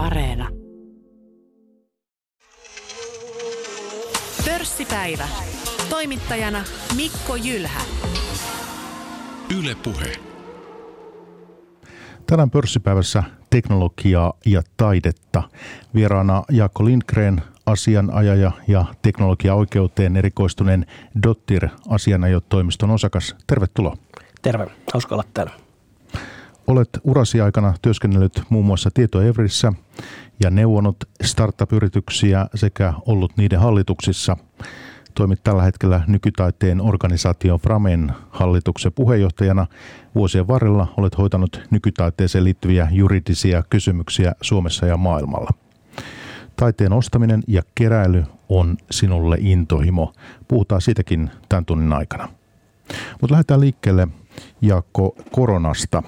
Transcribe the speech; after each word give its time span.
Areena. 0.00 0.48
Pörssipäivä. 4.44 5.28
Toimittajana 5.90 6.64
Mikko 6.96 7.36
Jylhä. 7.36 7.80
Yle 9.58 9.76
Puhe. 9.82 10.12
Tänään 12.26 12.50
pörssipäivässä 12.50 13.22
teknologiaa 13.50 14.32
ja 14.46 14.62
taidetta. 14.76 15.42
Vieraana 15.94 16.42
Jaakko 16.50 16.84
Lindgren, 16.84 17.42
asianajaja 17.66 18.52
ja 18.68 18.84
teknologiaoikeuteen 19.02 20.16
erikoistuneen 20.16 20.86
Dottir 21.22 21.68
asianajotoimiston 21.88 22.90
osakas. 22.90 23.36
Tervetuloa. 23.46 23.96
Terve, 24.42 24.66
hauska 24.92 25.14
olla 25.14 25.24
täällä. 25.34 25.69
Olet 26.70 26.88
urasi 27.04 27.40
aikana 27.40 27.74
työskennellyt 27.82 28.42
muun 28.48 28.66
muassa 28.66 28.90
Tietoevrissä 28.94 29.72
ja 30.42 30.50
neuvonut 30.50 30.96
startup-yrityksiä 31.22 32.46
sekä 32.54 32.92
ollut 33.06 33.36
niiden 33.36 33.60
hallituksissa. 33.60 34.36
Toimit 35.14 35.40
tällä 35.44 35.62
hetkellä 35.62 36.00
nykytaiteen 36.06 36.80
organisaatio 36.80 37.58
Framen 37.58 38.12
hallituksen 38.30 38.92
puheenjohtajana. 38.92 39.66
Vuosien 40.14 40.48
varrella 40.48 40.94
olet 40.96 41.18
hoitanut 41.18 41.60
nykytaiteeseen 41.70 42.44
liittyviä 42.44 42.88
juridisia 42.90 43.62
kysymyksiä 43.70 44.32
Suomessa 44.40 44.86
ja 44.86 44.96
maailmalla. 44.96 45.50
Taiteen 46.56 46.92
ostaminen 46.92 47.42
ja 47.46 47.62
keräily 47.74 48.24
on 48.48 48.76
sinulle 48.90 49.36
intohimo. 49.40 50.12
Puhutaan 50.48 50.80
siitäkin 50.80 51.30
tämän 51.48 51.64
tunnin 51.64 51.92
aikana. 51.92 52.28
Mutta 53.20 53.32
lähdetään 53.32 53.60
liikkeelle 53.60 54.08
Jaakko 54.62 55.16
koronasta. 55.32 56.02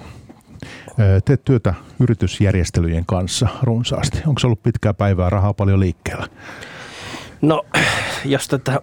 Teet 1.25 1.45
työtä 1.45 1.73
yritysjärjestelyjen 1.99 3.05
kanssa 3.05 3.47
runsaasti. 3.63 4.21
Onko 4.27 4.39
se 4.39 4.47
ollut 4.47 4.63
pitkää 4.63 4.93
päivää, 4.93 5.29
rahaa 5.29 5.53
paljon 5.53 5.79
liikkeellä? 5.79 6.27
No, 7.41 7.65
jos 8.25 8.47
tätä 8.47 8.81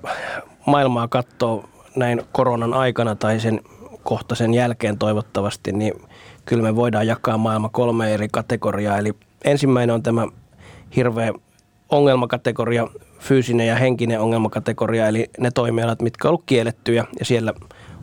maailmaa 0.67 1.09
katsoo 1.09 1.65
näin 1.97 2.23
koronan 2.33 2.75
aikana 2.75 3.15
tai 3.15 3.41
sen 3.41 3.61
kohta 4.03 4.35
sen 4.35 4.55
jälkeen 4.55 4.99
toivottavasti, 4.99 5.73
niin 5.73 5.95
kyllä 6.45 6.63
me 6.63 6.77
voidaan 6.77 7.07
jakaa 7.07 7.39
maailma 7.39 7.69
kolme 7.69 8.15
eri 8.15 8.29
kategoriaa. 8.33 8.99
Eli 8.99 9.13
ensimmäinen 9.45 9.95
on 9.95 10.03
tämä 10.03 10.27
hirveä 10.97 11.33
ongelmakategoria, 11.89 12.89
fyysinen 13.19 13.67
ja 13.67 13.77
henkinen 13.77 14.21
ongelmakategoria, 14.21 15.09
eli 15.09 15.31
ne 15.39 15.51
toimialat, 15.51 16.03
mitkä 16.03 16.29
ovat 16.29 16.41
kiellettyjä 16.47 17.05
ja 17.19 17.25
siellä 17.25 17.53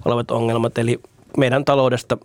olevat 0.05 0.31
ongelmat. 0.31 0.77
Eli 0.77 0.99
meidän 1.37 1.65
taloudesta 1.65 2.17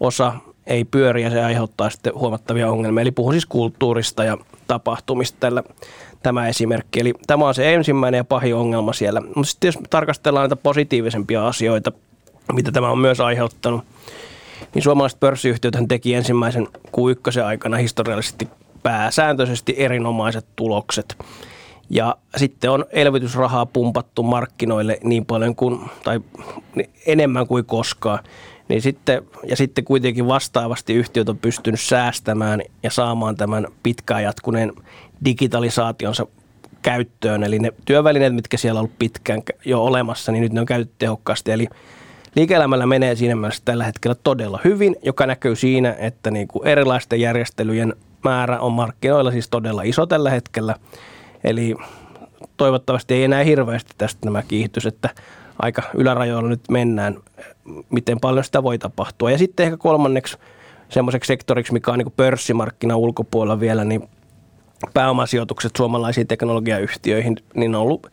osa 0.00 0.32
ei 0.66 0.84
pyöri 0.84 1.22
ja 1.22 1.30
se 1.30 1.44
aiheuttaa 1.44 1.90
sitten 1.90 2.14
huomattavia 2.14 2.70
ongelmia. 2.70 3.02
Eli 3.02 3.10
puhun 3.10 3.32
siis 3.32 3.46
kulttuurista 3.46 4.24
ja 4.24 4.38
tapahtumista 4.66 5.36
tällä 5.40 5.62
tämä 6.22 6.48
esimerkki. 6.48 7.00
Eli 7.00 7.14
tämä 7.26 7.46
on 7.46 7.54
se 7.54 7.74
ensimmäinen 7.74 8.18
ja 8.18 8.24
pahin 8.24 8.54
ongelma 8.54 8.92
siellä. 8.92 9.20
Mutta 9.20 9.44
sitten 9.44 9.68
jos 9.68 9.78
tarkastellaan 9.90 10.42
näitä 10.42 10.56
positiivisempia 10.56 11.46
asioita, 11.46 11.92
mitä 12.52 12.72
tämä 12.72 12.90
on 12.90 12.98
myös 12.98 13.20
aiheuttanut, 13.20 13.84
niin 14.74 14.82
suomalaiset 14.82 15.20
pörssiyhtiöt 15.20 15.76
teki 15.88 16.14
ensimmäisen 16.14 16.68
Q1 16.86 17.42
aikana 17.44 17.76
historiallisesti 17.76 18.48
pääsääntöisesti 18.82 19.74
erinomaiset 19.76 20.46
tulokset. 20.56 21.16
Ja 21.90 22.16
sitten 22.36 22.70
on 22.70 22.84
elvytysrahaa 22.90 23.66
pumpattu 23.66 24.22
markkinoille 24.22 24.98
niin 25.04 25.26
paljon 25.26 25.56
kuin, 25.56 25.80
tai 26.04 26.20
enemmän 27.06 27.46
kuin 27.46 27.64
koskaan. 27.64 28.18
Niin 28.68 28.82
sitten, 28.82 29.22
ja 29.44 29.56
sitten 29.56 29.84
kuitenkin 29.84 30.26
vastaavasti 30.26 30.94
yhtiöt 30.94 31.28
on 31.28 31.38
pystynyt 31.38 31.80
säästämään 31.80 32.62
ja 32.82 32.90
saamaan 32.90 33.36
tämän 33.36 33.66
pitkään 33.82 34.22
jatkuneen 34.22 34.72
digitalisaationsa 35.24 36.26
käyttöön. 36.82 37.42
Eli 37.42 37.58
ne 37.58 37.72
työvälineet, 37.84 38.34
mitkä 38.34 38.56
siellä 38.56 38.78
on 38.78 38.84
ollut 38.84 38.98
pitkään 38.98 39.42
jo 39.64 39.84
olemassa, 39.84 40.32
niin 40.32 40.42
nyt 40.42 40.52
ne 40.52 40.60
on 40.60 40.66
käytetty 40.66 40.94
tehokkaasti. 40.98 41.52
Eli 41.52 41.68
liike-elämällä 42.34 42.86
menee 42.86 43.14
siinä 43.14 43.36
mielessä 43.36 43.62
tällä 43.64 43.84
hetkellä 43.84 44.14
todella 44.14 44.60
hyvin, 44.64 44.96
joka 45.02 45.26
näkyy 45.26 45.56
siinä, 45.56 45.96
että 45.98 46.30
niin 46.30 46.48
kuin 46.48 46.66
erilaisten 46.66 47.20
järjestelyjen 47.20 47.94
määrä 48.24 48.60
on 48.60 48.72
markkinoilla 48.72 49.30
siis 49.30 49.48
todella 49.48 49.82
iso 49.82 50.06
tällä 50.06 50.30
hetkellä. 50.30 50.74
Eli 51.44 51.74
toivottavasti 52.56 53.14
ei 53.14 53.24
enää 53.24 53.42
hirveästi 53.42 53.94
tästä 53.98 54.20
nämä 54.24 54.42
kiihtys, 54.42 54.86
että 54.86 55.10
aika 55.58 55.82
ylärajoilla 55.94 56.48
nyt 56.48 56.60
mennään, 56.70 57.16
miten 57.90 58.20
paljon 58.20 58.44
sitä 58.44 58.62
voi 58.62 58.78
tapahtua. 58.78 59.30
Ja 59.30 59.38
sitten 59.38 59.64
ehkä 59.64 59.76
kolmanneksi 59.76 60.38
semmoiseksi 60.88 61.28
sektoriksi, 61.28 61.72
mikä 61.72 61.92
on 61.92 61.98
niin 61.98 62.12
pörssimarkkina 62.16 62.96
ulkopuolella 62.96 63.60
vielä, 63.60 63.84
niin 63.84 64.08
pääomasijoitukset 64.94 65.72
suomalaisiin 65.76 66.26
teknologiayhtiöihin, 66.26 67.36
niin 67.54 67.74
on 67.74 67.82
ollut 67.82 68.06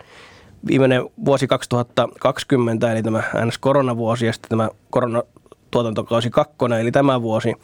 viimeinen 0.68 1.04
vuosi 1.26 1.48
2020, 1.48 2.92
eli 2.92 3.04
tämä 3.04 3.24
NS-koronavuosi 3.46 4.25
ja 4.25 4.34
sitten 4.34 4.50
tämä 4.50 4.70
koronatuotantokausi 4.90 6.30
kakkonen, 6.30 6.80
eli 6.80 6.92
tämä 6.92 7.22
vuosi, 7.22 7.56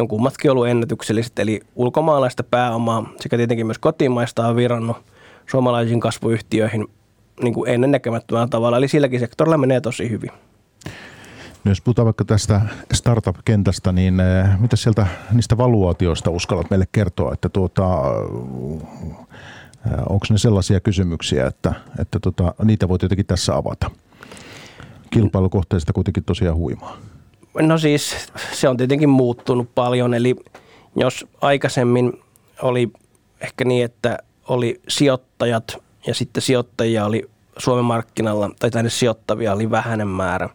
on 0.00 0.08
kummatkin 0.08 0.50
ollut 0.50 0.68
ennätykselliset, 0.68 1.38
eli 1.38 1.60
ulkomaalaista 1.76 2.42
pääomaa 2.42 3.12
sekä 3.20 3.36
tietenkin 3.36 3.66
myös 3.66 3.78
kotimaista 3.78 4.46
on 4.46 4.56
virannut 4.56 4.96
suomalaisiin 5.46 6.00
kasvuyhtiöihin 6.00 6.88
niin 7.42 7.54
kuin 7.54 7.70
ennennäkemättömällä 7.70 8.48
tavalla, 8.48 8.76
eli 8.76 8.88
silläkin 8.88 9.20
sektorilla 9.20 9.58
menee 9.58 9.80
tosi 9.80 10.10
hyvin. 10.10 10.30
No 11.64 11.70
jos 11.70 11.80
puhutaan 11.80 12.06
vaikka 12.06 12.24
tästä 12.24 12.60
startup-kentästä, 12.94 13.92
niin 13.92 14.20
äh, 14.20 14.60
mitä 14.60 14.76
sieltä 14.76 15.06
niistä 15.32 15.58
valuaatioista 15.58 16.30
uskallat 16.30 16.70
meille 16.70 16.86
kertoa, 16.92 17.32
että 17.32 17.48
tuota, 17.48 17.84
äh, 19.86 19.98
onko 20.08 20.26
ne 20.30 20.38
sellaisia 20.38 20.80
kysymyksiä, 20.80 21.46
että, 21.46 21.74
että 21.98 22.20
tuota, 22.20 22.54
niitä 22.64 22.88
voi 22.88 22.98
jotenkin 23.02 23.26
tässä 23.26 23.56
avata? 23.56 23.90
Kilpailukohteista 25.10 25.92
kuitenkin 25.92 26.24
tosiaan 26.24 26.56
huimaa. 26.56 26.96
No 27.60 27.78
siis 27.78 28.16
se 28.52 28.68
on 28.68 28.76
tietenkin 28.76 29.08
muuttunut 29.08 29.74
paljon, 29.74 30.14
eli 30.14 30.36
jos 30.96 31.26
aikaisemmin 31.40 32.12
oli 32.62 32.90
ehkä 33.40 33.64
niin, 33.64 33.84
että 33.84 34.18
oli 34.48 34.80
sijoittajat 34.88 35.82
ja 36.08 36.14
sitten 36.14 36.42
sijoittajia 36.42 37.04
oli 37.04 37.30
Suomen 37.58 37.84
markkinalla, 37.84 38.50
tai 38.58 38.70
tänne 38.70 38.90
sijoittavia 38.90 39.52
oli 39.52 39.70
vähäinen 39.70 40.08
määrä, 40.08 40.48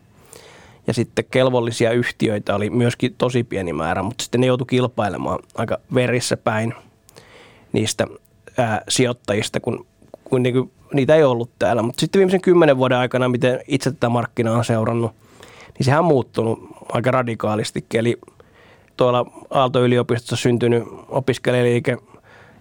ja 0.88 0.94
sitten 0.94 1.26
kelvollisia 1.32 1.92
yhtiöitä 1.92 2.56
oli 2.56 2.70
myöskin 2.70 3.16
tosi 3.18 3.44
pieni 3.44 3.74
määrä, 3.74 4.04
mutta 4.04 4.24
sitten 4.24 4.42
ne 4.42 4.48
joutui 4.48 4.68
kilpailemaan 4.68 5.40
aika 5.56 5.78
verissä 5.94 6.38
päin 6.38 6.74
niistä 7.74 8.08
ää, 8.58 8.82
sijoittajista, 8.90 9.60
kun, 9.60 9.86
kun 10.24 10.44
niinku, 10.44 10.72
niitä 10.94 11.16
ei 11.16 11.24
ollut 11.24 11.50
täällä. 11.60 11.82
Mutta 11.82 12.00
sitten 12.00 12.20
viimeisen 12.20 12.42
kymmenen 12.42 12.78
vuoden 12.78 12.98
aikana, 12.98 13.30
miten 13.30 13.60
itse 13.68 13.92
tätä 13.92 14.10
markkinaa 14.10 14.58
on 14.58 14.66
seurannut, 14.66 15.12
niin 15.78 15.86
sehän 15.86 16.00
on 16.00 16.06
muuttunut 16.06 16.60
aika 16.92 17.12
radikaalistikin. 17.12 18.00
Eli 18.00 18.18
tuolla 18.98 19.26
Aalto-yliopistossa 19.50 20.36
syntynyt 20.36 20.84
opiskelijaliike– 21.10 21.98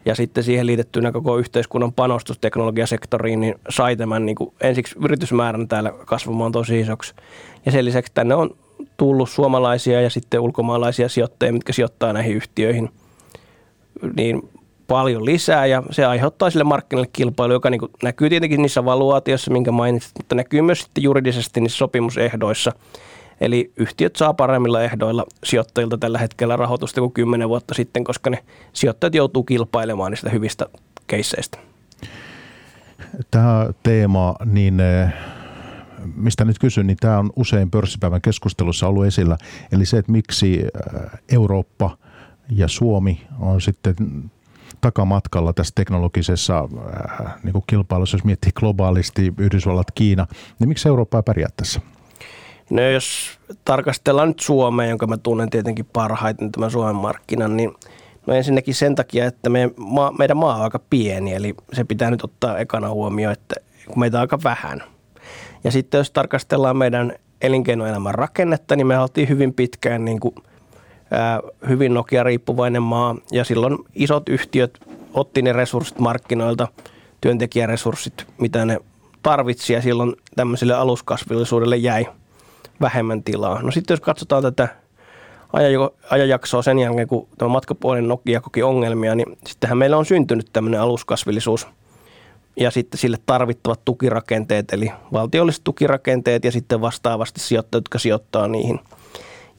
ja 0.05 0.15
sitten 0.15 0.45
siihen 0.45 0.67
liitettynä 0.67 1.13
koko 1.13 1.39
yhteiskunnan 1.39 1.93
panostus 1.93 2.39
teknologiasektoriin, 2.39 3.41
niin 3.41 3.55
sai 3.69 3.97
tämän 3.97 4.27
niin 4.27 4.37
kuin 4.37 4.55
ensiksi 4.61 4.97
yritysmäärän 5.05 5.69
täällä 5.69 5.93
kasvamaan 6.05 6.53
tosi 6.53 6.81
isoksi. 6.81 7.15
Ja 7.67 7.73
sen 7.73 7.85
lisäksi 7.85 8.13
tänne 8.15 8.35
on 8.35 8.51
tullut 8.97 9.31
suomalaisia 9.31 10.01
ja 10.01 10.11
sitten 10.11 10.41
ulkomaalaisia 10.41 11.09
sijoittajia, 11.09 11.53
mitkä 11.53 11.73
sijoittaa 11.73 12.13
näihin 12.13 12.37
yhtiöihin 12.37 12.91
niin 14.17 14.49
paljon 14.87 15.25
lisää 15.25 15.67
ja 15.67 15.83
se 15.91 16.05
aiheuttaa 16.05 16.51
sille 16.51 16.65
markkinalle 16.65 17.09
kilpailu, 17.13 17.53
joka 17.53 17.71
niin 17.71 17.81
näkyy 18.03 18.29
tietenkin 18.29 18.63
niissä 18.63 18.85
valuaatioissa, 18.85 19.51
minkä 19.51 19.71
mainitsit, 19.71 20.13
mutta 20.19 20.35
näkyy 20.35 20.63
myös 20.63 20.81
sitten 20.81 21.05
juridisesti 21.05 21.61
niissä 21.61 21.79
sopimusehdoissa– 21.79 22.73
Eli 23.43 23.73
yhtiöt 23.77 24.17
saa 24.17 24.35
paremmilla 24.35 24.83
ehdoilla 24.83 25.25
sijoittajilta 25.45 25.99
tällä 25.99 26.19
hetkellä 26.19 26.57
rahoitusta 26.57 27.01
kuin 27.01 27.13
kymmenen 27.13 27.49
vuotta 27.49 27.75
sitten, 27.75 28.05
koska 28.05 28.31
ne 28.31 28.45
sijoittajat 28.73 29.15
joutuu 29.15 29.45
kilpailemaan 29.45 30.13
niistä 30.13 30.31
hyvistä 30.31 30.67
keisseistä. 31.07 31.59
Tämä 33.31 33.67
teema, 33.83 34.35
niin 34.45 34.81
eh, 34.81 35.13
mistä 36.15 36.45
nyt 36.45 36.59
kysyn, 36.59 36.87
niin 36.87 36.97
tämä 37.01 37.19
on 37.19 37.31
usein 37.37 37.71
pörssipäivän 37.71 38.21
keskustelussa 38.21 38.89
ollut 38.89 39.07
esillä. 39.07 39.39
Eli 39.73 39.87
se, 39.87 39.99
että 39.99 40.13
miksi 40.13 40.61
eh, 40.61 41.21
Eurooppa 41.33 41.99
ja 42.51 42.69
Suomi 42.69 43.27
on 43.39 43.61
sitten 43.61 43.95
takamatkalla 44.81 45.53
tässä 45.53 45.73
teknologisessa 45.75 46.69
eh, 47.25 47.29
niin 47.43 47.53
kuin 47.53 47.65
kilpailussa, 47.67 48.17
jos 48.17 48.25
miettii 48.25 48.53
globaalisti 48.55 49.33
Yhdysvallat, 49.39 49.91
Kiina, 49.91 50.27
niin 50.59 50.69
miksi 50.69 50.89
Eurooppa 50.89 51.19
ei 51.19 51.23
pärjää 51.23 51.51
tässä? 51.57 51.81
No 52.73 52.83
jos 52.83 53.39
tarkastellaan 53.65 54.29
nyt 54.29 54.41
Suomea, 54.41 54.87
jonka 54.87 55.07
mä 55.07 55.17
tunnen 55.17 55.51
tietenkin 55.51 55.85
parhaiten 55.93 56.53
tämän 56.53 56.71
Suomen 56.71 56.97
markkinan, 56.97 57.57
niin 57.57 57.75
no 58.27 58.35
ensinnäkin 58.35 58.75
sen 58.75 58.95
takia, 58.95 59.27
että 59.27 59.51
me, 59.51 59.71
maa, 59.77 60.13
meidän 60.13 60.37
maa 60.37 60.57
on 60.57 60.63
aika 60.63 60.81
pieni, 60.91 61.35
eli 61.35 61.55
se 61.73 61.85
pitää 61.85 62.11
nyt 62.11 62.25
ottaa 62.25 62.59
ekana 62.59 62.89
huomioon, 62.89 63.33
että 63.33 63.55
kun 63.87 64.01
meitä 64.01 64.17
on 64.17 64.21
aika 64.21 64.39
vähän. 64.45 64.83
Ja 65.65 65.71
sitten 65.71 65.99
jos 65.99 66.11
tarkastellaan 66.11 66.77
meidän 66.77 67.13
elinkeinoelämän 67.41 68.15
rakennetta, 68.15 68.77
niin 68.77 68.87
me 68.87 68.99
oltiin 68.99 69.29
hyvin 69.29 69.55
pitkään 69.55 70.05
niin 70.05 70.21
kuin, 70.21 70.35
hyvin 71.69 71.95
Nokia-riippuvainen 71.95 72.83
maa 72.83 73.17
ja 73.33 73.45
silloin 73.45 73.79
isot 73.95 74.29
yhtiöt 74.29 74.79
otti 75.15 75.43
ne 75.43 75.53
resurssit 75.53 75.99
markkinoilta, 75.99 76.69
työntekijäresurssit, 77.21 78.27
mitä 78.39 78.65
ne 78.65 78.79
tarvitsi 79.23 79.73
ja 79.73 79.83
silloin 79.83 80.13
tämmöiselle 80.37 80.75
aluskasvillisuudelle 80.75 81.77
jäi 81.77 82.07
vähemmän 82.83 83.23
tilaa. 83.23 83.63
No 83.63 83.71
sitten 83.71 83.95
jos 83.95 84.01
katsotaan 84.01 84.43
tätä 84.43 84.69
ajanjaksoa 86.11 86.63
sen 86.63 86.79
jälkeen, 86.79 87.09
kun 87.09 87.29
tämä 87.39 87.49
matkapuolinen 87.49 88.09
Nokia 88.09 88.41
koki 88.41 88.63
ongelmia, 88.63 89.15
niin 89.15 89.39
sittenhän 89.47 89.79
meillä 89.79 89.97
on 89.97 90.07
syntynyt 90.07 90.51
tämmöinen 90.53 90.81
aluskasvillisuus 90.81 91.69
ja 92.57 92.71
sitten 92.71 92.99
sille 92.99 93.19
tarvittavat 93.27 93.81
tukirakenteet, 93.85 94.73
eli 94.73 94.93
valtiolliset 95.13 95.65
tukirakenteet 95.65 96.45
ja 96.45 96.53
sitten 96.53 96.81
vastaavasti 96.81 97.41
sijoittajat, 97.41 97.83
jotka 97.83 97.99
sijoittaa 97.99 98.49
niihin. 98.49 98.81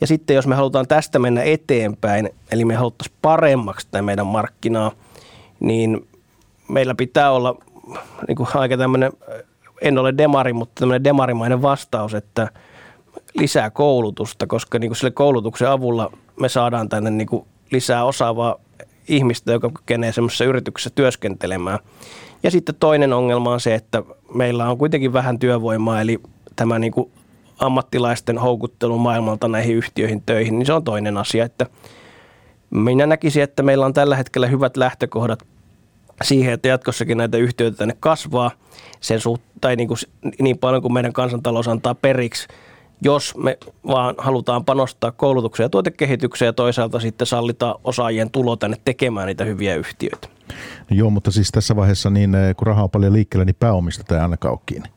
Ja 0.02 0.08
sitten 0.08 0.36
jos 0.36 0.48
me 0.48 0.56
halutaan 0.56 0.88
tästä 0.88 1.20
mennä 1.20 1.44
eteenpäin, 1.44 2.30
eli 2.52 2.66
me 2.66 2.76
haluttaisiin 2.76 3.18
paremmaksi 3.22 3.88
tämä 3.92 4.02
meidän 4.02 4.28
markkinaa, 4.28 4.92
niin 5.60 6.08
meillä 6.68 6.96
pitää 6.96 7.32
olla 7.32 7.56
niin 8.28 8.36
kuin 8.36 8.50
aika 8.54 8.78
tämmöinen, 8.78 9.12
en 9.82 9.98
ole 9.98 10.14
demari, 10.18 10.54
mutta 10.54 10.80
tämmöinen 10.80 11.04
demarimainen 11.04 11.62
vastaus, 11.62 12.14
että– 12.14 12.48
lisää 13.36 13.70
koulutusta, 13.70 14.48
koska 14.48 14.80
niin 14.80 14.90
kuin 14.90 14.98
sille 14.98 15.12
koulutuksen 15.12 15.70
avulla 15.70 16.12
me 16.40 16.50
saadaan 16.50 16.90
tänne 16.90 17.10
niin 17.10 17.28
kuin 17.28 17.46
lisää 17.72 18.06
osaavaa 18.06 18.56
ihmistä, 19.08 19.52
joka 19.52 19.70
kykenee 19.70 20.12
semmoisessa 20.12 20.46
yrityksessä 20.46 20.90
työskentelemään. 20.90 21.80
Ja 22.44 22.52
sitten 22.52 22.76
toinen 22.76 23.14
ongelma 23.14 23.52
on 23.52 23.60
se, 23.60 23.76
että 23.76 24.04
meillä 24.34 24.70
on 24.70 24.78
kuitenkin 24.78 25.14
vähän 25.14 25.40
työvoimaa, 25.40 26.02
eli 26.02 26.20
tämä 26.56 26.80
niin 26.80 26.94
kuin 26.94 27.12
ammattilaisten 27.60 28.38
houkuttelu 28.38 28.98
maailmalta 28.98 29.48
näihin 29.48 29.76
yhtiöihin 29.76 30.24
töihin, 30.26 30.60
niin 30.60 30.66
se 30.66 30.74
on 30.74 30.84
toinen 30.84 31.18
asia, 31.18 31.46
että 31.46 31.66
minä 32.70 33.06
näkisin, 33.06 33.44
että 33.44 33.64
meillä 33.64 33.86
on 33.86 33.94
tällä 33.94 34.16
hetkellä 34.16 34.48
hyvät 34.48 34.78
lähtökohdat 34.78 35.44
siihen, 36.24 36.54
että 36.54 36.68
jatkossakin 36.68 37.18
näitä 37.18 37.38
yhtiöitä 37.38 37.78
tänne 37.78 37.96
kasvaa 38.00 38.52
sen 39.00 39.20
suht, 39.20 39.42
tai 39.62 39.76
niin, 39.76 39.88
kuin, 39.88 39.98
niin 40.42 40.58
paljon 40.58 40.82
kuin 40.82 40.94
meidän 40.94 41.14
kansantalous 41.14 41.68
antaa 41.68 41.96
periksi– 41.96 42.48
jos 43.02 43.38
me 43.38 43.58
vaan 43.88 44.16
halutaan 44.18 44.66
panostaa 44.66 45.12
koulutukseen 45.12 45.66
ja 45.66 45.70
tuotekehitykseen 45.70 46.48
ja 46.48 46.54
toisaalta 46.54 47.00
sitten 47.00 47.28
sallitaan 47.28 47.76
osaajien 47.84 48.32
tulo 48.32 48.56
tänne 48.56 48.78
tekemään 48.86 49.28
niitä 49.28 49.44
hyviä 49.44 49.76
yhtiöitä. 49.76 50.28
No 50.90 50.98
joo, 50.98 51.10
mutta 51.10 51.32
siis 51.32 51.52
tässä 51.52 51.76
vaiheessa 51.76 52.10
niin 52.10 52.36
eh, 52.36 52.56
kun 52.56 52.68
rahaa 52.68 52.84
on 52.84 52.90
paljon 52.90 53.14
liikkeellä, 53.14 53.46
niin 53.46 53.56
pääomista 53.60 54.16
ei 54.16 54.22
ainakaan 54.22 54.52
ole 54.52 54.60
kiinni. 54.66 54.90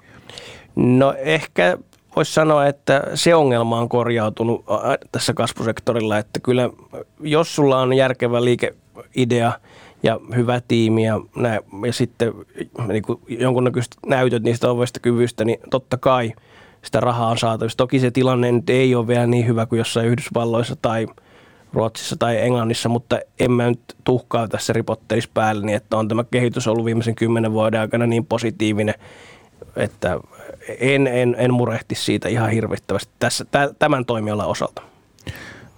No 0.76 1.14
ehkä 1.18 1.78
voisi 2.16 2.32
sanoa, 2.32 2.66
että 2.66 3.02
se 3.14 3.34
ongelma 3.34 3.78
on 3.78 3.88
korjautunut 3.88 4.64
tässä 5.12 5.34
kasvusektorilla, 5.34 6.18
että 6.18 6.40
kyllä 6.40 6.70
jos 7.20 7.54
sulla 7.54 7.80
on 7.80 7.92
järkevä 7.92 8.44
liikeidea 8.44 9.52
ja 10.02 10.20
hyvä 10.36 10.60
tiimi 10.68 11.04
ja, 11.04 11.20
nä, 11.36 11.60
ja 11.86 11.92
sitten 11.92 12.32
niin 12.88 13.02
kuin 13.02 13.20
jonkunnäköiset 13.28 13.96
näytöt 14.06 14.42
niistä 14.42 14.70
ovista 14.70 15.00
kyvyistä, 15.00 15.44
niin 15.44 15.58
totta 15.70 15.96
kai– 15.96 16.32
sitä 16.86 17.00
rahaa 17.00 17.30
on 17.30 17.38
saatavissa. 17.38 17.76
Toki 17.76 18.00
se 18.00 18.10
tilanne 18.10 18.52
nyt 18.52 18.70
ei 18.70 18.94
ole 18.94 19.06
vielä 19.06 19.26
niin 19.26 19.46
hyvä 19.46 19.66
kuin 19.66 19.78
jossain 19.78 20.08
Yhdysvalloissa 20.08 20.76
tai 20.76 21.06
Ruotsissa 21.72 22.16
tai 22.16 22.40
Englannissa, 22.40 22.88
mutta 22.88 23.18
en 23.40 23.52
mä 23.52 23.66
nyt 23.66 23.80
tuhkaa 24.04 24.48
tässä 24.48 24.72
ripottelisi 24.72 25.30
päälle, 25.34 25.66
niin 25.66 25.76
että 25.76 25.96
on 25.96 26.08
tämä 26.08 26.24
kehitys 26.24 26.66
ollut 26.66 26.84
viimeisen 26.84 27.14
kymmenen 27.14 27.52
vuoden 27.52 27.80
aikana 27.80 28.06
niin 28.06 28.26
positiivinen, 28.26 28.94
että 29.76 30.20
en, 30.80 31.06
en, 31.06 31.36
en 31.38 31.54
murehti 31.54 31.94
siitä 31.94 32.28
ihan 32.28 32.50
hirvittävästi 32.50 33.12
tässä, 33.18 33.44
tämän 33.78 34.04
toimialan 34.04 34.48
osalta. 34.48 34.82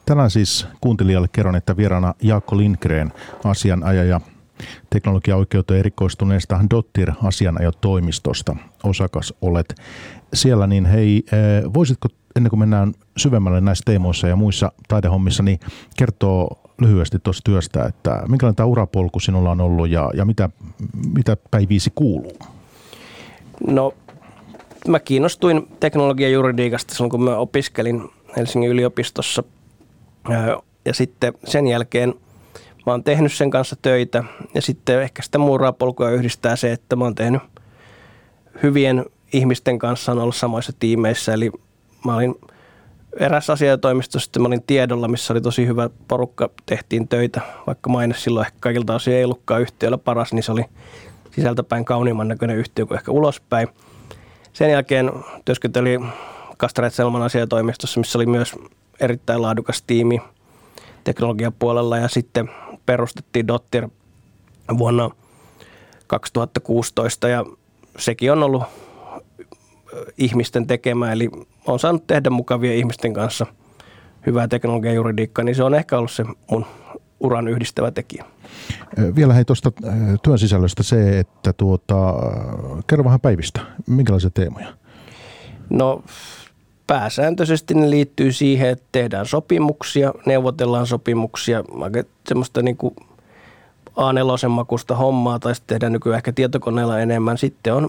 Tänään 0.06 0.30
siis 0.30 0.66
kuuntelijalle 0.80 1.28
kerron, 1.32 1.56
että 1.56 1.76
vieraana 1.76 2.14
Jaakko 2.22 2.56
Lindgren, 2.56 3.12
asianajaja 3.44 4.20
teknologiaoikeuteen 4.90 5.80
erikoistuneesta 5.80 6.60
Dottir 6.70 7.12
asianajotoimistosta 7.24 8.56
osakas 8.84 9.34
olet 9.42 9.74
siellä, 10.34 10.66
niin 10.66 10.86
hei, 10.86 11.22
eh, 11.32 11.72
voisitko 11.74 12.08
ennen 12.36 12.50
kuin 12.50 12.60
mennään 12.60 12.94
syvemmälle 13.16 13.60
näissä 13.60 13.82
teemoissa 13.86 14.28
ja 14.28 14.36
muissa 14.36 14.72
taidehommissa, 14.88 15.42
niin 15.42 15.60
kertoo 15.96 16.60
lyhyesti 16.80 17.18
tuosta 17.18 17.40
työstä, 17.44 17.84
että 17.84 18.22
minkälainen 18.28 18.56
tämä 18.56 18.66
urapolku 18.66 19.20
sinulla 19.20 19.50
on 19.50 19.60
ollut 19.60 19.88
ja, 19.88 20.10
ja 20.14 20.24
mitä, 20.24 20.50
mitä 21.14 21.36
päiviisi 21.50 21.92
kuuluu? 21.94 22.38
No, 23.66 23.94
mä 24.88 25.00
kiinnostuin 25.00 25.68
teknologiajuridiikasta 25.80 26.94
silloin, 26.94 27.10
kun 27.10 27.24
mä 27.24 27.36
opiskelin 27.36 28.10
Helsingin 28.36 28.70
yliopistossa. 28.70 29.42
Ja 30.84 30.94
sitten 30.94 31.34
sen 31.44 31.66
jälkeen 31.66 32.14
mä 32.88 32.92
oon 32.92 33.04
tehnyt 33.04 33.32
sen 33.32 33.50
kanssa 33.50 33.76
töitä. 33.82 34.24
Ja 34.54 34.62
sitten 34.62 35.02
ehkä 35.02 35.22
sitä 35.22 35.38
mun 35.38 35.50
urapolkua 35.50 36.10
yhdistää 36.10 36.56
se, 36.56 36.72
että 36.72 36.96
mä 36.96 37.04
oon 37.04 37.14
tehnyt 37.14 37.42
hyvien 38.62 39.04
ihmisten 39.32 39.78
kanssa 39.78 40.12
on 40.12 40.18
ollut 40.18 40.36
samoissa 40.36 40.72
tiimeissä. 40.80 41.32
Eli 41.32 41.50
mä 42.04 42.14
olin 42.14 42.34
eräs 43.20 43.50
asiatoimisto, 43.50 44.18
sitten 44.20 44.42
mä 44.42 44.48
olin 44.48 44.62
tiedolla, 44.62 45.08
missä 45.08 45.32
oli 45.32 45.40
tosi 45.40 45.66
hyvä 45.66 45.90
porukka, 46.08 46.50
tehtiin 46.66 47.08
töitä, 47.08 47.40
vaikka 47.66 47.90
maine 47.90 48.14
silloin 48.14 48.46
ehkä 48.46 48.58
kaikilta 48.60 48.94
osin 48.94 49.14
ei 49.14 49.24
ollutkaan 49.24 49.62
yhtiöllä 49.62 49.98
paras, 49.98 50.32
niin 50.32 50.42
se 50.42 50.52
oli 50.52 50.64
sisältäpäin 51.30 51.84
kauniimman 51.84 52.28
näköinen 52.28 52.56
yhtiö 52.56 52.86
kuin 52.86 52.98
ehkä 52.98 53.10
ulospäin. 53.10 53.68
Sen 54.52 54.70
jälkeen 54.70 55.12
työskentelin 55.44 56.06
Kastaret 56.56 56.94
Selman 56.94 57.22
asiatoimistossa, 57.22 58.00
missä 58.00 58.18
oli 58.18 58.26
myös 58.26 58.54
erittäin 59.00 59.42
laadukas 59.42 59.82
tiimi 59.82 60.20
teknologiapuolella 61.04 61.96
ja 61.98 62.08
sitten 62.08 62.50
perustettiin 62.88 63.48
Dottir 63.48 63.88
vuonna 64.78 65.10
2016 66.06 67.28
ja 67.28 67.44
sekin 67.98 68.32
on 68.32 68.42
ollut 68.42 68.62
ihmisten 70.18 70.66
tekemään, 70.66 71.12
eli 71.12 71.30
on 71.66 71.78
saanut 71.78 72.06
tehdä 72.06 72.30
mukavia 72.30 72.74
ihmisten 72.74 73.12
kanssa 73.12 73.46
hyvää 74.26 74.48
teknologian 74.48 74.94
juridiikkaa, 74.94 75.44
niin 75.44 75.54
se 75.54 75.62
on 75.62 75.74
ehkä 75.74 75.98
ollut 75.98 76.10
se 76.10 76.24
mun 76.50 76.66
uran 77.20 77.48
yhdistävä 77.48 77.90
tekijä. 77.90 78.24
Vielä 79.16 79.34
hei 79.34 79.44
tuosta 79.44 79.72
työn 80.22 80.38
sisällöstä 80.38 80.82
se, 80.82 81.18
että 81.18 81.52
tuota, 81.52 82.14
kerro 82.86 83.04
vähän 83.04 83.20
päivistä. 83.20 83.60
Minkälaisia 83.86 84.30
teemoja? 84.30 84.68
No 85.70 86.02
pääsääntöisesti 86.88 87.74
ne 87.74 87.90
liittyy 87.90 88.32
siihen, 88.32 88.68
että 88.68 88.84
tehdään 88.92 89.26
sopimuksia, 89.26 90.12
neuvotellaan 90.26 90.86
sopimuksia, 90.86 91.64
semmoista 92.28 92.62
niin 92.62 92.76
kuin 92.76 92.96
A4 93.88 94.48
makusta 94.48 94.96
hommaa 94.96 95.38
tai 95.38 95.54
sitten 95.54 95.74
tehdään 95.74 95.92
nykyään 95.92 96.16
ehkä 96.16 96.32
tietokoneella 96.32 97.00
enemmän. 97.00 97.38
Sitten 97.38 97.74
on 97.74 97.88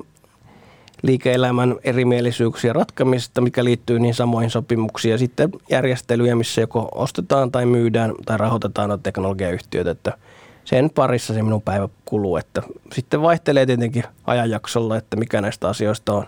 liike-elämän 1.02 1.76
erimielisyyksiä 1.84 2.74
ratkamista, 2.74 3.42
mikä 3.42 3.64
liittyy 3.64 4.00
niin 4.00 4.14
samoihin 4.14 4.50
sopimuksiin 4.50 5.12
ja 5.12 5.18
sitten 5.18 5.50
järjestelyjä, 5.70 6.36
missä 6.36 6.62
joko 6.62 6.90
ostetaan 6.96 7.52
tai 7.52 7.66
myydään 7.66 8.14
tai 8.26 8.38
rahoitetaan 8.38 8.90
noita 8.90 9.04
teknologiayhtiöitä, 9.04 9.92
että 9.92 10.18
sen 10.66 10.90
parissa 10.90 11.34
se 11.34 11.44
minun 11.44 11.62
päivä 11.62 11.90
kuluu, 12.06 12.38
että 12.38 12.62
sitten 12.94 13.22
vaihtelee 13.22 13.66
tietenkin 13.66 14.04
ajanjaksolla, 14.26 14.98
että 14.98 15.16
mikä 15.16 15.42
näistä 15.42 15.70
asioista 15.70 16.14
on 16.14 16.26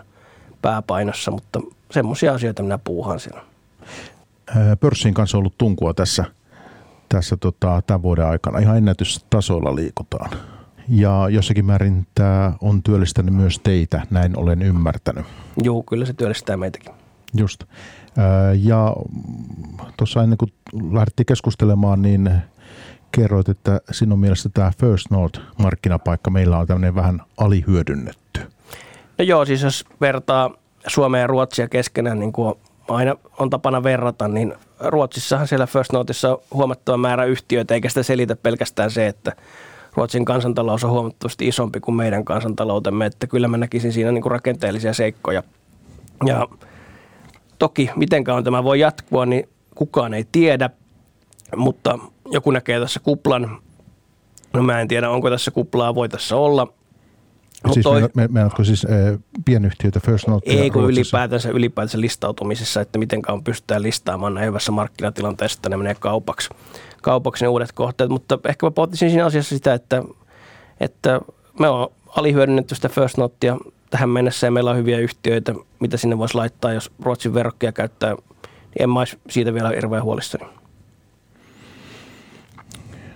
pääpainossa, 0.62 1.30
mutta 1.30 1.60
semmoisia 1.92 2.34
asioita 2.34 2.62
minä 2.62 2.78
puuhaan 2.78 3.20
siellä. 3.20 3.42
Pörssin 4.80 5.14
kanssa 5.14 5.36
on 5.36 5.40
ollut 5.40 5.58
tunkua 5.58 5.94
tässä, 5.94 6.24
tässä 7.08 7.36
tota, 7.36 7.82
tämän 7.86 8.02
vuoden 8.02 8.26
aikana. 8.26 8.58
Ihan 8.58 8.76
ennätystasoilla 8.76 9.74
liikutaan. 9.74 10.30
Ja 10.88 11.28
jossakin 11.30 11.64
määrin 11.64 12.06
tämä 12.14 12.52
on 12.60 12.82
työllistänyt 12.82 13.34
myös 13.34 13.58
teitä, 13.58 14.02
näin 14.10 14.38
olen 14.38 14.62
ymmärtänyt. 14.62 15.26
Joo, 15.62 15.82
kyllä 15.82 16.06
se 16.06 16.12
työllistää 16.12 16.56
meitäkin. 16.56 16.92
Just. 17.34 17.64
Ja 18.62 18.96
tuossa 19.96 20.22
ennen 20.22 20.38
kuin 20.38 20.52
lähdettiin 20.92 21.26
keskustelemaan, 21.26 22.02
niin 22.02 22.30
kerroit, 23.12 23.48
että 23.48 23.80
sinun 23.90 24.18
mielestä 24.18 24.48
tämä 24.48 24.72
First 24.80 25.06
North-markkinapaikka 25.10 26.30
meillä 26.30 26.58
on 26.58 26.66
tämmöinen 26.66 26.94
vähän 26.94 27.22
alihyödynnetty. 27.36 28.40
No 29.18 29.24
joo, 29.24 29.44
siis 29.44 29.62
jos 29.62 29.84
vertaa 30.00 30.50
Suomea 30.86 31.20
ja 31.20 31.26
Ruotsia 31.26 31.68
keskenään, 31.68 32.18
niin 32.18 32.32
kuin 32.32 32.54
aina 32.88 33.16
on 33.38 33.50
tapana 33.50 33.82
verrata, 33.82 34.28
niin 34.28 34.54
Ruotsissahan 34.80 35.48
siellä 35.48 35.66
First 35.66 35.92
Northissa 35.92 36.30
on 36.30 36.38
huomattava 36.54 36.96
määrä 36.96 37.24
yhtiöitä, 37.24 37.74
eikä 37.74 37.88
sitä 37.88 38.02
selitä 38.02 38.36
pelkästään 38.36 38.90
se, 38.90 39.06
että 39.06 39.32
Ruotsin 39.94 40.24
kansantalous 40.24 40.84
on 40.84 40.90
huomattavasti 40.90 41.48
isompi 41.48 41.80
kuin 41.80 41.94
meidän 41.94 42.24
kansantaloutemme, 42.24 43.06
että 43.06 43.26
kyllä 43.26 43.48
mä 43.48 43.56
näkisin 43.56 43.92
siinä 43.92 44.12
niin 44.12 44.22
kuin 44.22 44.30
rakenteellisia 44.30 44.94
seikkoja. 44.94 45.42
Ja 46.26 46.48
toki 47.58 47.90
miten 47.96 48.24
kauan 48.24 48.44
tämä 48.44 48.64
voi 48.64 48.80
jatkua, 48.80 49.26
niin 49.26 49.48
kukaan 49.74 50.14
ei 50.14 50.26
tiedä, 50.32 50.70
mutta 51.56 51.98
joku 52.30 52.50
näkee 52.50 52.80
tässä 52.80 53.00
kuplan. 53.00 53.58
No 54.52 54.62
mä 54.62 54.80
en 54.80 54.88
tiedä, 54.88 55.10
onko 55.10 55.30
tässä 55.30 55.50
kuplaa, 55.50 55.94
voi 55.94 56.08
tässä 56.08 56.36
olla. 56.36 56.72
Mut 57.64 57.74
siis 57.74 57.84
toi, 57.84 58.08
meinaatko 58.14 58.64
siis 58.64 58.84
äh, 58.84 59.18
pienyhtiöitä 59.44 60.00
First 60.00 60.28
Note? 60.28 60.50
Ei 60.50 60.70
kun 60.70 60.90
ylipäätänsä, 60.90 61.48
ylipäätänsä 61.48 62.00
listautumisessa, 62.00 62.80
että 62.80 62.98
miten 62.98 63.22
kauan 63.22 63.44
pystytään 63.44 63.82
listaamaan 63.82 64.34
näin 64.34 64.46
hyvässä 64.46 64.72
markkinatilanteessa, 64.72 65.58
että 65.58 65.68
ne 65.68 65.76
menee 65.76 65.94
kaupaksi, 65.94 66.50
kaupaksi 67.02 67.44
ne 67.44 67.48
uudet 67.48 67.72
kohteet. 67.72 68.10
Mutta 68.10 68.38
ehkä 68.48 68.66
mä 68.66 68.70
pohtisin 68.70 69.10
siinä 69.10 69.26
asiassa 69.26 69.56
sitä, 69.56 69.74
että, 69.74 70.02
että 70.80 71.20
me 71.60 71.68
on 71.68 71.88
alihyödynnetty 72.16 72.74
sitä 72.74 72.88
First 72.88 73.16
Notea 73.16 73.56
tähän 73.90 74.08
mennessä 74.08 74.46
ja 74.46 74.50
meillä 74.50 74.70
on 74.70 74.76
hyviä 74.76 74.98
yhtiöitä, 74.98 75.54
mitä 75.80 75.96
sinne 75.96 76.18
voisi 76.18 76.34
laittaa, 76.34 76.72
jos 76.72 76.92
Ruotsin 77.02 77.34
verrokkia 77.34 77.72
käyttää, 77.72 78.14
niin 78.14 78.22
en 78.80 78.90
mä 78.90 78.98
olisi 78.98 79.18
siitä 79.30 79.54
vielä 79.54 79.68
hirveän 79.68 80.02
huolissani. 80.02 80.44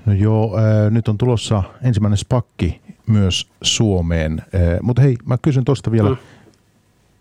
No 0.06 0.12
joo, 0.12 0.58
äh, 0.58 0.90
nyt 0.90 1.08
on 1.08 1.18
tulossa 1.18 1.62
ensimmäinen 1.82 2.16
spakki 2.16 2.80
myös 3.06 3.50
Suomeen. 3.62 4.42
Äh, 4.54 4.78
mutta 4.82 5.02
hei, 5.02 5.16
mä 5.25 5.38
kysyn 5.42 5.64
tuosta 5.64 5.90
vielä, 5.90 6.10
mm. 6.10 6.16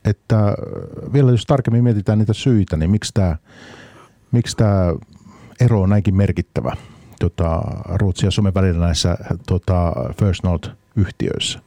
että 0.06 0.56
vielä 1.13 1.32
jos 1.32 1.46
tarkemmin 1.46 1.84
mietitään 1.84 2.20
niitä 2.20 2.34
syitä, 2.34 2.77
niin 2.77 2.92
miksi 2.92 3.12
tämä 3.13 3.36
miksi 4.32 4.58
tää 4.58 4.94
ero 5.60 5.82
on 5.82 5.89
näinkin 5.89 6.15
merkittävä 6.15 6.75
tota, 7.20 7.62
Ruotsin 7.86 8.27
ja 8.27 8.32
Suomen 8.32 8.54
välillä 8.54 8.86
näissä 8.86 9.18
tota, 9.48 9.94
First 10.20 10.44
Note-yhtiöissä? 10.44 11.60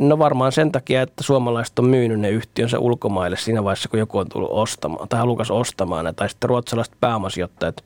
No 0.00 0.18
varmaan 0.18 0.52
sen 0.52 0.72
takia, 0.72 1.02
että 1.02 1.22
suomalaiset 1.22 1.78
on 1.78 1.84
myynyt 1.84 2.20
ne 2.20 2.30
yhtiönsä 2.30 2.78
ulkomaille 2.78 3.36
siinä 3.36 3.64
vaiheessa, 3.64 3.88
kun 3.88 3.98
joku 3.98 4.18
on 4.18 4.28
tullut 4.28 4.50
ostamaan 4.52 5.08
tai 5.08 5.18
halukas 5.18 5.50
ostamaan 5.50 6.04
ne, 6.04 6.12
tai 6.12 6.28
sitten 6.28 6.50
ruotsalaiset 6.50 6.94
pääomasijoittajat 7.00 7.84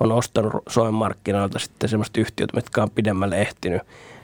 on 0.00 0.12
ostanut 0.12 0.52
Suomen 0.68 0.94
markkinoilta 0.94 1.58
sitten 1.58 1.88
semmoista 1.88 2.20
yhtiöt, 2.20 2.52
mitkä 2.54 2.82
on 2.82 2.90
pidemmälle 2.90 3.40
ehtinyt. 3.40 3.82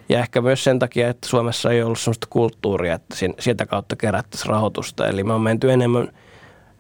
Ja 0.09 0.19
ehkä 0.19 0.41
myös 0.41 0.65
sen 0.65 0.79
takia, 0.79 1.09
että 1.09 1.29
Suomessa 1.29 1.73
ei 1.73 1.83
ollut 1.83 1.99
sellaista 1.99 2.27
kulttuuria, 2.31 2.95
että 2.95 3.17
sieltä 3.39 3.67
kautta 3.67 3.97
kerättäisiin 3.97 4.51
rahoitusta. 4.51 5.07
Eli 5.07 5.25
me 5.25 5.33
on 5.33 5.41
menty 5.41 5.73
enemmän 5.73 6.13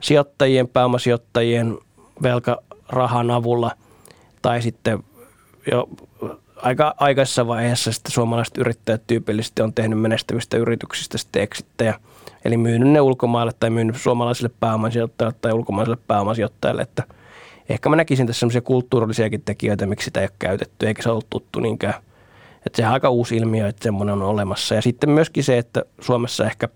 sijoittajien, 0.00 0.68
pääomasijoittajien 0.68 1.78
velkarahan 2.22 3.30
avulla 3.30 3.70
tai 4.42 4.62
sitten 4.62 5.04
jo 5.72 5.88
aika 6.56 6.94
aikaisessa 6.98 7.46
vaiheessa 7.46 7.92
sitten 7.92 8.12
suomalaiset 8.12 8.58
yrittäjät 8.58 9.02
tyypillisesti 9.06 9.62
on 9.62 9.74
tehnyt 9.74 10.00
menestyvistä 10.00 10.56
yrityksistä 10.56 11.18
sitten 11.18 11.42
eksittejä. 11.42 11.94
Eli 12.44 12.56
myynyt 12.56 12.88
ne 12.88 13.00
ulkomaille 13.00 13.52
tai 13.60 13.70
myynyt 13.70 13.96
suomalaisille 13.96 14.50
pääomasijoittajille 14.60 15.36
tai 15.40 15.52
ulkomaisille 15.52 15.98
pääomasijoittajille, 16.06 16.82
että 16.82 17.02
ehkä 17.68 17.88
mä 17.88 17.96
näkisin 17.96 18.26
tässä 18.26 18.40
semmoisia 18.40 18.60
kulttuurillisiakin 18.60 19.42
tekijöitä, 19.42 19.86
miksi 19.86 20.04
sitä 20.04 20.20
ei 20.20 20.24
ole 20.24 20.32
käytetty, 20.38 20.86
eikä 20.86 21.02
se 21.02 21.10
ollut 21.10 21.30
tuttu 21.30 21.60
niinkään. 21.60 21.94
Että 22.76 22.82
se 22.82 22.88
on 22.88 22.92
aika 22.92 23.10
uusi 23.10 23.36
ilmiö, 23.36 23.68
että 23.68 23.82
semmoinen 23.82 24.12
on 24.12 24.22
olemassa. 24.22 24.74
Ja 24.74 24.82
sitten 24.82 25.10
myöskin 25.10 25.44
se, 25.44 25.58
että 25.58 25.82
Suomessa 26.00 26.44
ehkä, 26.44 26.68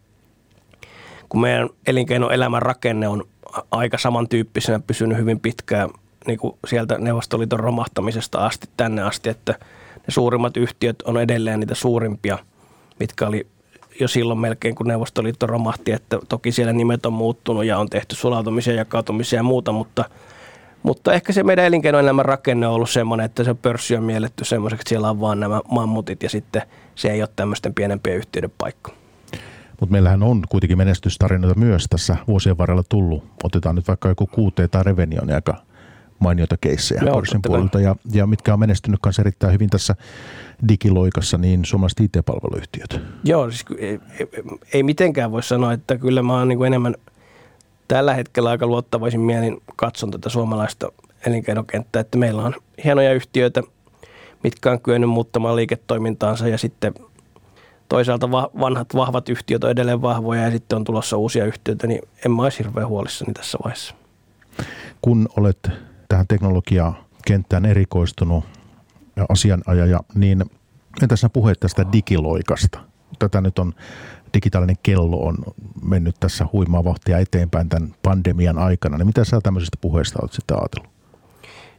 kun 1.29 1.41
meidän 1.41 1.69
elinkeinoelämän 1.87 2.63
rakenne 2.63 3.09
on 3.09 3.25
aika 3.71 3.99
samantyyppisenä 3.99 4.81
pysynyt 4.87 5.19
hyvin 5.19 5.41
pitkään 5.41 5.91
niin 6.27 6.39
kuin 6.39 6.57
sieltä 6.67 6.99
Neuvostoliiton 6.99 7.61
romahtamisesta 7.61 8.47
asti 8.47 8.69
tänne 8.77 9.03
asti, 9.03 9.29
että 9.29 9.53
ne 9.97 10.05
suurimmat 10.09 10.57
yhtiöt 10.57 11.03
on 11.03 11.21
edelleen 11.21 11.61
niitä 11.61 11.75
suurimpia, 11.75 12.39
mitkä 13.01 13.27
oli 13.27 13.47
jo 14.01 14.09
silloin 14.09 14.39
melkein, 14.39 14.75
kun 14.75 14.89
Neuvostoliitto 14.89 15.47
romahti, 15.47 15.93
että 15.93 16.19
toki 16.29 16.53
siellä 16.53 16.73
nimet 16.73 17.07
on 17.07 17.13
muuttunut 17.13 17.65
ja 17.65 17.79
on 17.79 17.91
tehty 17.91 18.15
sulautumisia, 18.15 18.75
jakautumisia 18.75 19.39
ja 19.39 19.43
muuta, 19.43 19.73
mutta, 19.73 20.05
mutta 20.83 21.13
ehkä 21.13 21.33
se 21.33 21.43
meidän 21.43 21.65
elinkeinoelämän 21.65 22.25
rakenne 22.25 22.67
on 22.67 22.75
ollut 22.75 22.91
semmoinen, 22.91 23.27
että 23.27 23.45
se 23.45 23.55
pörssi 23.55 23.97
on 23.97 24.05
mielletty 24.05 24.45
semmoiseksi, 24.45 24.83
että 24.83 24.89
siellä 24.89 25.11
on 25.11 25.21
vaan 25.21 25.41
nämä 25.41 25.61
mammutit 25.71 26.23
ja 26.23 26.29
sitten 26.29 26.63
se 26.95 27.09
ei 27.09 27.23
ole 27.23 27.29
tämmöisten 27.37 27.75
pienempien 27.75 28.17
yhtiöiden 28.17 28.53
paikka. 28.59 28.93
Mutta 29.81 29.93
meillähän 29.93 30.23
on 30.23 30.43
kuitenkin 30.49 30.79
menestystarinoita 30.79 31.61
myös 31.61 31.87
tässä 31.91 32.17
vuosien 32.29 32.59
varrella 32.59 32.83
tullut. 32.89 33.25
Otetaan 33.45 33.75
nyt 33.75 33.89
vaikka 33.89 34.09
joku 34.09 34.29
QT 34.29 34.71
tai 34.71 34.83
Revenion, 34.85 35.33
aika 35.33 35.55
mainioita 36.19 36.57
keissejä 36.61 37.03
pörssin 37.15 37.43
puolelta 37.43 37.81
ja, 37.81 37.97
ja 38.13 38.27
mitkä 38.27 38.53
on 38.53 38.61
menestynyt 38.61 39.01
kanssa 39.03 39.23
erittäin 39.23 39.53
hyvin 39.53 39.71
tässä 39.71 39.95
digiloikassa, 40.69 41.39
niin 41.39 41.65
suomalaiset 41.65 42.01
IT-palveluyhtiöt. 42.01 43.01
Joo, 43.25 43.51
siis 43.51 43.65
ei, 43.79 44.01
ei, 44.19 44.29
ei 44.73 44.83
mitenkään 44.83 45.33
voi 45.33 45.43
sanoa, 45.43 45.73
että 45.73 45.99
kyllä 45.99 46.23
mä 46.23 46.39
oon 46.39 46.49
niin 46.49 46.67
enemmän 46.67 46.95
tällä 47.91 48.15
hetkellä 48.15 48.51
aika 48.51 48.67
luottavaisin 48.67 49.21
mielin 49.21 49.63
katson 49.77 50.11
tätä 50.11 50.29
suomalaista 50.29 50.93
elinkeinokenttää, 51.27 52.01
että 52.01 52.19
meillä 52.19 52.43
on 52.43 52.55
hienoja 52.85 53.13
yhtiöitä, 53.13 53.63
mitkä 54.43 54.71
on 54.71 54.81
kyennyt 54.81 55.11
muuttamaan 55.11 55.57
liiketoimintaansa 55.57 56.49
ja 56.49 56.59
sitten 56.59 56.95
toisaalta 57.89 58.31
vanhat 58.33 58.95
vahvat 58.95 59.29
yhtiöt 59.29 59.65
on 59.65 59.71
edelleen 59.71 60.03
vahvoja 60.03 60.43
ja 60.43 60.51
sitten 60.51 60.77
on 60.77 60.85
tulossa 60.85 61.17
uusia 61.17 61.45
yhtiöitä, 61.45 61.87
niin 61.87 62.03
en 62.25 62.33
mä 62.33 62.43
olisi 62.43 62.59
hirveän 62.59 62.89
huolissani 62.89 63.33
tässä 63.33 63.59
vaiheessa. 63.65 63.95
Kun 65.03 65.29
olet 65.37 65.71
tähän 66.09 66.27
teknologiakenttään 66.29 67.67
erikoistunut 67.67 68.45
asianajaja, 69.29 70.01
niin 70.15 70.45
entäs 71.03 71.27
puhuit 71.33 71.61
tästä 71.61 71.87
digiloikasta? 71.93 72.90
Tätä 73.19 73.41
nyt 73.41 73.59
on, 73.59 73.75
digitaalinen 74.35 74.77
kello 74.83 75.17
on 75.17 75.37
mennyt 75.83 76.17
tässä 76.21 76.47
huimaa 76.53 76.85
vauhtia 76.85 77.19
eteenpäin 77.19 77.69
tämän 77.69 77.95
pandemian 78.03 78.59
aikana. 78.59 78.99
Niin 78.99 79.07
mitä 79.07 79.25
sä 79.25 79.41
tämmöisestä 79.43 79.77
puheesta 79.81 80.19
olet 80.23 80.33
sitten 80.33 80.57
ajatellut? 80.61 80.91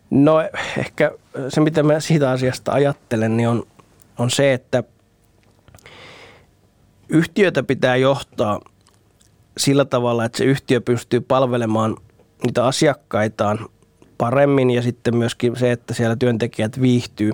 No 0.09 0.41
ehkä 0.77 1.11
se, 1.49 1.61
mitä 1.61 1.83
mä 1.83 1.99
siitä 1.99 2.31
asiasta 2.31 2.71
ajattelen, 2.71 3.37
niin 3.37 3.49
on, 3.49 3.63
on 4.17 4.29
se, 4.29 4.53
että 4.53 4.83
yhtiötä 7.09 7.63
pitää 7.63 7.95
johtaa 7.95 8.59
sillä 9.57 9.85
tavalla, 9.85 10.25
että 10.25 10.37
se 10.37 10.43
yhtiö 10.43 10.81
pystyy 10.81 11.21
palvelemaan 11.21 11.97
niitä 12.45 12.65
asiakkaitaan 12.65 13.69
paremmin 14.17 14.69
ja 14.69 14.81
sitten 14.81 15.17
myöskin 15.17 15.55
se, 15.55 15.71
että 15.71 15.93
siellä 15.93 16.15
työntekijät 16.15 16.81
viihtyy. 16.81 17.31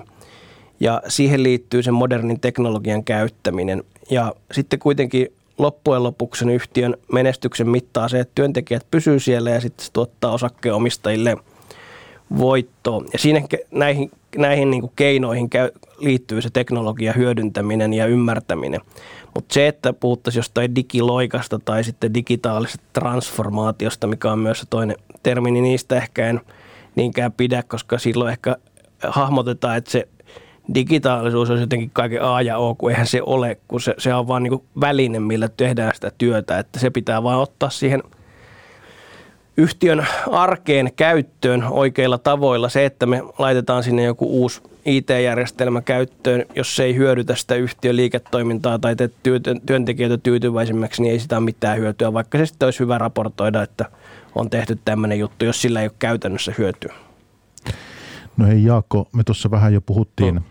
Ja 0.80 1.02
siihen 1.08 1.42
liittyy 1.42 1.82
sen 1.82 1.94
modernin 1.94 2.40
teknologian 2.40 3.04
käyttäminen. 3.04 3.84
Ja 4.10 4.34
sitten 4.52 4.78
kuitenkin 4.78 5.32
loppujen 5.58 6.02
lopuksi 6.02 6.38
sen 6.38 6.50
yhtiön 6.50 6.96
menestyksen 7.12 7.68
mittaa 7.68 8.08
se, 8.08 8.20
että 8.20 8.32
työntekijät 8.34 8.86
pysyy 8.90 9.20
siellä 9.20 9.50
ja 9.50 9.60
sitten 9.60 9.86
se 9.86 9.92
tuottaa 9.92 10.32
osakkeenomistajille 10.32 11.36
voittoa. 12.38 13.04
Ja 13.12 13.18
siinä 13.18 13.40
näihin, 13.70 14.10
näihin 14.36 14.70
niin 14.70 14.90
keinoihin 14.96 15.50
käy, 15.50 15.70
liittyy 15.98 16.42
se 16.42 16.50
teknologia 16.50 17.12
hyödyntäminen 17.12 17.94
ja 17.94 18.06
ymmärtäminen. 18.06 18.80
Mutta 19.34 19.54
se, 19.54 19.68
että 19.68 19.92
puhuttaisiin 19.92 20.38
jostain 20.38 20.74
digiloikasta 20.74 21.58
tai 21.64 21.84
sitten 21.84 22.14
digitaalisesta 22.14 22.84
transformaatiosta, 22.92 24.06
mikä 24.06 24.32
on 24.32 24.38
myös 24.38 24.60
se 24.60 24.66
toinen 24.70 24.96
termi, 25.22 25.50
niin 25.50 25.62
niistä 25.62 25.96
ehkä 25.96 26.28
en– 26.28 26.40
niinkään 26.98 27.32
pidä, 27.32 27.62
koska 27.62 27.98
silloin 27.98 28.32
ehkä 28.32 28.56
hahmotetaan, 29.08 29.76
että 29.76 29.90
se 29.90 30.08
digitaalisuus 30.74 31.50
on 31.50 31.60
jotenkin 31.60 31.90
kaiken 31.92 32.22
A 32.22 32.42
ja 32.42 32.58
O, 32.58 32.74
kun 32.74 32.90
eihän 32.90 33.06
se 33.06 33.22
ole, 33.22 33.58
kun 33.68 33.80
se, 33.80 33.94
se 33.98 34.14
on 34.14 34.28
vaan 34.28 34.42
niin 34.42 34.62
väline, 34.80 35.20
millä 35.20 35.48
tehdään 35.56 35.94
sitä 35.94 36.12
työtä, 36.18 36.58
että 36.58 36.78
se 36.78 36.90
pitää 36.90 37.22
vaan 37.22 37.38
ottaa 37.38 37.70
siihen 37.70 38.02
yhtiön 39.56 40.06
arkeen 40.30 40.90
käyttöön 40.96 41.64
oikeilla 41.64 42.18
tavoilla. 42.18 42.68
Se, 42.68 42.84
että 42.84 43.06
me 43.06 43.22
laitetaan 43.38 43.82
sinne 43.82 44.02
joku 44.02 44.26
uusi 44.40 44.62
IT-järjestelmä 44.84 45.80
käyttöön, 45.80 46.44
jos 46.54 46.76
se 46.76 46.84
ei 46.84 46.96
hyödytä 46.96 47.34
sitä 47.34 47.54
yhtiön 47.54 47.96
liiketoimintaa 47.96 48.78
tai 48.78 48.96
tee 48.96 49.10
työntekijöitä 49.66 50.18
tyytyväisemmäksi, 50.18 51.02
niin 51.02 51.12
ei 51.12 51.18
sitä 51.18 51.36
ole 51.36 51.44
mitään 51.44 51.78
hyötyä, 51.78 52.12
vaikka 52.12 52.38
se 52.38 52.46
sitten 52.46 52.66
olisi 52.66 52.80
hyvä 52.80 52.98
raportoida, 52.98 53.62
että– 53.62 53.84
on 54.34 54.50
tehty 54.50 54.78
tämmöinen 54.84 55.18
juttu, 55.18 55.44
jos 55.44 55.62
sillä 55.62 55.80
ei 55.80 55.86
ole 55.86 55.94
käytännössä 55.98 56.54
hyötyä. 56.58 56.94
No 58.36 58.46
hei 58.46 58.64
Jaakko, 58.64 59.08
me 59.12 59.24
tuossa 59.24 59.50
vähän 59.50 59.74
jo 59.74 59.80
puhuttiin 59.80 60.34
no. 60.34 60.42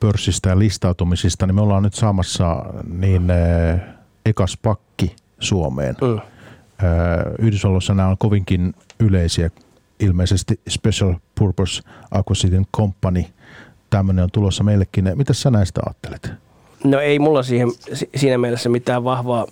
Pörssistä 0.00 0.48
ja 0.48 0.58
listautumisista, 0.58 1.46
niin 1.46 1.54
me 1.54 1.60
ollaan 1.60 1.82
nyt 1.82 1.94
saamassa 1.94 2.64
niin 2.98 3.30
äh, 3.30 3.80
ekas 4.26 4.58
pakki 4.62 5.16
Suomeen. 5.38 5.96
Mm. 6.00 6.18
Äh, 6.18 6.22
Yhdysvalloissa 7.38 7.94
nämä 7.94 8.08
on 8.08 8.18
kovinkin 8.18 8.74
yleisiä, 9.00 9.50
ilmeisesti 10.00 10.60
Special 10.68 11.14
Purpose 11.38 11.82
Acquisition 12.10 12.66
Company, 12.76 13.24
tämmöinen 13.90 14.24
on 14.24 14.30
tulossa 14.30 14.64
meillekin. 14.64 15.12
Mitä 15.14 15.32
sä 15.32 15.50
näistä 15.50 15.80
ajattelet? 15.86 16.32
No 16.84 17.00
ei 17.00 17.18
mulla 17.18 17.42
siihen, 17.42 17.68
siinä 18.16 18.38
mielessä 18.38 18.68
mitään 18.68 19.04
vahvaa 19.04 19.46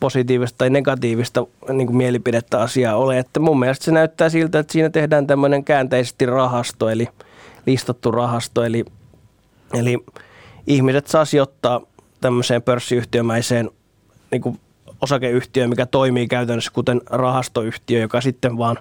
positiivista 0.00 0.58
tai 0.58 0.70
negatiivista 0.70 1.46
niin 1.72 1.86
kuin 1.86 1.96
mielipidettä 1.96 2.60
asiaa 2.60 2.96
ole. 2.96 3.18
Että 3.18 3.40
mun 3.40 3.58
mielestä 3.58 3.84
se 3.84 3.92
näyttää 3.92 4.28
siltä, 4.28 4.58
että 4.58 4.72
siinä 4.72 4.90
tehdään 4.90 5.26
tämmöinen 5.26 5.64
käänteisesti 5.64 6.26
rahasto, 6.26 6.88
eli 6.88 7.08
listattu 7.66 8.10
rahasto, 8.10 8.64
eli, 8.64 8.84
eli 9.74 10.04
ihmiset 10.66 11.06
saa 11.06 11.24
sijoittaa 11.24 11.80
tämmöiseen 12.20 12.62
pörssiyhtiömäiseen 12.62 13.70
niin 14.30 14.42
kuin 14.42 14.60
osakeyhtiöön, 15.00 15.70
mikä 15.70 15.86
toimii 15.86 16.28
käytännössä 16.28 16.70
kuten 16.74 17.00
rahastoyhtiö, 17.06 18.00
joka 18.00 18.20
sitten 18.20 18.58
vaan 18.58 18.78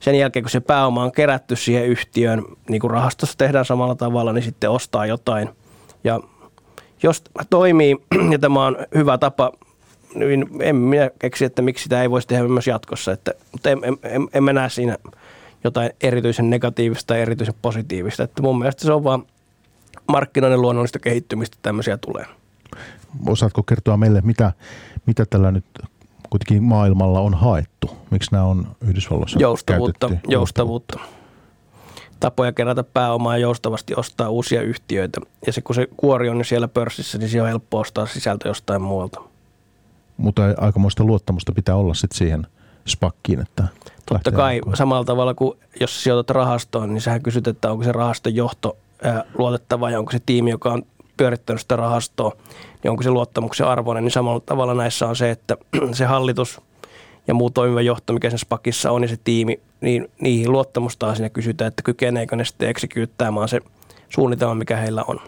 sen 0.00 0.14
jälkeen, 0.14 0.42
kun 0.42 0.50
se 0.50 0.60
pääoma 0.60 1.04
on 1.04 1.12
kerätty 1.12 1.56
siihen 1.56 1.86
yhtiöön, 1.86 2.44
niin 2.68 2.80
kuin 2.80 2.90
rahastossa 2.90 3.38
tehdään 3.38 3.64
samalla 3.64 3.94
tavalla, 3.94 4.32
niin 4.32 4.42
sitten 4.42 4.70
ostaa 4.70 5.06
jotain. 5.06 5.48
Ja 6.04 6.20
jos 7.02 7.24
toimii 7.50 7.96
ja 8.32 8.38
tämä 8.38 8.66
on 8.66 8.76
hyvä 8.94 9.18
tapa, 9.18 9.52
niin 10.14 10.46
en 10.60 10.76
minä 10.76 11.10
keksi, 11.18 11.44
että 11.44 11.62
miksi 11.62 11.82
sitä 11.82 12.02
ei 12.02 12.10
voisi 12.10 12.28
tehdä 12.28 12.48
myös 12.48 12.66
jatkossa. 12.66 13.12
Että, 13.12 13.32
mutta 13.52 13.70
en, 13.70 13.78
en, 13.84 13.98
en, 14.02 14.28
en 14.34 14.44
mä 14.44 14.52
näe 14.52 14.70
siinä 14.70 14.96
jotain 15.64 15.90
erityisen 16.00 16.50
negatiivista 16.50 17.06
tai 17.06 17.20
erityisen 17.20 17.54
positiivista. 17.62 18.22
Että 18.22 18.42
mun 18.42 18.58
mielestä 18.58 18.84
se 18.84 18.92
on 18.92 19.04
vaan 19.04 19.22
markkinoiden 20.08 20.62
luonnollista 20.62 20.98
kehittymistä, 20.98 21.56
tämmöisiä 21.62 21.96
tulee. 21.96 22.26
Osaatko 23.26 23.62
kertoa 23.62 23.96
meille, 23.96 24.20
mitä, 24.20 24.52
mitä 25.06 25.26
tällä 25.30 25.50
nyt 25.50 25.64
kuitenkin 26.30 26.62
maailmalla 26.62 27.20
on 27.20 27.34
haettu? 27.34 27.96
Miksi 28.10 28.32
nämä 28.32 28.44
on 28.44 28.66
Yhdysvalloissa 28.80 29.38
Joustavuutta, 29.40 30.08
käytetty? 30.08 30.30
joustavuutta. 30.32 31.00
Tapoja 32.20 32.52
kerätä 32.52 32.82
pääomaa 32.84 33.36
ja 33.36 33.42
joustavasti 33.42 33.94
ostaa 33.96 34.28
uusia 34.30 34.62
yhtiöitä. 34.62 35.20
Ja 35.46 35.52
se, 35.52 35.60
kun 35.60 35.74
se 35.74 35.88
kuori 35.96 36.28
on 36.28 36.38
jo 36.38 36.44
siellä 36.44 36.68
pörssissä, 36.68 37.18
niin 37.18 37.28
siellä 37.28 37.44
on 37.44 37.48
helppo 37.48 37.78
ostaa 37.78 38.06
sisältö 38.06 38.48
jostain 38.48 38.82
muualta. 38.82 39.20
Mutta 40.16 40.42
aikamoista 40.56 41.04
luottamusta 41.04 41.52
pitää 41.52 41.74
olla 41.76 41.94
sitten 41.94 42.18
siihen 42.18 42.46
spakkiin, 42.88 43.40
että 43.40 43.64
Totta 44.06 44.32
kai 44.32 44.56
alkuun. 44.56 44.76
samalla 44.76 45.04
tavalla 45.04 45.34
kuin 45.34 45.58
jos 45.80 46.02
sijoitat 46.04 46.30
rahastoon, 46.30 46.94
niin 46.94 47.00
sähän 47.00 47.22
kysyt, 47.22 47.46
että 47.46 47.70
onko 47.70 47.84
se 47.84 47.92
rahaston 47.92 48.34
johto 48.34 48.76
luotettava 49.38 49.90
ja 49.90 49.98
onko 49.98 50.12
se 50.12 50.20
tiimi, 50.26 50.50
joka 50.50 50.72
on 50.72 50.82
pyörittänyt 51.16 51.60
sitä 51.60 51.76
rahastoa, 51.76 52.32
niin 52.82 52.90
onko 52.90 53.02
se 53.02 53.10
luottamuksen 53.10 53.66
arvoinen. 53.66 54.04
Niin 54.04 54.12
samalla 54.12 54.40
tavalla 54.40 54.74
näissä 54.74 55.08
on 55.08 55.16
se, 55.16 55.30
että 55.30 55.56
se 55.92 56.04
hallitus 56.04 56.60
ja 57.26 57.34
muu 57.34 57.50
toimiva 57.50 57.80
johto, 57.82 58.12
mikä 58.12 58.30
sen 58.30 58.38
spakissa 58.38 58.90
on, 58.90 59.02
ja 59.02 59.08
se 59.08 59.16
tiimi, 59.24 59.60
niin 59.80 60.08
niihin 60.20 60.52
luottamusta 60.52 61.14
siinä 61.14 61.28
kysytään, 61.28 61.68
että 61.68 61.82
kykeneekö 61.82 62.36
ne 62.36 62.44
sitten 62.44 62.68
eksikyyttämään 62.68 63.48
se 63.48 63.60
suunnitelma, 64.08 64.54
mikä 64.54 64.76
heillä 64.76 65.04
on. 65.08 65.20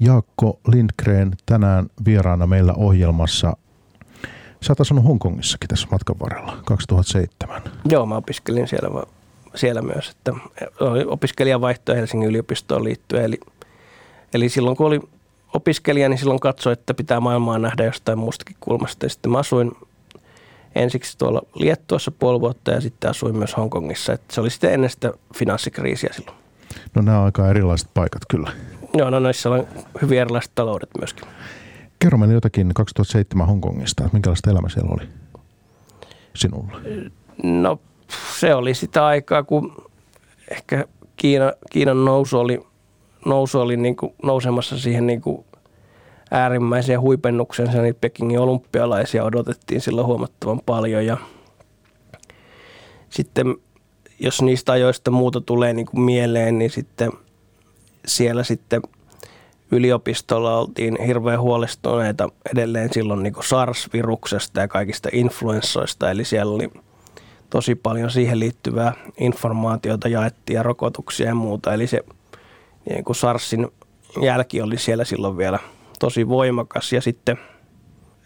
Jaakko 0.00 0.58
Lindgren 0.72 1.32
tänään 1.46 1.86
vieraana 2.04 2.46
meillä 2.46 2.72
ohjelmassa. 2.72 3.56
Sä 4.62 4.72
oot 4.72 4.80
asunut 4.80 5.04
Hongkongissakin 5.04 5.68
tässä 5.68 5.88
matkan 5.90 6.16
varrella, 6.20 6.58
2007. 6.64 7.62
Joo, 7.88 8.06
mä 8.06 8.16
opiskelin 8.16 8.68
siellä, 8.68 8.92
va- 8.92 9.06
siellä 9.54 9.82
myös, 9.82 10.08
että 10.08 10.32
oli 10.80 11.04
opiskelijavaihto 11.04 11.94
Helsingin 11.94 12.28
yliopistoon 12.28 12.84
liittyen, 12.84 13.24
eli, 13.24 13.40
eli 14.34 14.48
silloin 14.48 14.76
kun 14.76 14.86
oli 14.86 15.00
opiskelija, 15.54 16.08
niin 16.08 16.18
silloin 16.18 16.40
katsoi, 16.40 16.72
että 16.72 16.94
pitää 16.94 17.20
maailmaa 17.20 17.58
nähdä 17.58 17.84
jostain 17.84 18.18
muustakin 18.18 18.56
kulmasta. 18.60 19.06
Ja 19.06 19.10
sitten 19.10 19.32
mä 19.32 19.38
asuin 19.38 19.72
ensiksi 20.74 21.18
tuolla 21.18 21.42
Liettuassa 21.54 22.10
puoli 22.10 22.40
vuotta 22.40 22.70
ja 22.70 22.80
sitten 22.80 23.10
asuin 23.10 23.36
myös 23.36 23.56
Hongkongissa. 23.56 24.12
Että 24.12 24.34
se 24.34 24.40
oli 24.40 24.50
sitten 24.50 24.72
ennen 24.72 24.90
sitä 24.90 25.12
finanssikriisiä 25.34 26.10
silloin. 26.12 26.36
No 26.94 27.02
nämä 27.02 27.18
on 27.18 27.24
aika 27.24 27.48
erilaiset 27.48 27.88
paikat 27.94 28.22
kyllä. 28.30 28.52
Joo, 28.94 29.10
no 29.10 29.18
noissa 29.18 29.50
on 29.50 29.66
hyvin 30.02 30.20
erilaiset 30.20 30.52
taloudet 30.54 30.90
myöskin. 30.98 31.28
Kerro 31.98 32.18
meille 32.18 32.34
jotakin 32.34 32.74
2007 32.74 33.46
Hongkongista, 33.46 34.08
minkälaista 34.12 34.50
elämä 34.50 34.68
siellä 34.68 34.90
oli 34.94 35.08
sinulla? 36.34 36.80
No 37.42 37.80
se 38.40 38.54
oli 38.54 38.74
sitä 38.74 39.06
aikaa, 39.06 39.42
kun 39.42 39.90
ehkä 40.50 40.84
Kiina, 41.16 41.52
Kiinan 41.70 42.04
nousu 42.04 42.38
oli, 42.38 42.60
nousu 43.26 43.60
oli 43.60 43.76
niin 43.76 43.96
kuin 43.96 44.14
nousemassa 44.22 44.78
siihen 44.78 45.06
niin 45.06 45.20
kuin 45.20 45.44
äärimmäiseen 46.30 47.00
huipennukseen. 47.00 47.72
Se 47.72 47.82
niitä 47.82 48.00
Pekingin 48.00 48.40
olympialaisia 48.40 49.24
odotettiin 49.24 49.80
silloin 49.80 50.06
huomattavan 50.06 50.60
paljon 50.66 51.06
ja 51.06 51.16
sitten 53.10 53.56
jos 54.18 54.42
niistä 54.42 54.72
ajoista 54.72 55.10
muuta 55.10 55.40
tulee 55.40 55.72
niin 55.72 55.86
kuin 55.86 56.00
mieleen, 56.00 56.58
niin 56.58 56.70
sitten 56.70 57.12
siellä 58.06 58.44
sitten 58.44 58.82
yliopistolla 59.70 60.58
oltiin 60.58 60.98
hirveän 61.06 61.40
huolestuneita 61.40 62.28
edelleen 62.52 62.92
silloin 62.92 63.22
niin 63.22 63.32
kuin 63.32 63.44
SARS-viruksesta 63.44 64.60
ja 64.60 64.68
kaikista 64.68 65.08
influenssoista. 65.12 66.10
Eli 66.10 66.24
siellä 66.24 66.54
oli 66.54 66.70
tosi 67.54 67.74
paljon 67.74 68.10
siihen 68.10 68.40
liittyvää 68.40 68.92
informaatiota 69.20 70.08
jaettiin 70.08 70.54
ja 70.54 70.62
rokotuksia 70.62 71.26
ja 71.26 71.34
muuta. 71.34 71.74
Eli 71.74 71.86
se 71.86 72.00
niin 72.90 73.04
kuin 73.04 73.16
SARSin 73.16 73.68
jälki 74.22 74.62
oli 74.62 74.78
siellä 74.78 75.04
silloin 75.04 75.36
vielä 75.36 75.58
tosi 75.98 76.28
voimakas. 76.28 76.92
Ja 76.92 77.00
sitten, 77.00 77.38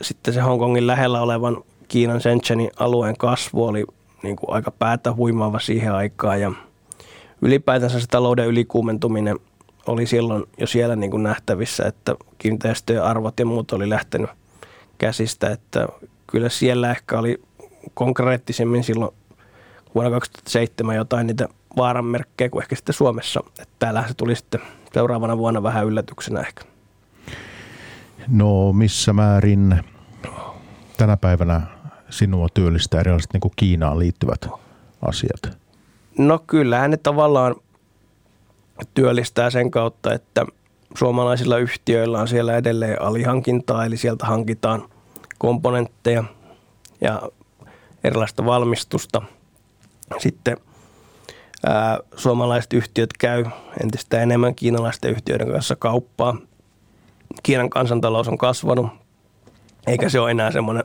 sitten 0.02 0.34
se 0.34 0.40
Hongkongin 0.40 0.86
lähellä 0.86 1.22
olevan 1.22 1.56
Kiinan 1.88 2.20
Shenzhenin 2.20 2.70
alueen 2.76 3.16
kasvu 3.16 3.64
oli 3.64 3.84
niin 4.22 4.36
kuin 4.36 4.54
aika 4.54 4.70
päätä 4.70 5.12
huimaava 5.12 5.58
siihen 5.58 5.92
aikaan. 5.92 6.40
Ja 6.40 6.52
ylipäätänsä 7.42 8.00
se 8.00 8.06
talouden 8.06 8.46
ylikuumentuminen 8.46 9.38
oli 9.86 10.06
silloin 10.06 10.44
jo 10.58 10.66
siellä 10.66 10.96
niin 10.96 11.10
kuin 11.10 11.22
nähtävissä, 11.22 11.86
että 11.86 12.14
kiinteistöjen 12.38 13.04
arvot 13.04 13.38
ja 13.38 13.46
muut 13.46 13.72
oli 13.72 13.88
lähtenyt 13.88 14.30
käsistä. 14.98 15.50
Että 15.50 15.88
kyllä 16.26 16.48
siellä 16.48 16.90
ehkä 16.90 17.18
oli 17.18 17.42
konkreettisemmin 17.94 18.84
silloin 18.84 19.17
vuonna 19.98 20.10
2007 20.10 20.96
jotain 20.96 21.26
niitä 21.26 21.48
vaaranmerkkejä 21.76 22.48
kuin 22.48 22.62
ehkä 22.62 22.76
sitten 22.76 22.94
Suomessa. 22.94 23.40
Että 23.48 23.74
täällä 23.78 24.04
se 24.08 24.14
tuli 24.14 24.36
sitten 24.36 24.60
seuraavana 24.92 25.38
vuonna 25.38 25.62
vähän 25.62 25.86
yllätyksenä 25.86 26.40
ehkä. 26.40 26.64
No 28.28 28.72
missä 28.72 29.12
määrin 29.12 29.84
tänä 30.96 31.16
päivänä 31.16 31.60
sinua 32.10 32.48
työllistää 32.54 33.00
erilaiset 33.00 33.32
niin 33.32 33.40
kuin 33.40 33.52
Kiinaan 33.56 33.98
liittyvät 33.98 34.48
asiat? 35.08 35.58
No 36.18 36.38
kyllähän 36.46 36.90
ne 36.90 36.96
tavallaan 36.96 37.54
työllistää 38.94 39.50
sen 39.50 39.70
kautta, 39.70 40.14
että 40.14 40.46
suomalaisilla 40.98 41.58
yhtiöillä 41.58 42.20
on 42.20 42.28
siellä 42.28 42.56
edelleen 42.56 43.02
alihankintaa, 43.02 43.84
eli 43.84 43.96
sieltä 43.96 44.26
hankitaan 44.26 44.84
komponentteja 45.38 46.24
ja 47.00 47.22
erilaista 48.04 48.44
valmistusta. 48.44 49.22
Sitten 50.18 50.56
ää, 51.66 51.98
suomalaiset 52.16 52.72
yhtiöt 52.72 53.10
käy 53.18 53.44
entistä 53.82 54.20
enemmän 54.20 54.54
kiinalaisten 54.54 55.10
yhtiöiden 55.10 55.52
kanssa 55.52 55.76
kauppaa. 55.76 56.36
Kiinan 57.42 57.70
kansantalous 57.70 58.28
on 58.28 58.38
kasvanut, 58.38 58.86
eikä 59.86 60.08
se 60.08 60.20
ole 60.20 60.30
enää 60.30 60.50
semmoinen 60.50 60.84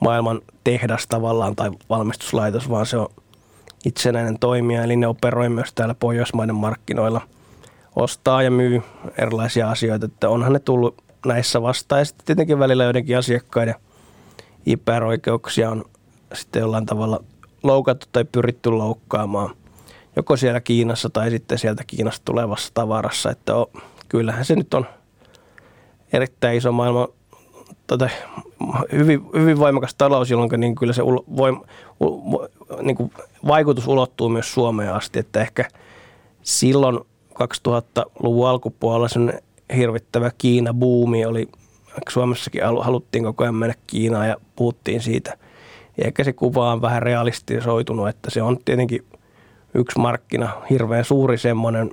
maailman 0.00 0.40
tehdas 0.64 1.06
tavallaan 1.06 1.56
tai 1.56 1.70
valmistuslaitos, 1.90 2.70
vaan 2.70 2.86
se 2.86 2.96
on 2.96 3.08
itsenäinen 3.84 4.38
toimija, 4.38 4.84
eli 4.84 4.96
ne 4.96 5.06
operoi 5.06 5.48
myös 5.48 5.72
täällä 5.72 5.94
Pohjoismaiden 5.94 6.54
markkinoilla, 6.54 7.20
ostaa 7.96 8.42
ja 8.42 8.50
myy 8.50 8.82
erilaisia 9.18 9.70
asioita, 9.70 10.06
että 10.06 10.28
onhan 10.28 10.52
ne 10.52 10.58
tullut 10.58 11.02
näissä 11.26 11.62
vastaan. 11.62 12.00
Ja 12.00 12.04
sitten 12.04 12.26
tietenkin 12.26 12.58
välillä 12.58 12.84
joidenkin 12.84 13.18
asiakkaiden 13.18 13.74
IPR-oikeuksia 14.66 15.70
on 15.70 15.84
sitten 16.34 16.60
jollain 16.60 16.86
tavalla 16.86 17.24
loukattu 17.62 18.06
tai 18.12 18.24
pyritty 18.24 18.70
loukkaamaan 18.70 19.54
joko 20.18 20.36
siellä 20.36 20.60
Kiinassa 20.60 21.10
tai 21.10 21.30
sitten 21.30 21.58
sieltä 21.58 21.84
Kiinasta 21.86 22.24
tulevassa 22.24 22.70
tavarassa, 22.74 23.30
että 23.30 23.56
on, 23.56 23.66
kyllähän 24.08 24.44
se 24.44 24.56
nyt 24.56 24.74
on 24.74 24.86
erittäin 26.12 26.56
iso 26.56 26.72
maailma, 26.72 27.08
tota, 27.86 28.08
hyvin, 28.92 29.20
hyvin 29.34 29.58
voimakas 29.58 29.94
talous, 29.94 30.30
jolloin 30.30 30.60
niin 30.60 30.74
kyllä 30.74 30.92
se 30.92 31.02
ulo, 31.02 31.24
voim, 31.36 31.60
u, 32.00 32.46
niin 32.82 32.96
kuin 32.96 33.12
vaikutus 33.46 33.86
ulottuu 33.86 34.28
myös 34.28 34.52
Suomeen 34.52 34.94
asti, 34.94 35.18
että 35.18 35.40
ehkä 35.40 35.64
silloin 36.42 36.98
2000-luvun 37.42 38.48
alkupuolella 38.48 39.08
sen 39.08 39.40
hirvittävä 39.76 40.30
Kiina-buumi 40.38 41.26
oli, 41.26 41.48
Suomessakin 42.08 42.62
haluttiin 42.82 43.24
koko 43.24 43.44
ajan 43.44 43.54
mennä 43.54 43.74
Kiinaan 43.86 44.28
ja 44.28 44.36
puhuttiin 44.56 45.00
siitä. 45.00 45.38
Ja 45.98 46.04
ehkä 46.06 46.24
se 46.24 46.32
kuva 46.32 46.72
on 46.72 46.82
vähän 46.82 47.02
realistisoitunut, 47.02 48.08
että 48.08 48.30
se 48.30 48.42
on 48.42 48.58
tietenkin 48.64 49.04
yksi 49.74 49.98
markkina, 49.98 50.62
hirveän 50.70 51.04
suuri 51.04 51.38
semmoinen, 51.38 51.90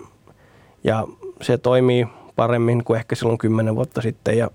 ja 0.83 1.07
se 1.41 1.57
toimii 1.57 2.07
paremmin 2.35 2.83
kuin 2.83 2.97
ehkä 2.97 3.15
silloin 3.15 3.37
kymmenen 3.37 3.75
vuotta 3.75 4.01
sitten, 4.01 4.37
ja 4.37 4.49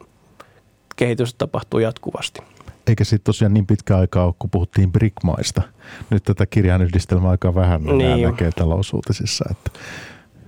kehitys 0.96 1.34
tapahtuu 1.34 1.80
jatkuvasti. 1.80 2.40
Eikä 2.86 3.04
sitten 3.04 3.24
tosiaan 3.24 3.54
niin 3.54 3.66
pitkä 3.66 3.96
aikaa 3.96 4.24
ole, 4.24 4.34
kun 4.38 4.50
puhuttiin 4.50 4.92
BRIC-maista. 4.92 5.62
Nyt 6.10 6.24
tätä 6.24 6.46
kirjan 6.46 6.82
yhdistelmää 6.82 7.30
aika 7.30 7.54
vähän 7.54 7.84
niin. 7.84 8.22
näkee 8.22 8.50
talousuutisissa. 8.56 9.44
Että. 9.50 9.70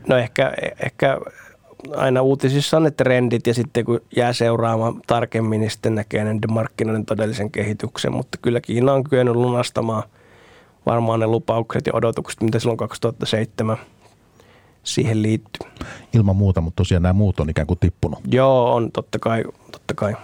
No 0.08 0.16
ehkä, 0.16 0.52
ehkä 0.84 1.18
aina 1.96 2.22
uutisissa 2.22 2.76
on 2.76 2.82
ne 2.82 2.90
trendit 2.90 3.46
ja 3.46 3.54
sitten 3.54 3.84
kun 3.84 4.00
jää 4.16 4.32
seuraamaan 4.32 5.00
tarkemmin, 5.06 5.60
niin 5.60 5.70
sitten 5.70 5.94
näkee 5.94 6.24
ne 6.24 6.38
markkinoiden 6.50 7.06
todellisen 7.06 7.50
kehityksen. 7.50 8.12
Mutta 8.12 8.38
kyllä 8.42 8.60
Kiina 8.60 8.92
on 8.92 9.04
kyennyt 9.04 9.36
lunastamaan 9.36 10.02
varmaan 10.86 11.20
ne 11.20 11.26
lupaukset 11.26 11.86
ja 11.86 11.92
odotukset, 11.94 12.42
mitä 12.42 12.58
silloin 12.58 12.78
2007 12.78 13.76
siihen 14.82 15.22
liittyy. 15.22 15.70
Ilman 16.12 16.36
muuta, 16.36 16.60
mutta 16.60 16.76
tosiaan 16.76 17.02
nämä 17.02 17.12
muut 17.12 17.40
on 17.40 17.50
ikään 17.50 17.66
kuin 17.66 17.78
tippunut. 17.78 18.20
Joo, 18.30 18.74
on 18.74 18.92
totta 18.92 19.18
kai. 19.18 19.44
Totta 19.72 19.94
kai. 19.94 20.16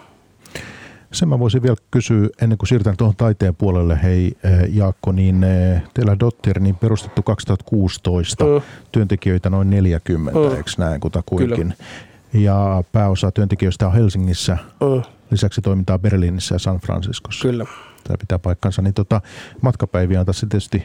Sen 1.13 1.29
mä 1.29 1.39
voisin 1.39 1.63
vielä 1.63 1.77
kysyä, 1.91 2.29
ennen 2.43 2.59
kuin 2.59 2.69
siirrytään 2.69 2.97
tuohon 2.97 3.17
taiteen 3.17 3.57
puolelle, 3.57 3.99
hei 4.03 4.37
Jaakko, 4.69 5.13
niin 5.13 5.47
teillä 5.95 6.17
Dotter 6.21 6.61
niin 6.61 6.77
perustettu 6.77 7.23
2016, 7.23 8.45
mm. 8.45 8.63
työntekijöitä 8.93 9.51
noin 9.51 9.71
40, 9.71 10.39
mm. 10.39 10.57
eikö 10.57 10.71
näin 10.79 11.01
kutakuinkin? 11.01 11.75
ja 12.33 12.85
pääosa 12.93 13.31
työntekijöistä 13.31 13.87
on 13.87 13.95
Helsingissä. 13.95 14.59
Mm, 14.81 15.03
Lisäksi 15.31 15.61
toimintaa 15.61 15.99
Berliinissä 15.99 16.55
ja 16.55 16.59
San 16.59 16.81
Franciscossa. 16.81 17.49
kyllä. 17.49 17.67
Tämä 18.05 18.17
pitää 18.19 18.39
paikkansa. 18.39 18.83
Niin 18.83 18.95
tota, 18.95 19.21
matkapäiviä 19.61 20.21
on 20.21 20.27
tässä 20.27 20.47
tietysti 20.47 20.85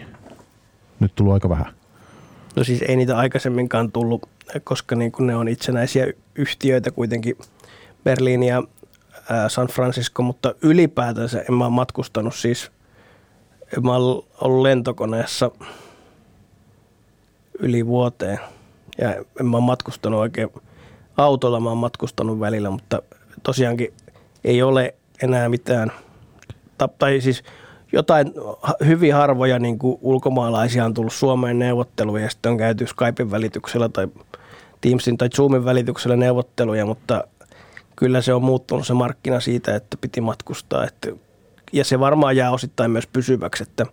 nyt 0.99 1.15
tullut 1.15 1.33
aika 1.33 1.49
vähän. 1.49 1.73
No 2.55 2.63
siis 2.63 2.81
ei 2.81 2.95
niitä 2.95 3.17
aikaisemminkaan 3.17 3.91
tullut, 3.91 4.29
koska 4.63 4.95
niin 4.95 5.12
kuin 5.12 5.27
ne 5.27 5.36
on 5.36 5.47
itsenäisiä 5.47 6.07
yhtiöitä 6.36 6.91
kuitenkin 6.91 7.38
Berliini 8.03 8.47
ja 8.47 8.63
San 9.47 9.67
Francisco, 9.67 10.23
mutta 10.23 10.53
ylipäätänsä 10.62 11.41
en 11.49 11.53
mä 11.53 11.69
matkustanut 11.69 12.36
siis, 12.36 12.71
en 13.77 13.86
mä 13.86 13.95
ollut 13.95 14.62
lentokoneessa 14.62 15.51
yli 17.59 17.86
vuoteen. 17.86 18.39
Ja 18.97 19.15
en 19.39 19.45
mä 19.45 19.59
matkustanut 19.59 20.19
oikein 20.19 20.49
autolla, 21.17 21.59
mä 21.59 21.69
oon 21.69 21.77
matkustanut 21.77 22.39
välillä, 22.39 22.69
mutta 22.69 23.01
tosiaankin 23.43 23.93
ei 24.43 24.62
ole 24.62 24.95
enää 25.23 25.49
mitään, 25.49 25.91
ta- 26.77 26.88
tai 26.88 27.21
siis 27.21 27.43
jotain 27.91 28.33
hyvin 28.86 29.13
harvoja 29.13 29.59
niin 29.59 29.79
kuin 29.79 29.99
ulkomaalaisia 30.01 30.86
on 30.86 30.93
tullut 30.93 31.13
Suomeen 31.13 31.59
neuvotteluja 31.59 32.23
ja 32.23 32.29
sitten 32.29 32.51
on 32.51 32.57
käyty 32.57 32.88
Skypein 32.88 33.31
välityksellä 33.31 33.89
tai 33.89 34.07
Teamsin 34.81 35.17
tai 35.17 35.29
Zoomin 35.29 35.65
välityksellä 35.65 36.15
neuvotteluja, 36.15 36.86
mutta 36.86 37.23
kyllä 37.95 38.21
se 38.21 38.34
on 38.34 38.43
muuttunut 38.43 38.88
se 38.88 38.93
markkina 38.93 39.39
siitä, 39.39 39.75
että 39.75 39.97
piti 40.01 40.21
matkustaa. 40.21 40.84
Että, 40.84 41.12
ja 41.73 41.86
se 41.86 41.99
varmaan 41.99 42.36
jää 42.36 42.51
osittain 42.51 42.91
myös 42.91 43.08
pysyväksi, 43.08 43.63
että, 43.63 43.86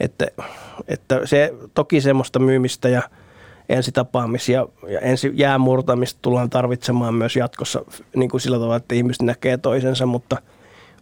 että, 0.00 0.26
että 0.88 1.20
se 1.24 1.54
toki 1.74 2.00
semmoista 2.00 2.38
myymistä 2.38 2.88
ja 2.88 3.02
ensitapaamisia 3.68 4.66
ja 4.88 5.00
ensi 5.00 5.32
jäämurtamista 5.34 6.18
tullaan 6.22 6.50
tarvitsemaan 6.50 7.14
myös 7.14 7.36
jatkossa 7.36 7.84
niin 8.16 8.30
kuin 8.30 8.40
sillä 8.40 8.56
tavalla, 8.56 8.76
että 8.76 8.94
ihmiset 8.94 9.22
näkee 9.22 9.56
toisensa, 9.56 10.06
mutta 10.06 10.36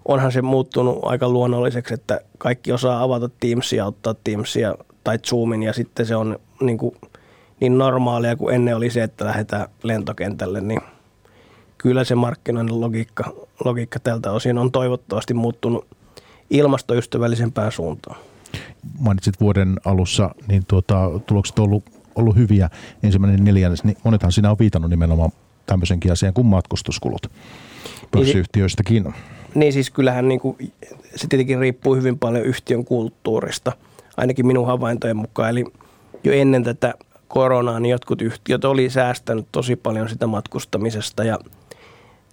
onhan 0.05 0.33
se 0.33 0.43
muuttunut 0.43 0.99
aika 1.03 1.29
luonnolliseksi, 1.29 1.95
että 1.95 2.21
kaikki 2.39 2.73
osaa 2.73 3.03
avata 3.03 3.31
Teamsia, 3.41 3.87
ottaa 3.87 4.15
Teamsia 4.25 4.75
tai 5.05 5.19
Zoomin 5.19 5.63
ja 5.63 5.73
sitten 5.73 6.07
se 6.07 6.17
on 6.17 6.39
niin, 6.61 6.79
kuin, 6.79 6.95
niin 7.61 7.79
normaalia 7.79 8.37
kuin 8.37 8.55
ennen 8.55 8.77
oli 8.77 8.91
se, 8.91 9.03
että 9.03 9.25
lähdetään 9.25 9.67
lentokentälle, 9.83 10.61
niin 10.61 10.81
kyllä 11.83 12.05
se 12.05 12.15
markkinoinnin 12.15 12.81
logiikka, 12.81 13.33
logiikka 13.65 14.01
tältä 14.01 14.33
osin 14.33 14.59
on 14.59 14.73
toivottavasti 14.73 15.35
muuttunut 15.35 15.87
ilmastoystävällisempään 16.51 17.73
suuntaan. 17.73 18.17
Mainitsit 18.99 19.41
vuoden 19.41 19.77
alussa, 19.85 20.35
niin 20.49 20.63
tuota, 20.69 21.11
tulokset 21.27 21.59
on 21.59 21.65
ollut, 21.65 21.85
ollut 22.15 22.37
hyviä. 22.37 22.71
Ensimmäinen 23.03 23.45
neljännes, 23.45 23.85
niin 23.85 23.97
monethan 24.05 24.33
siinä 24.33 24.51
on 24.51 24.59
viitannut 24.59 24.91
nimenomaan 24.91 25.31
tämmöisenkin 25.67 26.13
asian 26.13 26.35
kuin 26.35 26.47
matkustuskulut 26.47 27.27
pörssiyhtiöistäkin. 28.11 29.15
Niin 29.55 29.73
siis 29.73 29.91
kyllähän 29.91 30.29
niin 30.29 30.41
kuin, 30.41 30.57
se 31.17 31.27
tietenkin 31.29 31.59
riippuu 31.59 31.95
hyvin 31.95 32.19
paljon 32.19 32.45
yhtiön 32.45 32.85
kulttuurista, 32.85 33.73
ainakin 34.17 34.47
minun 34.47 34.67
havaintojen 34.67 35.17
mukaan. 35.17 35.51
Eli 35.51 35.65
jo 36.25 36.33
ennen 36.33 36.65
tätä 36.65 36.95
koronaa 37.29 37.81
niin 37.81 37.91
jotkut 37.91 38.23
yhtiöt 38.23 38.65
oli 38.65 38.91
säästänyt 38.91 39.47
tosi 39.53 39.77
paljon 39.77 40.09
sitä 40.09 40.27
matkustamisesta 40.27 41.25
ja 41.25 41.39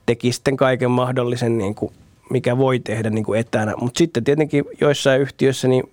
teki 0.10 0.32
sitten 0.32 0.58
kaiken 0.58 0.92
mahdollisen, 0.92 1.58
niin 1.58 1.76
kuin, 1.76 1.94
mikä 2.30 2.58
voi 2.58 2.80
tehdä 2.80 3.10
niin 3.10 3.26
kuin 3.26 3.40
etänä. 3.40 3.74
Mutta 3.82 3.98
sitten 3.98 4.24
tietenkin 4.24 4.66
joissain 4.82 5.22
yhtiöissä 5.22 5.68
niin 5.68 5.84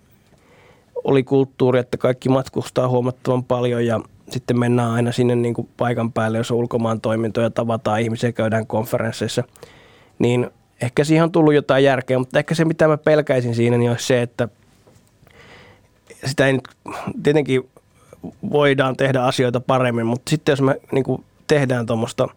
oli 1.05 1.23
kulttuuri, 1.23 1.79
että 1.79 1.97
kaikki 1.97 2.29
matkustaa 2.29 2.89
huomattavan 2.89 3.45
paljon 3.45 3.87
ja 3.87 4.01
sitten 4.31 4.59
mennään 4.59 4.91
aina 4.91 5.13
sinne 5.13 5.37
niin 5.37 5.55
kuin 5.55 5.69
paikan 5.77 6.13
päälle, 6.13 6.39
jos 6.39 6.51
on 6.51 6.57
ulkomaan 6.57 7.01
toimintoja, 7.01 7.51
tavataan 7.51 8.01
ihmisiä, 8.01 8.33
käydään 8.33 8.67
konferensseissa. 8.67 9.45
Niin 10.19 10.51
ehkä 10.81 11.05
siihen 11.05 11.25
on 11.25 11.33
tullut 11.33 11.55
jotain 11.55 11.85
järkeä, 11.85 12.19
mutta 12.19 12.39
ehkä 12.39 12.55
se 12.55 12.65
mitä 12.65 12.89
mä 12.89 12.97
pelkäisin 12.97 13.55
siinä 13.55 13.79
niin 13.79 13.91
olisi 13.91 14.07
se, 14.07 14.23
että 14.23 14.49
sitä 16.25 16.47
ei 16.47 16.53
nyt, 16.53 16.69
tietenkin 17.23 17.71
voidaan 18.51 18.97
tehdä 18.97 19.23
asioita 19.23 19.61
paremmin, 19.61 20.07
mutta 20.07 20.31
sitten 20.31 20.53
jos 20.53 20.63
me 20.63 20.81
niin 20.93 21.05
kuin 21.05 21.25
tehdään 21.47 21.87
tuommoista 21.87 22.29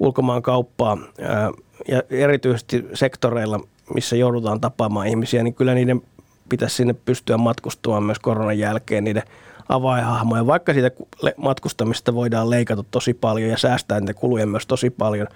ulkomaan 0.00 0.42
kauppaa 0.42 0.98
ja 1.88 2.02
erityisesti 2.10 2.84
sektoreilla, 2.94 3.60
missä 3.94 4.16
joudutaan 4.16 4.60
tapaamaan 4.60 5.06
ihmisiä, 5.06 5.42
niin 5.42 5.54
kyllä 5.54 5.74
niiden 5.74 6.02
pitäisi 6.48 6.76
sinne 6.76 6.92
pystyä 6.92 7.38
matkustamaan 7.38 8.02
myös 8.02 8.18
koronan 8.18 8.58
jälkeen 8.58 9.04
niiden 9.04 9.22
avainhahmoja. 9.68 10.46
Vaikka 10.46 10.72
siitä 10.72 10.90
matkustamista 11.36 12.14
voidaan 12.14 12.50
leikata 12.50 12.84
tosi 12.90 13.14
paljon 13.14 13.50
ja 13.50 13.58
säästää 13.58 14.00
niitä 14.00 14.14
kuluja 14.14 14.46
myös 14.46 14.66
tosi 14.66 14.90
paljon, 14.90 15.26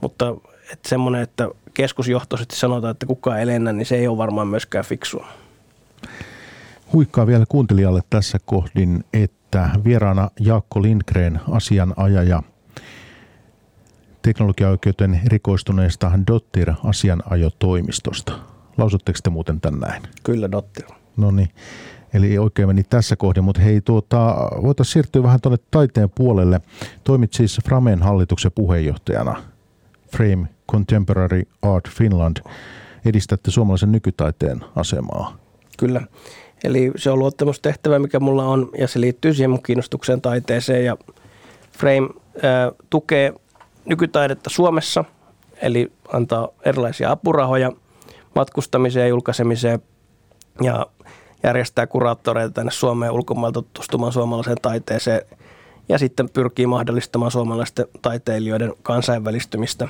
mutta 0.00 0.34
että 0.72 0.88
semmoinen, 0.88 1.22
että 1.22 1.48
keskusjohtoisesti 1.74 2.56
sanotaan, 2.56 2.90
että 2.90 3.06
kukaan 3.06 3.40
ei 3.40 3.46
lennä, 3.46 3.72
niin 3.72 3.86
se 3.86 3.96
ei 3.96 4.08
ole 4.08 4.18
varmaan 4.18 4.48
myöskään 4.48 4.84
fiksua. 4.84 5.26
Huikkaa 6.92 7.26
vielä 7.26 7.44
kuuntelijalle 7.48 8.00
tässä 8.10 8.38
kohdin, 8.44 9.04
että 9.12 9.70
vieraana 9.84 10.30
Jaakko 10.40 10.82
Lindgren, 10.82 11.40
asianajaja 11.50 12.42
teknologiaoikeuteen 14.22 15.20
rikoistuneesta 15.26 16.12
Dottir 16.26 16.72
asianajotoimistosta. 16.84 18.32
Lausutteko 18.78 19.18
te 19.22 19.30
muuten 19.30 19.60
tän 19.60 19.80
näin? 19.80 20.02
Kyllä, 20.22 20.50
Dotti. 20.52 20.82
No 21.16 21.30
niin, 21.30 21.48
eli 22.14 22.38
oikein 22.38 22.68
meni 22.68 22.82
tässä 22.82 23.16
kohdin, 23.16 23.44
mutta 23.44 23.60
hei, 23.60 23.80
tuota, 23.80 24.34
voitaisiin 24.62 24.92
siirtyä 24.92 25.22
vähän 25.22 25.40
tuonne 25.40 25.58
taiteen 25.70 26.10
puolelle. 26.10 26.60
Toimit 27.04 27.32
siis 27.32 27.58
Framen 27.64 28.02
hallituksen 28.02 28.52
puheenjohtajana, 28.54 29.42
Frame 30.16 30.48
Contemporary 30.70 31.42
Art 31.62 31.88
Finland. 31.88 32.36
Edistätte 33.04 33.50
suomalaisen 33.50 33.92
nykytaiteen 33.92 34.60
asemaa. 34.76 35.36
Kyllä. 35.78 36.00
Eli 36.64 36.92
se 36.96 37.10
on 37.10 37.18
luottamustehtävä, 37.18 37.98
mikä 37.98 38.20
mulla 38.20 38.44
on, 38.44 38.70
ja 38.78 38.88
se 38.88 39.00
liittyy 39.00 39.34
siihen 39.34 39.50
mun 39.50 39.62
kiinnostukseen 39.62 40.20
taiteeseen. 40.20 40.84
Ja 40.84 40.96
Frame 41.72 42.08
ää, 42.42 42.72
tukee 42.90 43.34
nykytaidetta 43.84 44.50
Suomessa, 44.50 45.04
eli 45.62 45.92
antaa 46.12 46.48
erilaisia 46.64 47.10
apurahoja 47.10 47.72
matkustamiseen 48.34 49.04
ja 49.04 49.08
julkaisemiseen, 49.08 49.82
ja 50.62 50.86
järjestää 51.42 51.86
kuraattoreita 51.86 52.52
tänne 52.54 52.70
Suomeen 52.70 53.12
ulkomailta 53.12 53.62
tutustumaan 53.62 54.12
suomalaiseen 54.12 54.56
taiteeseen, 54.62 55.22
ja 55.88 55.98
sitten 55.98 56.30
pyrkii 56.30 56.66
mahdollistamaan 56.66 57.30
suomalaisten 57.30 57.86
taiteilijoiden 58.02 58.72
kansainvälistymistä. 58.82 59.88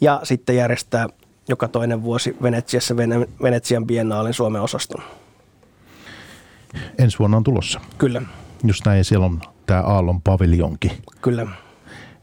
Ja 0.00 0.20
sitten 0.22 0.56
järjestää 0.56 1.08
joka 1.48 1.68
toinen 1.68 2.02
vuosi 2.02 2.36
Venetsiassa 2.42 2.94
Vene- 2.96 3.28
Venetsian 3.42 3.86
biennaalin 3.86 4.34
Suomen 4.34 4.62
osaston. 4.62 5.02
Ensi 6.98 7.18
vuonna 7.18 7.36
on 7.36 7.44
tulossa. 7.44 7.80
Kyllä, 7.98 8.22
Just 8.64 8.86
näin, 8.86 9.04
siellä 9.04 9.26
on 9.26 9.40
tämä 9.66 9.80
Aallon 9.80 10.22
paviljonki. 10.22 10.92
kyllä. 11.22 11.46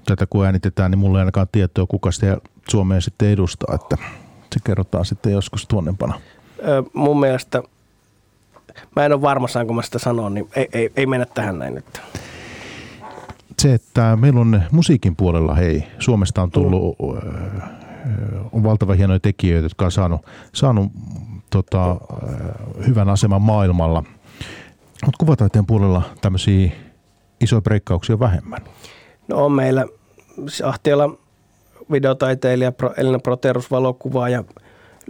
Tätä 0.06 0.26
kun 0.30 0.46
äänitetään, 0.46 0.92
niin 0.92 1.00
mulla 1.00 1.18
ei 1.18 1.22
ainakaan 1.22 1.48
tietoa, 1.52 1.86
kuka 1.86 2.12
sitä 2.12 2.38
Suomeen 2.70 3.02
sitten 3.02 3.30
edustaa, 3.30 3.76
että 3.76 3.98
se 4.54 4.60
kerrotaan 4.64 5.06
sitten 5.06 5.32
joskus 5.32 5.68
tuonnempana. 5.68 6.20
Ö, 6.68 6.84
mun 6.94 7.20
mielestä, 7.20 7.64
mä 8.96 9.06
en 9.06 9.14
ole 9.14 9.22
varma 9.22 9.48
saanko 9.48 9.74
mä 9.74 9.82
sitä 9.82 10.00
sanoa, 10.00 10.30
niin 10.30 10.50
ei, 10.56 10.68
ei, 10.74 10.92
ei 10.96 11.06
mennä 11.06 11.26
tähän 11.26 11.60
näin 11.60 11.76
nyt. 11.76 12.02
Se, 13.60 13.74
että 13.74 14.16
meillä 14.16 14.40
on 14.40 14.62
musiikin 14.72 15.16
puolella, 15.16 15.56
hei, 15.56 15.84
Suomesta 16.00 16.42
on 16.42 16.52
tullut, 16.52 16.96
ö, 17.02 17.22
on 18.52 18.64
valtava 18.64 18.94
hienoja 18.94 19.20
tekijöitä, 19.20 19.66
jotka 19.66 19.86
on 19.86 19.92
saanut, 19.92 20.26
saanut 20.54 20.92
tota, 21.50 21.96
hyvän 22.88 23.10
aseman 23.10 23.42
maailmalla. 23.42 24.04
Mutta 25.06 25.18
kuvataiteen 25.18 25.66
puolella 25.66 26.02
tämmöisiä 26.22 26.72
isoja 27.42 27.62
breikkauksia 27.62 28.20
vähemmän. 28.20 28.62
No 29.28 29.46
on 29.46 29.52
meillä 29.52 29.86
Ahtiala 30.64 31.18
videotaiteilija 31.92 32.72
Elina 32.98 33.20
Proterus 33.20 33.72
valokuvaa 33.72 34.30
ja 34.30 34.44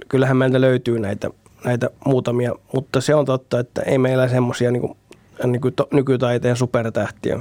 kyllähän 0.07 0.37
meiltä 0.37 0.61
löytyy 0.61 0.99
näitä, 0.99 1.29
näitä 1.65 1.89
muutamia, 2.05 2.55
mutta 2.73 3.01
se 3.01 3.15
on 3.15 3.25
totta, 3.25 3.59
että 3.59 3.81
ei 3.81 3.97
meillä 3.97 4.27
semmoisia 4.27 4.71
niin 4.71 4.95
niin 5.43 5.61
nykytaiteen 5.93 6.55
supertähtiä. 6.55 7.39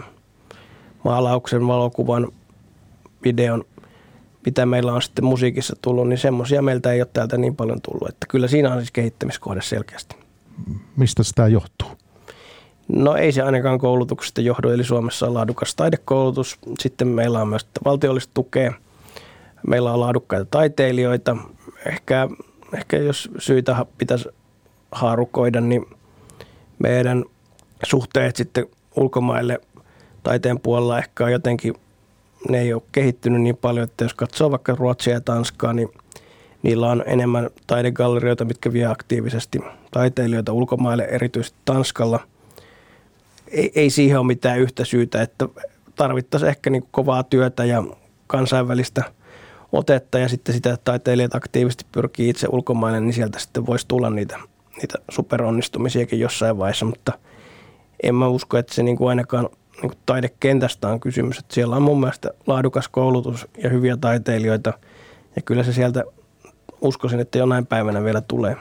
Maalauksen, 1.05 1.67
valokuvan, 1.67 2.29
videon, 3.25 3.65
mitä 4.47 4.67
meillä 4.67 4.93
on 4.93 5.03
sitten 5.03 5.25
musiikissa 5.25 5.77
tullut, 5.83 6.09
niin 6.09 6.19
semmoisia 6.19 6.63
meiltä 6.63 6.93
ei 6.93 7.01
ole 7.01 7.09
täältä 7.13 7.37
niin 7.37 7.57
paljon 7.57 7.81
tullut. 7.81 8.09
Että 8.09 8.27
kyllä 8.31 8.49
siinä 8.49 8.73
on 8.73 8.79
siis 8.79 8.91
kehittämiskohde 8.91 9.63
selkeästi. 9.63 10.17
Mistä 10.97 11.23
sitä 11.23 11.49
johtuu? 11.49 11.89
No 12.89 13.17
ei 13.17 13.33
se 13.33 13.43
ainakaan 13.43 13.79
koulutuksesta 13.79 14.41
johdu, 14.41 14.69
eli 14.69 14.85
Suomessa 14.85 15.27
on 15.27 15.35
laadukas 15.35 15.75
taidekoulutus. 15.75 16.59
Sitten 16.81 17.09
meillä 17.09 17.41
on 17.41 17.49
myös 17.49 17.67
valtiollista 17.85 18.31
tukea. 18.35 18.73
Meillä 19.67 19.93
on 19.93 20.01
laadukkaita 20.01 20.45
taiteilijoita. 20.51 21.37
Ehkä, 21.87 22.29
ehkä 22.75 22.97
jos 22.97 23.31
syitä 23.39 23.87
pitäisi 23.99 24.29
haarukoida, 24.93 25.61
niin 25.61 25.87
meidän 26.79 27.25
suhteet 27.83 28.37
sitten 28.37 28.67
ulkomaille 28.97 29.61
taiteen 30.23 30.61
puolella 30.61 30.99
ehkä 30.99 31.25
on 31.25 31.33
jotenkin 31.33 31.75
ne 32.49 32.61
ei 32.61 32.75
ole 32.75 32.83
kehittynyt 32.93 33.43
niin 33.43 33.57
paljon, 33.57 33.85
että 33.85 34.05
jos 34.05 34.15
katsoo 34.15 34.51
vaikka 34.51 34.75
Ruotsia 34.79 35.13
ja 35.13 35.21
Tanskaa, 35.21 35.73
niin 35.73 35.89
niillä 36.63 36.91
on 36.91 37.05
enemmän 37.07 37.51
taidegallerioita, 37.67 38.45
mitkä 38.45 38.73
vie 38.73 38.87
aktiivisesti 38.87 39.61
taiteilijoita 39.91 40.53
ulkomaille, 40.53 41.05
erityisesti 41.05 41.59
Tanskalla. 41.65 42.21
Ei, 43.55 43.73
ei 43.75 43.91
siihen 43.91 44.19
ole 44.19 44.27
mitään 44.27 44.61
yhtä 44.61 44.85
syytä, 44.85 45.23
että 45.23 45.49
tarvittaisiin 45.95 46.49
ehkä 46.49 46.71
niin 46.71 46.89
kovaa 46.91 47.23
työtä 47.23 47.65
ja 47.65 47.85
kansainvälistä 48.27 49.03
otetta 49.73 50.19
ja 50.19 50.29
sitten 50.29 50.55
sitä, 50.55 50.73
että 50.73 50.85
taiteilijat 50.85 51.35
aktiivisesti 51.35 51.87
pyrkii 51.93 52.29
itse 52.29 52.49
ulkomaille, 52.53 53.01
niin 53.01 53.13
sieltä 53.13 53.39
sitten 53.39 53.67
voisi 53.67 53.89
tulla 53.89 54.11
niitä, 54.11 54.39
niitä 54.77 54.99
superonnistumisiakin 55.11 56.21
jossain 56.21 56.59
vaiheessa, 56.59 56.85
mutta 56.85 57.13
en 58.03 58.15
mä 58.15 58.29
usko, 58.29 58.59
että 58.59 58.75
se 58.75 58.83
niin 58.83 58.97
kuin 58.97 59.09
ainakaan 59.09 59.49
niin 59.73 59.91
kuin 59.91 59.99
taidekentästä 60.07 60.89
on 60.89 61.01
kysymys. 61.01 61.39
Että 61.39 61.55
siellä 61.55 61.77
on 61.77 61.83
mun 61.83 62.01
mielestä 62.01 62.31
laadukas 62.47 62.89
koulutus 62.89 63.47
ja 63.63 63.71
hyviä 63.71 63.97
taiteilijoita 63.97 64.73
ja 65.37 65.43
kyllä 65.43 65.63
se 65.63 65.73
sieltä 65.73 66.05
uskoisin, 66.81 67.21
että 67.21 67.39
jonain 67.39 67.67
päivänä 67.67 68.05
vielä 68.05 68.21
tulee. 68.21 68.57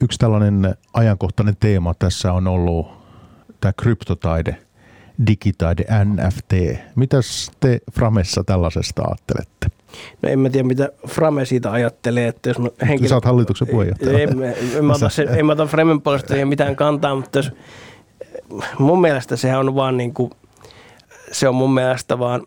Yksi 0.00 0.18
tällainen 0.18 0.74
ajankohtainen 0.94 1.56
teema 1.60 1.94
tässä 1.94 2.32
on 2.32 2.46
ollut 2.46 3.01
tämä 3.62 3.72
kryptotaide– 3.76 4.56
digitaide 5.26 5.84
NFT. 6.04 6.52
Mitäs 6.94 7.50
te 7.60 7.78
Framessa 7.92 8.44
tällaisesta 8.44 9.02
ajattelette? 9.02 9.66
No 10.22 10.28
en 10.28 10.38
mä 10.38 10.50
tiedä, 10.50 10.68
mitä 10.68 10.88
Frame 11.08 11.44
siitä 11.44 11.72
ajattelee. 11.72 12.28
Että 12.28 12.50
jos 12.50 12.56
henkilö... 12.88 13.08
Sä 13.08 13.14
oot 13.14 13.24
hallituksen 13.24 13.68
puheenjohtaja. 13.68 14.18
En, 14.18 14.42
en, 14.42 14.56
en, 14.76 14.84
mä 14.84 14.92
ota, 14.92 15.08
sen, 15.08 15.28
en 15.28 15.46
mä 15.46 15.52
ota 15.52 15.66
Framen 15.66 16.00
puolesta 16.00 16.34
mitään 16.44 16.76
kantaa, 16.76 17.14
mutta 17.14 17.38
jos, 17.38 17.52
mun 18.78 19.00
mielestä 19.00 19.36
sehän 19.36 19.60
on 19.60 19.74
vaan 19.74 19.96
niin 19.96 20.14
kuin, 20.14 20.30
se 21.32 21.48
on 21.48 21.54
mun 21.54 21.74
mielestä 21.74 22.18
vaan 22.18 22.42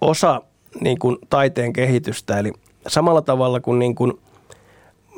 osa 0.00 0.42
niin 0.80 0.98
kuin 0.98 1.18
taiteen 1.30 1.72
kehitystä. 1.72 2.38
Eli 2.38 2.52
samalla 2.86 3.22
tavalla 3.22 3.60
kuin, 3.60 3.78
niin 3.78 3.94
kuin 3.94 4.12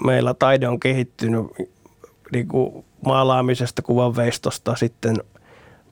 meillä 0.05 0.35
taide 0.35 0.69
on 0.69 0.81
kehittynyt 0.81 1.47
niin 2.33 2.49
kuin 2.49 2.85
maalaamisesta, 3.07 3.83
kuvanveistosta 3.83 4.77
sitten– 4.77 5.17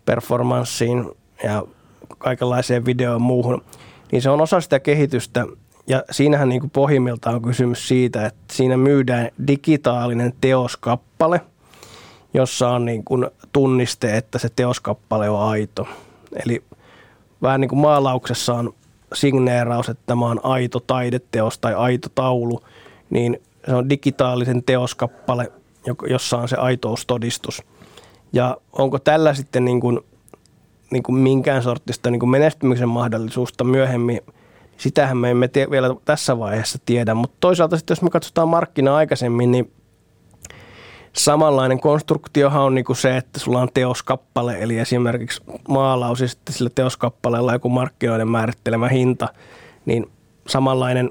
performanssiin 0.04 1.10
ja 1.44 1.62
kaikenlaiseen 2.18 2.84
videoon 2.84 3.22
muuhun, 3.22 3.64
niin 4.12 4.22
se 4.22 4.30
on 4.30 4.40
osa 4.40 4.60
sitä 4.60 4.80
kehitystä. 4.80 5.46
Ja 5.86 6.02
siinähän 6.10 6.48
niin 6.48 6.60
kuin 6.60 6.70
pohjimmiltaan 6.70 7.34
on 7.34 7.42
kysymys 7.42 7.88
siitä, 7.88 8.26
että 8.26 8.42
siinä 8.52 8.76
myydään 8.76 9.28
digitaalinen 9.46 10.34
teoskappale, 10.40 11.40
jossa 12.34 12.68
on 12.70 12.84
niin 12.84 13.04
kuin 13.04 13.26
tunniste, 13.52 14.16
että 14.16 14.38
se 14.38 14.48
teoskappale 14.56 15.30
on 15.30 15.48
aito. 15.48 15.88
Eli 16.44 16.62
vähän 17.42 17.60
niin 17.60 17.68
kuin 17.68 17.78
maalauksessa 17.78 18.54
on 18.54 18.74
signeeraus, 19.14 19.88
että 19.88 20.02
tämä 20.06 20.26
on 20.26 20.40
aito 20.42 20.80
taideteos 20.80 21.58
tai 21.58 21.74
aito 21.74 22.08
taulu, 22.14 22.60
niin 23.10 23.42
se 23.66 23.74
on 23.74 23.90
digitaalisen 23.90 24.62
teoskappale, 24.62 25.52
jossa 26.08 26.38
on 26.38 26.48
se 26.48 26.56
aitoustodistus– 26.56 27.62
ja 28.32 28.56
onko 28.72 28.98
tällä 28.98 29.34
sitten 29.34 29.64
niin 29.64 29.80
kuin, 29.80 30.00
niin 30.90 31.02
kuin 31.02 31.16
minkään 31.16 31.62
sortista 31.62 32.10
niin 32.10 32.20
kuin 32.20 32.30
menestymisen 32.30 32.88
mahdollisuutta 32.88 33.64
myöhemmin, 33.64 34.20
sitähän 34.76 35.16
me 35.16 35.30
emme 35.30 35.48
tie, 35.48 35.70
vielä 35.70 35.94
tässä 36.04 36.38
vaiheessa 36.38 36.78
tiedä. 36.86 37.14
Mutta 37.14 37.36
toisaalta 37.40 37.76
sitten 37.76 37.92
jos 37.92 38.02
me 38.02 38.10
katsotaan 38.10 38.48
markkinaa 38.48 38.96
aikaisemmin, 38.96 39.52
niin 39.52 39.72
samanlainen 41.12 41.80
konstruktiohan 41.80 42.62
on 42.62 42.74
niin 42.74 42.84
kuin 42.84 42.96
se, 42.96 43.16
että 43.16 43.40
sulla 43.40 43.60
on 43.60 43.68
teoskappale, 43.74 44.62
eli 44.62 44.78
esimerkiksi 44.78 45.42
maalaus 45.68 46.20
ja 46.20 46.28
sitten 46.28 46.54
sillä 46.54 46.70
teoskappaleella 46.74 47.52
joku 47.52 47.68
markkinoiden 47.68 48.28
määrittelemä 48.28 48.88
hinta, 48.88 49.28
niin 49.86 50.10
samanlainen, 50.46 51.10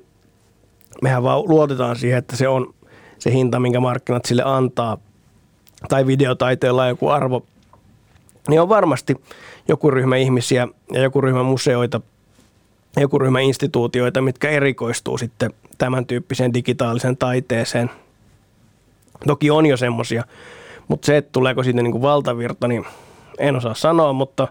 mehän 1.01 1.23
vaan 1.23 1.43
luotetaan 1.47 1.95
siihen, 1.95 2.17
että 2.17 2.35
se 2.35 2.47
on 2.47 2.73
se 3.21 3.31
hinta, 3.31 3.59
minkä 3.59 3.79
markkinat 3.79 4.25
sille 4.25 4.43
antaa– 4.45 4.97
tai 5.89 6.07
videotaiteella 6.07 6.87
joku 6.87 7.07
arvo, 7.07 7.45
niin 8.47 8.61
on 8.61 8.69
varmasti 8.69 9.15
joku 9.67 9.91
ryhmä 9.91 10.15
ihmisiä 10.15 10.67
ja 10.93 11.01
joku 11.01 11.21
ryhmä 11.21 11.43
museoita, 11.43 12.01
joku 12.97 13.19
ryhmä 13.19 13.39
instituutioita, 13.39 14.21
mitkä 14.21 14.49
erikoistuu 14.49 15.17
sitten 15.17 15.53
tämän 15.77 16.05
tyyppiseen 16.05 16.53
digitaaliseen 16.53 17.17
taiteeseen. 17.17 17.89
Toki 19.27 19.51
on 19.51 19.65
jo 19.65 19.77
semmoisia, 19.77 20.23
mutta 20.87 21.05
se, 21.05 21.17
että 21.17 21.29
tuleeko 21.31 21.63
siitä 21.63 21.81
niin 21.81 21.91
kuin 21.91 22.01
valtavirta, 22.01 22.67
niin 22.67 22.85
en 23.37 23.55
osaa 23.55 23.73
sanoa, 23.73 24.13
mutta 24.13 24.47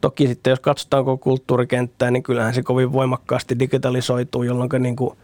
toki 0.00 0.26
sitten 0.26 0.50
jos 0.50 0.60
katsotaan 0.60 1.04
koko 1.04 1.22
kulttuurikenttää, 1.22 2.10
niin 2.10 2.22
kyllähän 2.22 2.54
se 2.54 2.62
kovin 2.62 2.92
voimakkaasti 2.92 3.58
digitalisoituu, 3.58 4.42
jolloin 4.42 4.70
niin 4.78 4.96
kuin 4.96 5.16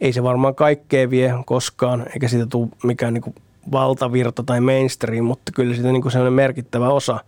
ei 0.00 0.12
se 0.12 0.22
varmaan 0.22 0.54
kaikkea 0.54 1.10
vie 1.10 1.34
koskaan, 1.46 2.06
eikä 2.12 2.28
siitä 2.28 2.46
tule 2.46 2.68
mikään 2.84 3.14
niin 3.14 3.34
valtavirta 3.72 4.42
tai 4.42 4.60
mainstream, 4.60 5.24
mutta 5.24 5.52
kyllä 5.52 5.74
siitä 5.74 5.92
niin 5.92 6.10
sellainen 6.10 6.32
merkittävä 6.32 6.88
osa 6.88 7.20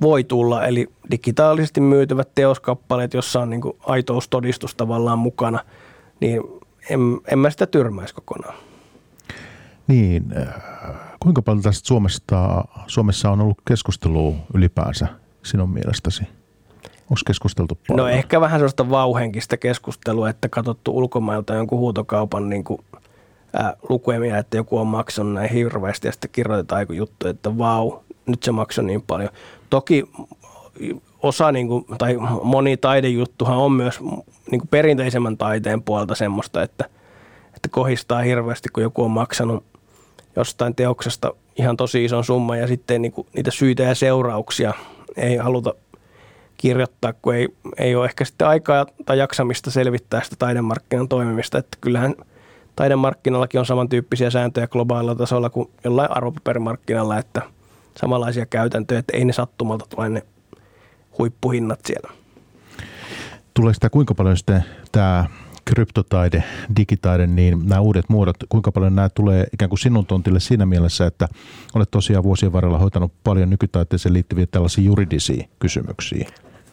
voi 0.00 0.24
tulla. 0.24 0.66
Eli 0.66 0.88
digitaalisesti 1.10 1.80
myytävät 1.80 2.28
teoskappaleet, 2.34 3.14
jossa 3.14 3.40
on 3.40 3.50
niin 3.50 3.62
aitoustodistus 3.86 4.74
tavallaan 4.74 5.18
mukana, 5.18 5.60
niin 6.20 6.42
en, 6.90 7.00
en 7.32 7.38
mä 7.38 7.50
sitä 7.50 7.66
tyrmäisi 7.66 8.14
kokonaan. 8.14 8.54
Niin, 9.86 10.24
äh, 10.36 10.54
kuinka 11.20 11.42
paljon 11.42 11.62
tästä 11.62 11.86
Suomesta, 11.86 12.64
Suomessa 12.86 13.30
on 13.30 13.40
ollut 13.40 13.58
keskustelua 13.68 14.34
ylipäänsä 14.54 15.06
sinun 15.42 15.70
mielestäsi? 15.70 16.22
Onko 17.12 17.20
keskusteltu 17.26 17.78
paljon? 17.88 18.06
No 18.06 18.08
ehkä 18.08 18.40
vähän 18.40 18.60
sellaista 18.60 18.90
vauhenkista 18.90 19.56
keskustelua, 19.56 20.30
että 20.30 20.48
katsottu 20.48 20.96
ulkomailta 20.96 21.54
jonkun 21.54 21.78
huutokaupan 21.78 22.48
niin 22.48 22.64
kuin 22.64 22.80
ää, 23.54 23.76
lukemia, 23.88 24.38
että 24.38 24.56
joku 24.56 24.78
on 24.78 24.86
maksanut 24.86 25.32
näin 25.32 25.50
hirveästi 25.50 26.08
ja 26.08 26.12
sitten 26.12 26.30
kirjoitetaan 26.30 26.82
joku 26.82 26.92
juttu, 26.92 27.28
että 27.28 27.58
vau, 27.58 27.92
nyt 28.26 28.42
se 28.42 28.52
maksoi 28.52 28.84
niin 28.84 29.02
paljon. 29.02 29.30
Toki 29.70 30.04
osa 31.22 31.52
niin 31.52 31.68
kuin, 31.68 31.84
tai 31.98 32.16
moni 32.42 32.76
taidejuttuhan 32.76 33.56
on 33.56 33.72
myös 33.72 34.00
niin 34.50 34.60
kuin 34.60 34.68
perinteisemmän 34.68 35.36
taiteen 35.36 35.82
puolta 35.82 36.14
semmoista, 36.14 36.62
että, 36.62 36.84
että 37.46 37.68
kohistaa 37.70 38.22
hirveästi, 38.22 38.68
kun 38.68 38.82
joku 38.82 39.04
on 39.04 39.10
maksanut 39.10 39.64
jostain 40.36 40.74
teoksesta 40.74 41.34
ihan 41.58 41.76
tosi 41.76 42.04
ison 42.04 42.24
summan 42.24 42.58
ja 42.58 42.66
sitten 42.66 43.02
niin 43.02 43.12
kuin 43.12 43.26
niitä 43.34 43.50
syitä 43.50 43.82
ja 43.82 43.94
seurauksia 43.94 44.72
ei 45.16 45.36
haluta 45.36 45.74
kirjoittaa, 46.62 47.12
kun 47.12 47.34
ei, 47.34 47.48
ei 47.78 47.94
ole 47.94 48.04
ehkä 48.04 48.24
sitten 48.24 48.48
aikaa 48.48 48.86
tai 49.06 49.18
jaksamista 49.18 49.70
selvittää 49.70 50.22
sitä 50.22 50.36
taidemarkkinan 50.38 51.08
toimimista. 51.08 51.58
Että 51.58 51.78
kyllähän– 51.80 52.14
taidemarkkinallakin 52.76 53.60
on 53.60 53.66
samantyyppisiä 53.66 54.30
sääntöjä 54.30 54.66
globaalilla 54.66 55.14
tasolla 55.14 55.50
kuin 55.50 55.70
jollain 55.84 56.10
arvopaperimarkkinalla, 56.10 57.18
että 57.18 57.42
samanlaisia 58.00 58.46
käytäntöjä, 58.46 58.98
että 58.98 59.16
ei 59.16 59.24
ne 59.24 59.32
sattumalta 59.32 59.86
tule 59.88 60.08
ne 60.08 60.22
huippuhinnat 61.18 61.80
siellä. 61.86 62.12
Tulee 63.54 63.74
sitä 63.74 63.90
kuinka 63.90 64.14
paljon 64.14 64.36
sitten 64.36 64.64
tämä 64.92 65.24
kryptotaide, 65.64 66.44
digitaide, 66.76 67.26
niin 67.26 67.68
nämä 67.68 67.80
uudet 67.80 68.08
muodot, 68.08 68.36
kuinka 68.48 68.72
paljon 68.72 68.94
nämä 68.94 69.08
tulee 69.08 69.46
ikään 69.52 69.68
kuin 69.68 69.78
sinun 69.78 70.06
tontille 70.06 70.40
siinä 70.40 70.66
mielessä, 70.66 71.06
että 71.06 71.28
olet 71.74 71.90
tosiaan 71.90 72.24
vuosien 72.24 72.52
varrella 72.52 72.78
hoitanut 72.78 73.12
paljon 73.24 73.50
nykytaiteeseen 73.50 74.12
liittyviä 74.12 74.46
tällaisia 74.46 74.84
juridisia 74.84 75.48
kysymyksiä? 75.58 76.28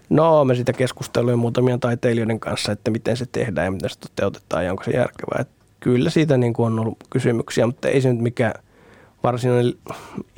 No, 0.09 0.45
me 0.45 0.55
sitä 0.55 0.73
keskusteluja 0.73 1.37
muutamien 1.37 1.79
taiteilijoiden 1.79 2.39
kanssa, 2.39 2.71
että 2.71 2.91
miten 2.91 3.17
se 3.17 3.25
tehdään 3.31 3.65
ja 3.65 3.71
miten 3.71 3.89
se 3.89 3.99
toteutetaan 3.99 4.65
ja 4.65 4.71
onko 4.71 4.83
se 4.83 4.91
järkevää. 4.91 5.41
Että 5.41 5.65
kyllä 5.79 6.09
siitä 6.09 6.37
niin 6.37 6.53
kuin 6.53 6.67
on 6.67 6.79
ollut 6.79 6.97
kysymyksiä, 7.09 7.65
mutta 7.65 7.87
ei 7.87 8.01
se 8.01 8.13
nyt 8.13 8.21
mikään 8.21 8.53
varsinainen 9.23 9.73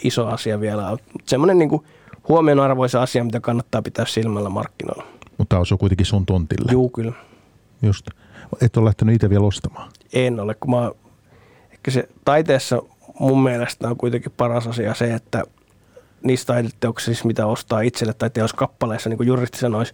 iso 0.04 0.28
asia 0.28 0.60
vielä 0.60 0.90
ole. 0.90 1.00
Semmoinen 1.26 1.60
niin 1.60 1.70
kuin 1.70 1.84
huomionarvoisa 2.28 3.02
asia, 3.02 3.24
mitä 3.24 3.40
kannattaa 3.40 3.82
pitää 3.82 4.06
silmällä 4.06 4.50
markkinoilla. 4.50 5.04
Mutta 5.38 5.60
on 5.60 5.78
kuitenkin 5.80 6.06
sun 6.06 6.26
tontille. 6.26 6.72
Juu, 6.72 6.90
kyllä. 6.90 7.14
Just. 7.82 8.08
Et 8.62 8.78
ole 8.78 8.86
lähtenyt 8.86 9.16
itse 9.16 9.30
vielä 9.30 9.46
ostamaan? 9.46 9.92
En 10.14 10.40
ole, 10.40 10.56
kun 10.56 10.72
mä, 10.72 10.92
ehkä 11.72 11.92
se 11.92 12.10
taiteessa 12.26 12.82
mun 13.20 13.44
mielestä 13.44 13.88
on 13.88 13.98
kuitenkin 13.98 14.32
paras 14.38 14.68
asia 14.68 14.94
se, 14.94 15.14
että 15.14 15.44
niistä 16.24 16.54
taideteoksissa, 16.54 17.28
mitä 17.28 17.46
ostaa 17.46 17.82
itselle 17.82 18.14
tai 18.14 18.30
teoskappaleissa, 18.30 19.10
niin 19.10 19.18
kuin 19.18 19.28
juristi 19.28 19.58
sanoisi, 19.58 19.94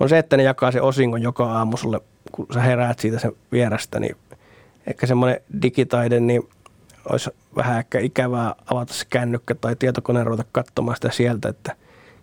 on 0.00 0.08
se, 0.08 0.18
että 0.18 0.36
ne 0.36 0.42
jakaa 0.42 0.72
se 0.72 0.80
osingon 0.80 1.22
joka 1.22 1.52
aamu 1.52 1.76
sulle, 1.76 2.00
kun 2.32 2.46
sä 2.54 2.60
heräät 2.60 2.98
siitä 2.98 3.18
sen 3.18 3.32
vierestä, 3.52 4.00
niin 4.00 4.16
ehkä 4.86 5.06
semmoinen 5.06 5.40
digitaide, 5.62 6.20
niin 6.20 6.48
olisi 7.08 7.30
vähän 7.56 7.78
ehkä 7.78 7.98
ikävää 7.98 8.54
avata 8.70 8.94
se 8.94 9.04
kännykkä 9.10 9.54
tai 9.54 9.76
tietokone 9.76 10.24
ruveta 10.24 10.44
katsomaan 10.52 10.96
sitä 10.96 11.10
sieltä, 11.10 11.48
että 11.48 11.76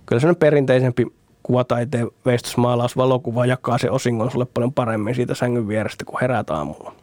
kyllä 0.05 0.19
semmoinen 0.19 0.39
perinteisempi 0.39 1.07
kuvataiteen 1.43 2.07
veistosmaalaus, 2.25 2.97
valokuva 2.97 3.45
jakaa 3.45 3.77
se 3.77 3.89
osingon 3.89 4.31
sulle 4.31 4.45
paljon 4.45 4.73
paremmin 4.73 5.15
siitä 5.15 5.35
sängyn 5.35 5.67
vierestä, 5.67 6.05
kun 6.05 6.19
heräät 6.21 6.49
aamulla. 6.49 6.93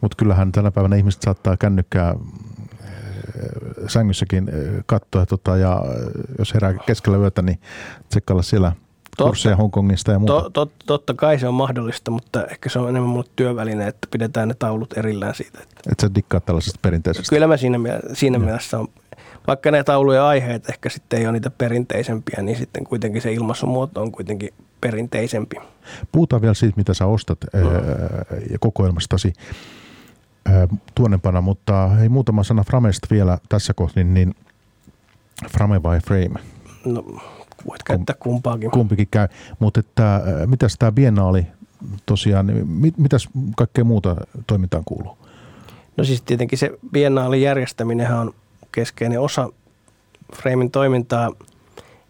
Mutta 0.00 0.16
kyllähän 0.16 0.52
tänä 0.52 0.70
päivänä 0.70 0.96
ihmiset 0.96 1.22
saattaa 1.22 1.56
kännykkää 1.56 2.14
sängyssäkin 3.88 4.50
katsoa 4.86 5.26
tota, 5.26 5.56
ja 5.56 5.82
jos 6.38 6.54
herää 6.54 6.74
keskellä 6.86 7.18
yötä, 7.18 7.42
niin 7.42 7.58
tsekkailla 8.08 8.42
siellä 8.42 8.72
kursseja 9.18 9.56
Hongkongista 9.56 10.12
ja 10.12 10.18
muuta? 10.18 10.32
To, 10.32 10.50
tot, 10.50 10.72
totta 10.86 11.14
kai 11.14 11.38
se 11.38 11.48
on 11.48 11.54
mahdollista, 11.54 12.10
mutta 12.10 12.46
ehkä 12.46 12.68
se 12.68 12.78
on 12.78 12.88
enemmän 12.88 13.10
mulle 13.10 13.24
työväline, 13.36 13.88
että 13.88 14.08
pidetään 14.10 14.48
ne 14.48 14.54
taulut 14.58 14.98
erillään 14.98 15.34
siitä. 15.34 15.58
Että 15.62 15.90
Et 15.92 16.00
sä 16.00 16.14
dikkaa 16.14 16.40
tällaisesta 16.40 16.78
perinteisestä? 16.82 17.34
Kyllä 17.34 17.46
mä 17.46 17.56
siinä, 17.56 17.78
siinä 18.12 18.38
mielessä 18.38 18.78
on, 18.78 18.88
vaikka 19.46 19.70
ne 19.70 19.84
taulujen 19.84 20.22
aiheet 20.22 20.68
ehkä 20.68 20.88
sitten 20.88 21.18
ei 21.18 21.26
ole 21.26 21.32
niitä 21.32 21.50
perinteisempiä, 21.50 22.42
niin 22.42 22.58
sitten 22.58 22.84
kuitenkin 22.84 23.22
se 23.22 23.32
ilmaisumuoto 23.32 24.02
on 24.02 24.12
kuitenkin 24.12 24.54
perinteisempi. 24.80 25.56
Puhutaan 26.12 26.42
vielä 26.42 26.54
siitä, 26.54 26.76
mitä 26.76 26.94
sä 26.94 27.06
ostat 27.06 27.38
ää, 27.54 27.62
ja 28.50 28.58
kokoelmastasi 28.60 29.32
tuonnepana, 30.94 31.40
mutta 31.40 31.88
hei 31.88 32.08
muutama 32.08 32.44
sana 32.44 32.64
Framesta 32.64 33.06
vielä 33.10 33.38
tässä 33.48 33.74
kohdin, 33.74 34.14
niin 34.14 34.34
Frame 35.52 35.82
vai 35.82 36.00
Frame? 36.00 36.40
No, 36.84 37.04
voit 37.66 37.82
käyttää 37.82 38.16
kumpaakin. 38.18 38.70
Kumpikin 38.70 39.08
käy, 39.10 39.28
mutta 39.58 39.80
että 39.80 40.22
mitäs 40.46 40.76
tämä 40.78 40.92
biennaali 40.92 41.46
tosiaan, 42.06 42.46
niin 42.46 42.68
mit, 42.68 42.98
mitäs 42.98 43.28
kaikkea 43.56 43.84
muuta 43.84 44.16
toimintaan 44.46 44.84
kuuluu? 44.84 45.18
No 45.96 46.04
siis 46.04 46.22
tietenkin 46.22 46.58
se 46.58 46.78
biennaalin 46.92 47.42
järjestäminen 47.42 48.14
on 48.14 48.34
keskeinen 48.72 49.20
osa 49.20 49.48
Framein 50.36 50.70
toimintaa 50.70 51.30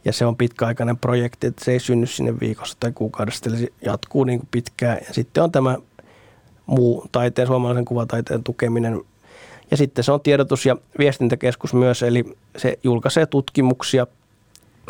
ja 0.05 0.13
se 0.13 0.27
on 0.27 0.37
pitkäaikainen 0.37 0.99
projekti, 0.99 1.47
että 1.47 1.65
se 1.65 1.73
ei 1.73 1.81
synny 1.81 2.07
sinne 2.07 2.41
viikossa 2.41 2.77
tai 2.81 2.93
kuukaudessa, 2.93 3.51
eli 3.51 3.59
se 3.59 3.69
jatkuu 3.85 4.25
niin 4.25 4.39
kuin 4.39 4.49
pitkään. 4.51 4.99
Ja 5.09 5.15
sitten 5.15 5.43
on 5.43 5.53
tämä 5.53 5.77
muu 6.71 7.05
taiteen, 7.13 7.47
suomalaisen 7.47 7.85
kuvataiteen 7.85 8.45
tukeminen. 8.45 9.01
Ja 9.71 9.77
sitten 9.77 10.05
se 10.05 10.13
on 10.13 10.21
tiedotus- 10.21 10.67
ja 10.67 10.77
viestintäkeskus 10.99 11.75
myös, 11.75 12.03
eli 12.03 12.25
se 12.57 12.79
julkaisee 12.85 13.27
tutkimuksia 13.27 14.07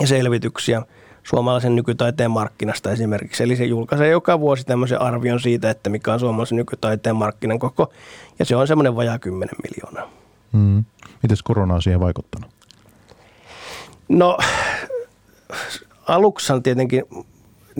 ja 0.00 0.06
selvityksiä 0.06 0.82
suomalaisen 1.22 1.76
nykytaiteen 1.76 2.30
markkinasta 2.30 2.92
esimerkiksi. 2.92 3.42
Eli 3.42 3.56
se 3.56 3.64
julkaisee 3.64 4.08
joka 4.08 4.40
vuosi 4.40 4.64
tämmöisen 4.64 5.00
arvion 5.00 5.40
siitä, 5.40 5.70
että 5.70 5.90
mikä 5.90 6.12
on 6.12 6.20
suomalaisen 6.20 6.56
nykytaiteen 6.56 7.16
markkinan 7.16 7.58
koko, 7.58 7.92
ja 8.38 8.44
se 8.44 8.56
on 8.56 8.66
semmoinen 8.66 8.96
vajaa 8.96 9.18
10 9.18 9.54
miljoonaa. 9.62 10.10
Mm. 10.52 10.84
Miten 11.22 11.36
korona 11.44 11.74
on 11.74 11.82
siihen 11.82 12.00
vaikuttanut? 12.00 12.50
No 14.08 14.38
aluksi 16.06 16.52
on 16.52 16.62
tietenkin 16.62 17.04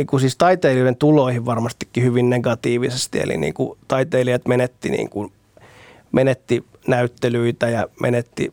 niin 0.00 0.06
kuin 0.06 0.20
siis 0.20 0.36
taiteilijoiden 0.36 0.96
tuloihin 0.96 1.46
varmastikin 1.46 2.04
hyvin 2.04 2.30
negatiivisesti, 2.30 3.20
eli 3.20 3.36
niin 3.36 3.54
kuin 3.54 3.78
taiteilijat 3.88 4.48
menetti, 4.48 4.90
niin 4.90 5.10
kuin, 5.10 5.32
menetti 6.12 6.64
näyttelyitä 6.86 7.68
ja 7.68 7.88
menetti 8.02 8.52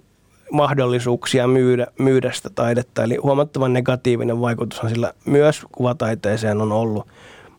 mahdollisuuksia 0.51 1.47
myydä, 1.47 1.87
myydä 1.99 2.31
sitä 2.31 2.49
taidetta. 2.49 3.03
Eli 3.03 3.15
huomattavan 3.15 3.73
negatiivinen 3.73 4.41
vaikutushan 4.41 4.89
sillä 4.89 5.13
myös 5.25 5.61
kuvataiteeseen 5.71 6.61
on 6.61 6.71
ollut. 6.71 7.07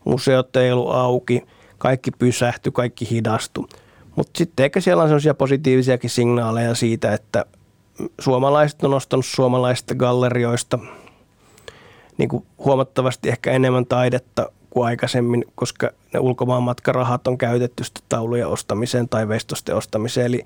Museot 0.05 0.55
ei 0.55 0.71
ollut 0.71 0.95
auki, 0.95 1.43
kaikki 1.77 2.11
pysähtyi, 2.11 2.71
kaikki 2.71 3.09
hidastui. 3.09 3.67
Mutta 4.15 4.37
sitten 4.37 4.63
ehkä 4.63 4.81
siellä 4.81 5.03
on 5.03 5.09
sellaisia 5.09 5.33
positiivisiakin 5.33 6.09
signaaleja 6.09 6.75
siitä, 6.75 7.13
että 7.13 7.45
suomalaiset 8.19 8.83
on 8.83 8.93
ostanut 8.93 9.25
suomalaisista 9.25 9.95
gallerioista 9.95 10.79
niin 12.19 12.29
kuin 12.29 12.45
huomattavasti 12.57 13.29
ehkä 13.29 13.51
enemmän 13.51 13.85
taidetta 13.85 14.51
kuin 14.69 14.85
aikaisemmin, 14.85 15.45
koska 15.55 15.89
ne 16.13 16.19
ulkomaan 16.19 16.63
matkarahat 16.63 17.27
on 17.27 17.37
käytetty 17.37 17.83
taulujen 18.09 18.47
ostamiseen 18.47 19.09
tai 19.09 19.27
vestosten 19.27 19.75
ostamiseen. 19.75 20.25
Eli 20.25 20.45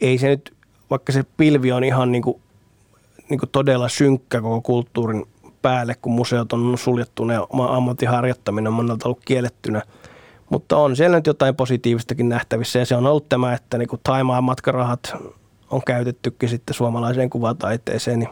ei 0.00 0.18
se 0.18 0.28
nyt, 0.28 0.54
vaikka 0.90 1.12
se 1.12 1.24
pilvi 1.36 1.72
on 1.72 1.84
ihan 1.84 2.12
niin 2.12 2.22
kuin, 2.22 2.40
niin 3.28 3.38
kuin 3.38 3.50
todella 3.50 3.88
synkkä 3.88 4.40
koko 4.40 4.60
kulttuurin 4.60 5.26
päälle, 5.62 5.94
kun 6.02 6.12
museot 6.12 6.52
on 6.52 6.78
suljettu 6.78 7.30
ja 7.30 7.46
oma 7.50 7.76
ammatin 7.76 8.08
harjoittaminen 8.08 8.68
on 8.68 8.74
monelta 8.74 9.08
ollut 9.08 9.24
kiellettynä. 9.24 9.82
Mutta 10.50 10.76
on 10.76 10.96
siellä 10.96 11.16
nyt 11.16 11.26
jotain 11.26 11.56
positiivistakin 11.56 12.28
nähtävissä 12.28 12.78
ja 12.78 12.86
se 12.86 12.96
on 12.96 13.06
ollut 13.06 13.28
tämä, 13.28 13.54
että 13.54 13.78
niin 13.78 13.88
kuin 13.88 14.00
Taimaan 14.02 14.44
matkarahat 14.44 15.14
on 15.70 15.82
käytettykin 15.86 16.48
sitten 16.48 16.74
suomalaiseen 16.74 17.30
kuvataiteeseen, 17.30 18.18
niin 18.18 18.28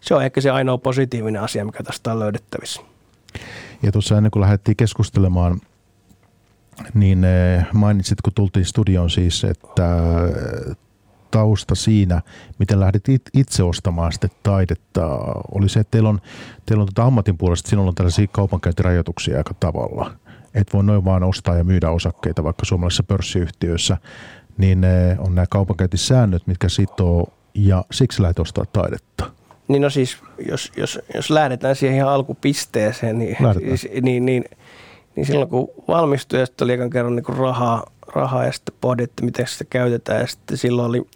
se 0.00 0.14
on 0.14 0.24
ehkä 0.24 0.40
se 0.40 0.50
ainoa 0.50 0.78
positiivinen 0.78 1.42
asia, 1.42 1.64
mikä 1.64 1.82
tästä 1.82 2.12
on 2.12 2.18
löydettävissä. 2.18 2.80
Ja 3.82 3.92
tuossa 3.92 4.16
ennen 4.16 4.30
kuin 4.30 4.40
lähdettiin 4.40 4.76
keskustelemaan, 4.76 5.60
niin 6.94 7.24
eh, 7.24 7.66
mainitsit, 7.72 8.20
kun 8.20 8.32
tultiin 8.34 8.64
studioon 8.64 9.10
siis, 9.10 9.44
että 9.44 9.96
eh, 10.68 10.76
tausta 11.30 11.74
siinä, 11.74 12.22
miten 12.58 12.80
lähdit 12.80 13.04
itse 13.34 13.62
ostamaan 13.62 14.12
sitten 14.12 14.30
taidetta, 14.42 15.06
oli 15.52 15.68
se, 15.68 15.80
että 15.80 15.90
teillä 15.90 16.08
on, 16.08 16.20
teillä 16.66 16.82
on 16.82 16.88
tuota 16.94 17.06
ammatin 17.06 17.38
puolesta, 17.38 17.70
sinulla 17.70 17.88
on 17.88 17.94
tällaisia 17.94 18.26
kaupankäyntirajoituksia 18.26 19.38
aika 19.38 19.54
tavalla. 19.54 20.12
Et 20.54 20.72
voi 20.72 20.84
noin 20.84 21.04
vaan 21.04 21.22
ostaa 21.22 21.56
ja 21.56 21.64
myydä 21.64 21.90
osakkeita 21.90 22.44
vaikka 22.44 22.64
suomalaisessa 22.64 23.02
pörssiyhtiöissä, 23.02 23.96
niin 24.58 24.84
eh, 24.84 25.20
on 25.20 25.34
nämä 25.34 25.46
kaupankäyntisäännöt, 25.50 26.46
mitkä 26.46 26.68
sitoo 26.68 27.32
ja 27.54 27.84
siksi 27.92 28.22
lähdet 28.22 28.38
ostaa 28.38 28.64
taidetta. 28.66 29.39
Niin 29.70 29.82
no 29.82 29.90
siis, 29.90 30.18
jos, 30.48 30.72
jos, 30.76 30.98
jos 31.14 31.30
lähdetään 31.30 31.76
siihen 31.76 31.96
ihan 31.96 32.08
alkupisteeseen, 32.08 33.18
niin, 33.18 33.36
siis, 33.58 33.88
niin, 34.02 34.26
niin, 34.26 34.44
niin 35.16 35.26
silloin 35.26 35.48
kun 35.48 35.68
valmistui 35.88 36.40
ja 36.40 36.46
sitten 36.46 36.64
oli 36.64 36.72
ekan 36.72 36.90
kerran 36.90 37.16
niin 37.16 37.38
rahaa, 37.38 37.86
rahaa 38.14 38.44
ja 38.44 38.52
sitten 38.52 38.74
pohdin, 38.80 39.04
että 39.04 39.24
miten 39.24 39.46
sitä 39.46 39.64
käytetään 39.70 40.20
ja 40.20 40.26
sitten 40.26 40.56
silloin 40.56 40.88
oli, 40.88 41.06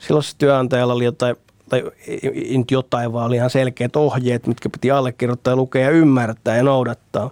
silloin 0.00 0.24
se 0.24 0.36
työnantajalla 0.38 0.94
oli 0.94 1.04
jotain, 1.04 1.36
tai 1.68 1.84
ei 2.06 2.58
nyt 2.58 2.70
jotain, 2.70 3.12
vaan 3.12 3.26
oli 3.26 3.36
ihan 3.36 3.50
selkeät 3.50 3.96
ohjeet, 3.96 4.46
mitkä 4.46 4.68
piti 4.68 4.90
allekirjoittaa 4.90 5.52
ja 5.52 5.56
lukea 5.56 5.82
ja 5.82 5.90
ymmärtää 5.90 6.56
ja 6.56 6.62
noudattaa. 6.62 7.30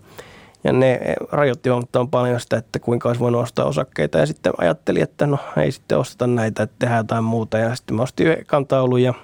Ja 0.64 0.73
ne 0.73 1.01
rajoitti 1.33 1.68
huomattavan 1.68 2.09
paljon 2.09 2.40
sitä, 2.40 2.57
että 2.57 2.79
kuinka 2.79 3.09
olisi 3.09 3.21
voinut 3.21 3.42
ostaa 3.42 3.64
osakkeita. 3.64 4.18
Ja 4.18 4.27
sitten 4.27 4.53
ajattelin, 4.59 5.03
että 5.03 5.27
no 5.27 5.38
ei 5.57 5.73
sitten 5.73 5.99
osteta 5.99 6.27
näitä, 6.27 6.62
että 6.62 6.77
tehdään 6.79 6.99
jotain 6.99 7.25
muuta. 7.25 7.59
Ja 7.59 7.75
sitten 7.75 7.97
mä 7.97 8.03
ostin 8.03 8.27
kantaulun 8.47 9.03
ja 9.03 9.14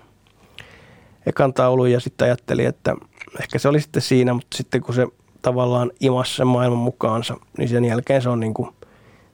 ekan 1.28 1.54
taulun 1.54 1.90
ja 1.90 2.00
sitten 2.00 2.24
ajattelin, 2.24 2.66
että 2.66 2.96
ehkä 3.40 3.58
se 3.58 3.68
oli 3.68 3.80
sitten 3.80 4.02
siinä, 4.02 4.34
mutta 4.34 4.56
sitten 4.56 4.80
kun 4.80 4.94
se 4.94 5.06
tavallaan 5.42 5.90
imasi 6.00 6.36
sen 6.36 6.46
maailman 6.46 6.78
mukaansa, 6.78 7.36
niin 7.58 7.68
sen 7.68 7.84
jälkeen 7.84 8.22
se 8.22 8.28
on 8.28 8.40
niin 8.40 8.54
kuin 8.54 8.70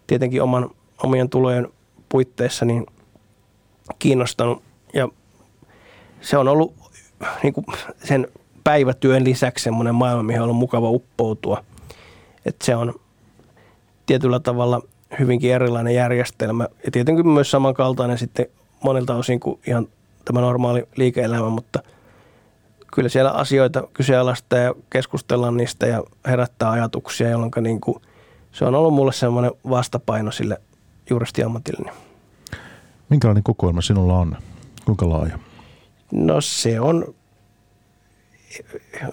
tietenkin 0.06 0.42
oman, 0.42 0.70
omien 1.02 1.28
tulojen 1.28 1.68
puitteissa 2.08 2.64
niin 2.64 2.86
kiinnostanut 3.98 4.62
ja 4.94 5.08
se 6.20 6.38
on 6.38 6.48
ollut 6.48 6.74
niin 7.42 7.52
kuin 7.52 7.66
sen 8.04 8.28
päivätyön 8.64 9.24
lisäksi 9.24 9.62
semmoinen 9.62 9.94
maailma, 9.94 10.22
mihin 10.22 10.40
on 10.40 10.44
ollut 10.44 10.56
mukava 10.56 10.90
uppoutua. 10.90 11.64
Että 12.46 12.66
se 12.66 12.76
on 12.76 12.94
tietyllä 14.06 14.40
tavalla 14.40 14.80
hyvinkin 15.18 15.52
erilainen 15.52 15.94
järjestelmä 15.94 16.68
ja 16.84 16.90
tietenkin 16.90 17.28
myös 17.28 17.50
samankaltainen 17.50 18.18
sitten 18.18 18.46
monilta 18.84 19.14
osin 19.14 19.40
kuin 19.40 19.60
ihan 19.66 19.88
tämä 20.24 20.40
normaali 20.40 20.88
liike-elämä, 20.96 21.48
mutta 21.48 21.82
kyllä 22.94 23.08
siellä 23.08 23.30
asioita 23.30 23.88
kyseenalaista 23.92 24.56
ja 24.56 24.74
keskustellaan 24.90 25.56
niistä 25.56 25.86
ja 25.86 26.02
herättää 26.26 26.70
ajatuksia, 26.70 27.30
jolloin 27.30 27.52
niin 27.60 27.80
kuin 27.80 28.02
se 28.52 28.64
on 28.64 28.74
ollut 28.74 28.94
mulle 28.94 29.12
semmoinen 29.12 29.52
vastapaino 29.70 30.30
sille 30.30 30.60
ammatillinen. 31.46 31.94
Minkälainen 33.08 33.42
kokoelma 33.42 33.80
sinulla 33.80 34.18
on? 34.18 34.36
Kuinka 34.84 35.08
laaja? 35.08 35.38
No 36.12 36.40
se 36.40 36.80
on, 36.80 37.14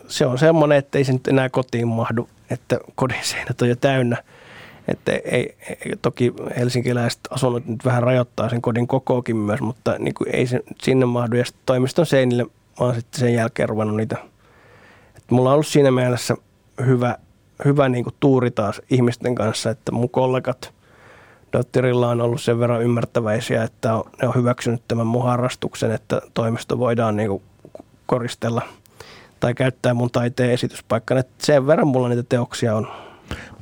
se 0.07 0.25
on 0.25 0.37
semmoinen, 0.37 0.77
että 0.77 0.97
ei 0.97 1.03
se 1.03 1.13
nyt 1.13 1.27
enää 1.27 1.49
kotiin 1.49 1.87
mahdu, 1.87 2.29
että 2.49 2.79
kodin 2.95 3.23
seinät 3.23 3.61
on 3.61 3.69
jo 3.69 3.75
täynnä– 3.75 4.17
että 4.87 5.11
ei, 5.11 5.57
toki 6.01 6.33
helsinkiläiset 6.57 7.19
asunnot 7.29 7.65
nyt 7.65 7.85
vähän 7.85 8.03
rajoittaa 8.03 8.49
sen 8.49 8.61
kodin 8.61 8.87
kokoakin 8.87 9.37
myös, 9.37 9.61
mutta 9.61 9.95
niin 9.99 10.13
kuin 10.13 10.35
ei 10.35 10.47
se 10.47 10.59
sinne 10.81 11.05
mahdu. 11.05 11.35
Ja 11.35 11.43
toimiston 11.65 12.05
seinille 12.05 12.43
mä 12.43 12.49
oon 12.79 12.95
sitten 12.95 13.19
sen 13.19 13.33
jälkeen 13.33 13.69
ruvennut 13.69 13.97
niitä. 13.97 14.17
Että 15.07 15.35
mulla 15.35 15.49
on 15.49 15.53
ollut 15.53 15.67
siinä 15.67 15.91
mielessä 15.91 16.35
hyvä, 16.85 17.17
hyvä 17.65 17.89
niin 17.89 18.03
kuin 18.03 18.15
tuuri 18.19 18.51
taas 18.51 18.81
ihmisten 18.89 19.35
kanssa, 19.35 19.69
että 19.69 19.91
mun 19.91 20.09
kollegat 20.09 20.73
Dotterilla 21.53 22.09
on 22.09 22.21
ollut 22.21 22.41
sen 22.41 22.59
verran 22.59 22.83
ymmärtäväisiä, 22.83 23.63
että 23.63 23.89
ne 24.21 24.27
on 24.27 24.35
hyväksynyt 24.35 24.81
tämän 24.87 25.07
mun 25.07 25.23
harrastuksen, 25.23 25.91
että 25.91 26.21
toimisto 26.33 26.79
voidaan 26.79 27.15
niin 27.15 27.29
kuin 27.29 27.43
koristella 28.05 28.61
tai 29.39 29.53
käyttää 29.53 29.93
mun 29.93 30.11
taiteen 30.11 30.51
esityspaikkana. 30.51 31.23
Sen 31.37 31.67
verran 31.67 31.87
mulla 31.87 32.09
niitä 32.09 32.23
teoksia 32.23 32.75
on 32.75 32.87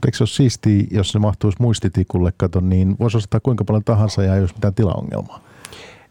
eikö 0.08 0.18
se 0.18 0.24
ole 0.24 0.28
siistiä, 0.28 0.84
jos 0.92 1.12
se 1.12 1.20
mahtuisi 1.20 1.58
muistitikulle, 1.62 2.34
kato, 2.38 2.60
niin 2.60 2.96
voisi 3.00 3.18
ostaa 3.18 3.40
kuinka 3.40 3.64
paljon 3.64 3.84
tahansa 3.84 4.24
ja 4.24 4.36
ei 4.36 4.42
olisi 4.42 4.56
mitään 4.56 4.74
tilaongelmaa? 4.74 5.40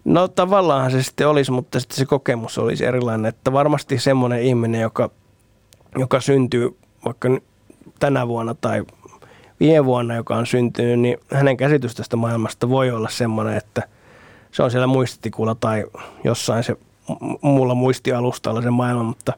No 0.04 0.28
tavallaan 0.28 0.90
se 0.90 1.02
sitten 1.02 1.28
olisi, 1.28 1.50
mutta 1.50 1.80
sitten 1.80 1.96
se 1.96 2.06
kokemus 2.06 2.58
olisi 2.58 2.84
erilainen. 2.84 3.26
Että 3.26 3.52
varmasti 3.52 3.98
semmoinen 3.98 4.42
ihminen, 4.42 4.80
joka, 4.80 5.10
joka 5.98 6.20
syntyy 6.20 6.76
vaikka 7.04 7.28
tänä 7.98 8.28
vuonna 8.28 8.54
tai 8.54 8.84
viime 9.60 9.84
vuonna, 9.84 10.14
joka 10.14 10.36
on 10.36 10.46
syntynyt, 10.46 11.00
niin 11.00 11.18
hänen 11.32 11.56
käsitys 11.56 11.94
tästä 11.94 12.16
maailmasta 12.16 12.68
voi 12.68 12.90
olla 12.90 13.08
semmoinen, 13.08 13.56
että 13.56 13.82
se 14.50 14.62
on 14.62 14.70
siellä 14.70 14.86
muistitikulla 14.86 15.54
tai 15.54 15.84
jossain 16.24 16.64
se 16.64 16.76
mulla 17.42 17.74
muistialustalla 17.74 18.62
se 18.62 18.70
maailma, 18.70 19.02
mutta 19.02 19.32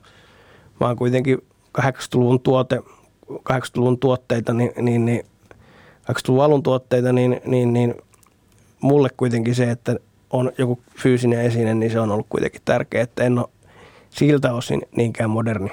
mä 0.81 0.87
oon 0.87 0.97
kuitenkin 0.97 1.39
80-luvun 1.79 2.41
tuote, 2.41 2.83
80-luvun 3.31 3.99
tuotteita, 3.99 4.53
niin, 4.53 4.73
niin, 4.81 5.05
niin 5.05 5.25
80-luvun 6.11 6.45
alun 6.45 6.63
tuotteita, 6.63 7.13
niin, 7.13 7.41
niin, 7.45 7.73
niin 7.73 7.95
mulle 8.81 9.09
kuitenkin 9.17 9.55
se, 9.55 9.71
että 9.71 9.97
on 10.31 10.53
joku 10.59 10.79
fyysinen 10.97 11.41
esine, 11.41 11.75
niin 11.75 11.93
se 11.93 12.01
on 12.01 12.11
ollut 12.11 12.27
kuitenkin 12.29 12.61
tärkeää, 12.65 13.03
että 13.03 13.25
en 13.25 13.39
ole 13.39 13.49
siltä 14.11 14.53
osin 14.53 14.83
niinkään 14.97 15.31
moderni. 15.31 15.71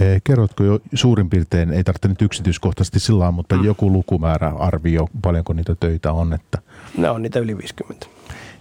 Eh, 0.00 0.20
kerrotko 0.24 0.64
jo 0.64 0.80
suurin 0.94 1.30
piirtein, 1.30 1.70
ei 1.70 1.84
tarvitse 1.84 2.08
nyt 2.08 2.22
yksityiskohtaisesti 2.22 3.00
sillä 3.00 3.30
mutta 3.30 3.56
mm. 3.56 3.64
joku 3.64 3.92
lukumäärä 3.92 4.48
arvio, 4.48 5.08
paljonko 5.22 5.52
niitä 5.52 5.74
töitä 5.80 6.12
on? 6.12 6.32
Että... 6.32 6.58
Ne 6.98 7.10
on 7.10 7.22
niitä 7.22 7.38
yli 7.38 7.58
50. 7.58 8.06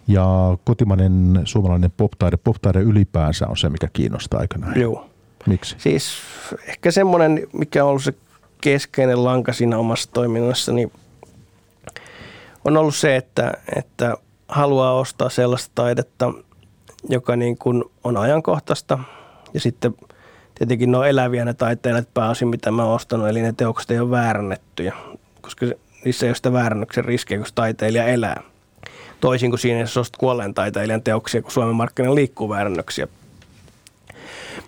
Ja 0.08 0.58
kotimainen 0.64 1.42
suomalainen 1.46 1.92
poptaide, 1.98 2.38
poptaide 2.38 2.80
ylipäänsä 2.80 3.48
on 3.48 3.58
se, 3.58 3.70
mikä 3.70 3.88
kiinnostaa 3.94 4.40
aikanaan. 4.40 4.80
Joo. 4.80 5.10
Miksi? 5.48 5.76
Siis 5.78 6.18
ehkä 6.68 6.92
semmoinen, 6.92 7.48
mikä 7.54 7.84
on 7.84 7.90
ollut 7.90 8.04
se 8.04 8.14
keskeinen 8.62 9.24
lanka 9.24 9.54
siinä 9.54 9.78
omassa 9.78 10.10
toiminnassa, 10.14 10.72
niin 10.72 10.92
on 12.66 12.78
ollut 12.78 12.96
se, 12.96 13.16
että, 13.16 13.54
että 13.76 14.18
haluaa 14.48 14.94
ostaa 14.94 15.30
sellaista 15.30 15.72
taidetta, 15.76 16.34
joka 17.10 17.36
niin 17.36 17.58
kuin 17.58 17.84
on 18.04 18.18
ajankohtaista 18.18 19.00
ja 19.54 19.60
sitten 19.60 19.96
tietenkin 20.56 20.92
ne 20.92 20.98
on 20.98 21.08
eläviä 21.08 21.46
ne 21.46 21.54
taiteilijat 21.54 22.14
pääosin, 22.14 22.48
mitä 22.48 22.72
mä 22.72 22.84
oon 22.84 22.96
ostanut, 22.96 23.28
eli 23.28 23.42
ne 23.42 23.54
teokset 23.58 23.92
ei 23.92 24.00
ole 24.00 24.10
väärännettyjä, 24.10 24.94
koska 25.42 25.66
niissä 26.06 26.26
ei 26.26 26.30
ole 26.30 26.36
sitä 26.36 26.54
väärännöksen 26.54 27.06
riskiä, 27.06 27.38
kun 27.38 27.48
taiteilija 27.56 28.06
elää. 28.06 28.42
Toisin 29.20 29.52
kuin 29.52 29.60
siinä, 29.60 29.80
jos 29.80 29.98
ostat 29.98 30.18
kuolleen 30.18 30.54
taiteilijan 30.54 31.04
teoksia, 31.04 31.42
kun 31.42 31.52
Suomen 31.52 31.76
markkinoilla 31.76 32.16
liikkuu 32.16 32.50
väärännöksiä. 32.50 33.08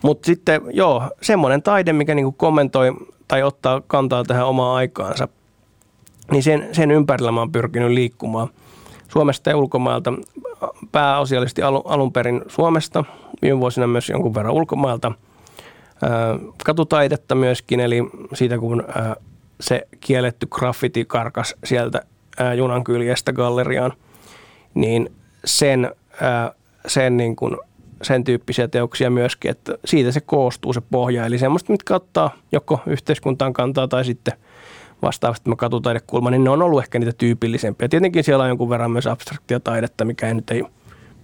Mutta 0.05 0.25
sitten 0.25 0.61
joo, 0.73 1.03
semmoinen 1.21 1.61
taide, 1.61 1.93
mikä 1.93 2.15
niinku 2.15 2.31
kommentoi 2.31 2.93
tai 3.27 3.43
ottaa 3.43 3.81
kantaa 3.87 4.23
tähän 4.23 4.47
omaan 4.47 4.75
aikaansa, 4.75 5.27
niin 6.31 6.43
sen, 6.43 6.69
sen 6.71 6.91
ympärillä 6.91 7.31
mä 7.31 7.39
oon 7.39 7.51
pyrkinyt 7.51 7.91
liikkumaan– 7.91 8.49
Suomesta 9.15 9.49
ja 9.49 9.57
ulkomailta, 9.57 10.13
pääasiallisesti 10.91 11.61
alun 11.61 12.13
perin 12.13 12.41
Suomesta, 12.47 13.03
viime 13.41 13.59
vuosina 13.59 13.87
myös 13.87 14.09
jonkun 14.09 14.35
verran 14.35 14.53
ulkomailta. 14.53 15.11
Katutaidetta 16.65 17.35
myöskin, 17.35 17.79
eli 17.79 18.03
siitä 18.33 18.57
kun 18.57 18.83
se 19.59 19.87
kielletty 19.99 20.47
graffiti 20.47 21.05
karkas 21.05 21.55
sieltä 21.63 22.01
junan 22.57 22.83
kyljestä 22.83 23.33
galleriaan, 23.33 23.93
niin 24.73 25.13
sen, 25.45 25.91
sen, 26.87 27.17
niin 27.17 27.35
kuin, 27.35 27.57
sen 28.05 28.23
tyyppisiä 28.23 28.67
teoksia 28.67 29.09
myöskin, 29.09 29.51
että 29.51 29.77
siitä 29.85 30.11
se 30.11 30.21
koostuu 30.21 30.73
se 30.73 30.81
pohja. 30.81 31.25
Eli 31.25 31.37
semmoista, 31.37 31.71
mitkä 31.71 31.95
ottaa 31.95 32.35
joko 32.51 32.79
yhteiskuntaan 32.85 33.53
kantaa 33.53 33.87
tai 33.87 34.05
sitten– 34.05 34.33
vastaavasti 35.01 35.43
tämä 35.43 35.55
katutaidekulma, 35.55 36.31
niin 36.31 36.43
ne 36.43 36.49
on 36.49 36.61
ollut 36.61 36.83
ehkä 36.83 36.99
niitä 36.99 37.13
tyypillisempiä. 37.17 37.87
Tietenkin 37.87 38.23
siellä 38.23 38.43
on 38.43 38.49
jonkun 38.49 38.69
verran 38.69 38.91
myös 38.91 39.07
abstraktia 39.07 39.59
taidetta, 39.59 40.05
mikä 40.05 40.27
ei 40.27 40.33
nyt 40.33 40.51
ei 40.51 40.63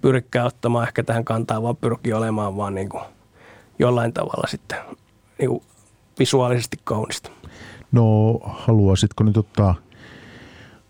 pyrikään 0.01 0.47
ottamaan 0.47 0.88
ehkä 0.88 1.03
tähän 1.03 1.25
kantaa, 1.25 1.63
vaan 1.63 1.77
pyrkii 1.77 2.13
olemaan 2.13 2.57
vaan 2.57 2.75
niin 2.75 2.89
kuin 2.89 3.03
jollain 3.79 4.13
tavalla 4.13 4.47
sitten 4.47 4.77
niin 5.39 5.49
kuin 5.49 5.63
visuaalisesti 6.19 6.77
kaunista. 6.84 7.32
No 7.91 8.34
haluaisitko 8.43 9.23
nyt 9.23 9.38
ottaa 9.38 9.75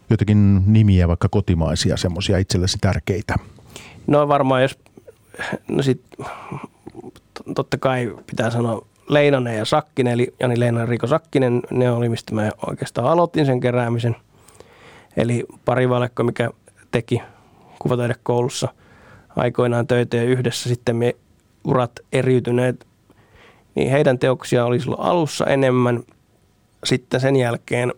jotenkin 0.09 0.63
nimiä, 0.73 1.07
vaikka 1.07 1.29
kotimaisia, 1.29 1.97
semmoisia 1.97 2.37
itsellesi 2.37 2.77
tärkeitä? 2.81 3.35
No 4.07 4.27
varmaan 4.27 4.61
jos, 4.61 4.79
no 5.67 5.83
sit, 5.83 6.01
totta 7.55 7.77
kai 7.77 8.15
pitää 8.27 8.49
sanoa 8.49 8.87
Leinonen 9.09 9.57
ja 9.57 9.65
Sakkinen, 9.65 10.13
eli 10.13 10.33
Jani 10.39 10.59
Leinonen 10.59 10.81
ja 10.81 10.89
Riiko 10.89 11.07
Sakkinen, 11.07 11.61
ne 11.71 11.91
oli 11.91 12.09
mistä 12.09 12.35
mä 12.35 12.51
oikeastaan 12.67 13.07
aloitin 13.07 13.45
sen 13.45 13.59
keräämisen. 13.59 14.15
Eli 15.17 15.45
pari 15.65 15.89
valekko, 15.89 16.23
mikä 16.23 16.49
teki 16.91 17.21
kuvataidekoulussa 17.79 18.67
aikoinaan 19.35 19.87
töitä 19.87 20.17
ja 20.17 20.23
yhdessä 20.23 20.69
sitten 20.69 20.95
me 20.95 21.15
urat 21.63 21.91
eriytyneet, 22.11 22.87
niin 23.75 23.91
heidän 23.91 24.19
teoksia 24.19 24.65
oli 24.65 24.79
silloin 24.79 25.01
alussa 25.01 25.45
enemmän. 25.45 26.03
Sitten 26.83 27.19
sen 27.19 27.35
jälkeen 27.35 27.93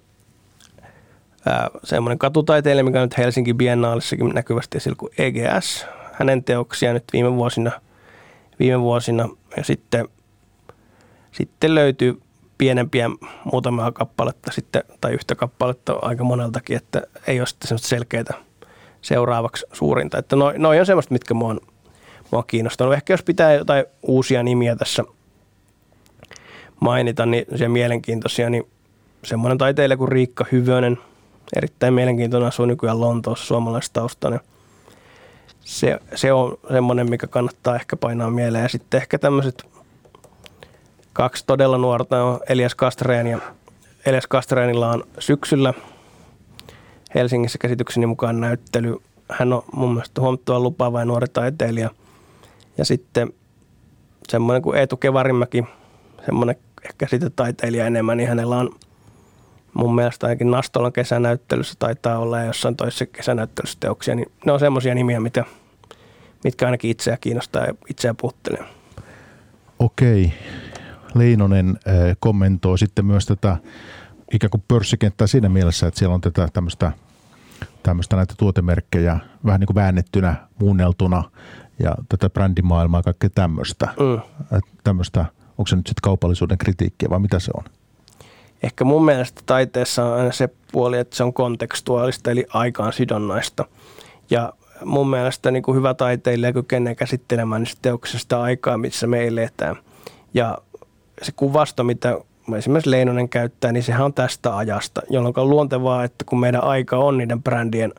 semmoinen 1.84 2.20
katutaiteilija, 2.20 2.84
mikä 2.84 3.02
on 3.02 3.06
nyt 3.06 3.18
Helsinki 3.18 3.54
Biennaalissakin 3.54 4.30
näkyvästi 4.30 4.78
esillä 4.78 4.96
kuin 4.96 5.12
EGS. 5.18 5.86
Hänen 6.14 6.44
teoksia 6.44 6.94
nyt 6.94 7.04
viime 7.14 7.36
vuosina, 7.36 7.72
viime 8.60 8.82
vuosina 8.82 9.30
ja 9.58 9.64
sitten– 9.64 10.08
sitten 11.34 11.76
löytyy 11.76 12.22
pienempiä 12.58 13.10
muutamia 13.52 13.92
kappaletta 13.92 14.52
sitten, 14.52 14.84
tai 15.02 15.14
yhtä 15.14 15.36
kappaletta 15.36 15.96
aika 16.02 16.24
moneltakin, 16.24 16.78
että 16.78 17.02
ei 17.28 17.40
ole 17.40 17.48
sitten 17.48 17.80
selkeää 17.80 18.34
seuraavaksi 19.02 19.66
suurinta. 19.74 20.18
Että 20.18 20.36
noin 20.36 20.62
noi 20.62 20.80
on 20.80 20.86
semmoista, 20.86 21.14
mitkä 21.14 21.34
mua 21.34 21.50
on, 21.50 21.60
mua 22.32 22.40
on 22.40 22.48
kiinnostanut. 22.48 22.94
Ehkä 22.94 23.14
jos 23.14 23.24
pitää 23.24 23.54
jotain 23.54 23.86
uusia 24.02 24.44
nimiä 24.44 24.76
tässä 24.76 25.04
mainita, 26.80 27.26
niin 27.26 27.46
se 27.56 27.68
mielenkiintoisia, 27.68 28.50
niin 28.50 28.64
semmoinen 29.24 29.58
taiteilija 29.58 29.98
kuin 29.98 30.12
Riikka 30.12 30.46
Hyvönen, 30.52 30.98
erittäin 31.56 31.94
mielenkiintoinen 31.94 32.48
asuu 32.48 32.66
nykyään 32.66 33.02
Lontoossa 33.02 33.46
suomalaistaustainen. 33.46 34.40
Se, 35.66 36.00
se 36.16 36.34
on 36.34 36.58
semmoinen, 36.72 37.10
mikä 37.10 37.28
kannattaa 37.28 37.76
ehkä 37.76 37.96
painaa 37.96 38.30
mieleen. 38.30 38.64
Ja 38.64 38.70
sitten 38.70 39.02
ehkä 39.02 39.20
tämmöiset 39.20 39.66
kaksi 41.14 41.44
todella 41.48 41.78
nuorta 41.78 42.24
on 42.24 42.40
Elias 42.50 42.76
Kastreen 42.76 43.28
ja 43.28 43.40
Elias 44.06 44.28
Kastreenilla 44.28 44.90
on 44.90 45.04
syksyllä 45.20 45.74
Helsingissä 47.16 47.58
käsitykseni 47.58 48.06
mukaan 48.06 48.42
näyttely. 48.42 48.98
Hän 49.30 49.54
on 49.54 49.64
mun 49.74 49.94
mielestä 49.94 50.22
huomattavan 50.22 50.64
lupaava 50.64 51.00
ja 51.00 51.06
nuori 51.06 51.28
taiteilija. 51.28 51.90
Ja 52.78 52.86
sitten 52.86 53.34
semmoinen 54.30 54.62
kuin 54.62 54.78
Eetu 54.78 54.98
Kevarimäki, 54.98 55.64
semmoinen 56.26 56.56
ehkä 56.86 57.08
sitten 57.08 57.32
taiteilija 57.36 57.86
enemmän, 57.86 58.18
niin 58.18 58.30
hänellä 58.30 58.58
on 58.58 58.70
mun 59.74 59.96
mielestä 59.96 60.28
ainakin 60.28 60.52
Nastolan 60.52 60.94
kesänäyttelyssä 60.94 61.76
taitaa 61.80 62.18
olla 62.18 62.40
ja 62.40 62.46
jossain 62.46 62.76
toisessa 62.76 63.06
kesänäyttelyssä 63.06 63.78
teoksia, 63.80 64.16
niin 64.16 64.32
ne 64.46 64.52
on 64.52 64.60
semmoisia 64.60 64.96
nimiä, 64.96 65.20
mitä, 65.20 65.46
mitkä 66.44 66.66
ainakin 66.66 66.92
itseä 66.92 67.18
kiinnostaa 67.22 67.66
ja 67.66 67.74
itseä 67.90 68.14
puhuttelee. 68.22 68.66
Okei. 69.80 70.34
Leinonen 71.16 71.70
äh, 71.70 71.94
kommentoi 72.20 72.78
sitten 72.78 73.06
myös 73.06 73.26
tätä 73.26 73.58
ikään 74.34 74.52
kuin 74.52 74.64
pörssikenttää 74.68 75.28
siinä 75.28 75.50
mielessä, 75.50 75.88
että 75.88 75.98
siellä 75.98 76.16
on 76.16 76.22
tätä 76.22 76.48
tämmöistä, 76.54 76.92
tämmöistä 77.84 78.16
näitä 78.16 78.34
tuotemerkkejä 78.38 79.20
vähän 79.46 79.60
niin 79.60 79.68
kuin 79.68 79.76
väännettynä, 79.76 80.36
muunneltuna 80.60 81.24
ja 81.80 81.96
tätä 82.10 82.30
brändimaailmaa 82.30 83.00
ja 83.00 83.04
kaikkea 83.04 83.30
tämmöistä. 83.36 83.88
Mm. 84.00 84.22
Tämmöistä, 84.84 85.26
onko 85.58 85.68
se 85.68 85.76
nyt 85.76 85.88
sitten 85.88 86.02
kaupallisuuden 86.02 86.58
kritiikkiä 86.58 87.10
vai 87.10 87.20
mitä 87.20 87.40
se 87.40 87.52
on? 87.58 87.64
Ehkä 88.64 88.84
mun 88.84 89.06
mielestä 89.06 89.42
taiteessa 89.46 90.06
on 90.06 90.14
aina 90.14 90.32
se 90.32 90.50
puoli, 90.72 90.98
että 90.98 91.16
se 91.16 91.24
on 91.24 91.34
kontekstuaalista 91.34 92.32
eli 92.32 92.46
aikaan 92.54 92.94
sidonnaista. 92.94 93.66
Ja 94.30 94.54
mun 94.86 95.10
mielestä 95.10 95.52
niin 95.52 95.64
kuin 95.64 95.76
hyvä 95.76 95.94
taiteilija 95.94 96.54
kykenee 96.54 96.96
käsittelemään 96.96 97.62
niistä 97.62 97.80
teoksista 97.82 98.42
aikaa, 98.42 98.78
missä 98.78 99.08
me 99.08 99.28
eletään. 99.28 99.76
Ja 100.34 100.58
se 101.22 101.32
kuvasto, 101.36 101.84
mitä 101.84 102.18
esimerkiksi 102.58 102.92
Leinonen 102.92 103.30
käyttää, 103.30 103.72
niin 103.72 103.84
sehän 103.84 104.06
on 104.06 104.14
tästä 104.14 104.58
ajasta, 104.58 105.02
jolloin 105.10 105.34
on 105.38 105.50
luontevaa, 105.50 106.04
että 106.04 106.26
kun 106.26 106.40
meidän 106.40 106.64
aika 106.64 106.98
on 106.98 107.18
niiden 107.18 107.44
brändien, 107.44 107.94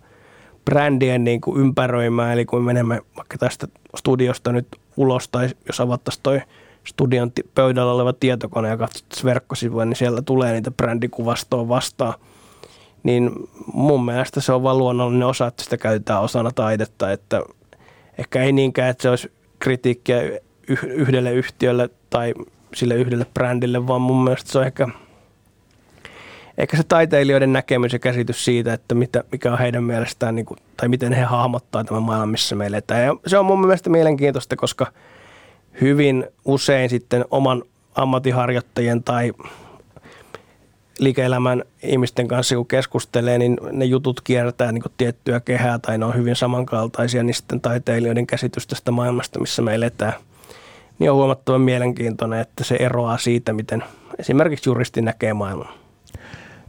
brändien 0.65 1.25
niin 1.25 1.41
kuin 1.41 1.61
ympäröimään, 1.61 2.33
eli 2.33 2.45
kun 2.45 2.62
menemme 2.62 3.01
vaikka 3.17 3.39
tästä 3.39 3.69
studiosta 3.97 4.53
nyt 4.53 4.67
ulos, 4.97 5.29
tai 5.29 5.49
jos 5.67 5.81
avattaisiin 5.81 6.23
toi 6.23 6.41
studion 6.87 7.32
pöydällä 7.55 7.93
oleva 7.93 8.12
tietokone 8.12 8.68
ja 8.68 8.76
katsottaisiin 8.76 9.24
verkkosivuja, 9.24 9.85
niin 9.85 9.97
siellä 9.97 10.22
tulee 10.22 10.53
niitä 10.53 10.70
brändikuvastoa 10.70 11.68
vastaan. 11.68 12.14
Niin 13.03 13.30
mun 13.72 14.05
mielestä 14.05 14.41
se 14.41 14.53
on 14.53 14.62
vaan 14.62 14.78
luonnollinen 14.78 15.26
osa, 15.26 15.47
että 15.47 15.64
sitä 15.64 15.76
käytetään 15.76 16.22
osana 16.22 16.51
taidetta, 16.55 17.12
että 17.12 17.43
ehkä 18.18 18.43
ei 18.43 18.53
niinkään, 18.53 18.91
että 18.91 19.03
se 19.03 19.11
olisi 19.11 19.32
kritiikkiä 19.59 20.20
yhdelle 20.85 21.32
yhtiölle 21.32 21.91
tai 22.11 22.35
sille 22.74 22.95
yhdelle 22.95 23.26
brändille, 23.35 23.87
vaan 23.87 24.01
mun 24.01 24.24
mielestä 24.24 24.53
se 24.53 24.59
on 24.59 24.66
ehkä, 24.66 24.89
ehkä 26.59 26.76
se 26.76 26.82
taiteilijoiden 26.82 27.53
näkemys 27.53 27.93
ja 27.93 27.99
käsitys 27.99 28.45
siitä, 28.45 28.72
että 28.72 28.95
mitä, 28.95 29.24
mikä 29.32 29.53
on 29.53 29.59
heidän 29.59 29.85
mielestään, 29.85 30.35
niin 30.35 30.47
kuin, 30.47 30.59
tai 30.76 30.89
miten 30.89 31.12
he 31.12 31.22
hahmottaa 31.22 31.85
tämän 31.85 32.03
maailman, 32.03 32.28
missä 32.28 32.55
me 32.55 32.66
eletään. 32.66 33.05
Ja 33.05 33.16
se 33.26 33.39
on 33.39 33.47
mun 33.47 33.61
mielestä 33.61 33.91
mielenkiintoista, 33.91 34.57
koska 34.57 34.87
hyvin 35.81 36.27
usein 36.45 36.91
sitten 36.91 37.25
oman 37.31 37.62
ammattiharjoittajien 37.95 39.03
tai 39.03 39.33
liike-elämän 40.99 41.62
ihmisten 41.83 42.29
kanssa 42.29 42.57
kun 42.57 42.66
keskustelee, 42.66 43.39
niin 43.39 43.59
ne 43.72 43.85
jutut 43.85 44.20
kiertää 44.20 44.72
niin 44.72 44.83
tiettyä 44.97 45.41
kehää 45.41 45.79
tai 45.79 45.99
ne 45.99 46.05
on 46.05 46.14
hyvin 46.14 46.37
samankaltaisia, 46.37 47.22
niin 47.22 47.35
sitten 47.35 47.61
taiteilijoiden 47.61 48.27
käsitys 48.27 48.66
tästä 48.66 48.91
maailmasta, 48.91 49.41
missä 49.41 49.62
me 49.62 49.75
eletään– 49.75 50.12
niin 50.99 51.11
on 51.11 51.16
huomattavan 51.16 51.61
mielenkiintoinen, 51.61 52.41
että 52.41 52.64
se 52.64 52.77
eroaa 52.81 53.18
siitä, 53.18 53.53
miten 53.53 53.85
esimerkiksi 54.18 54.70
juristi 54.70 55.03
näkee 55.03 55.35
maailman. 55.35 55.68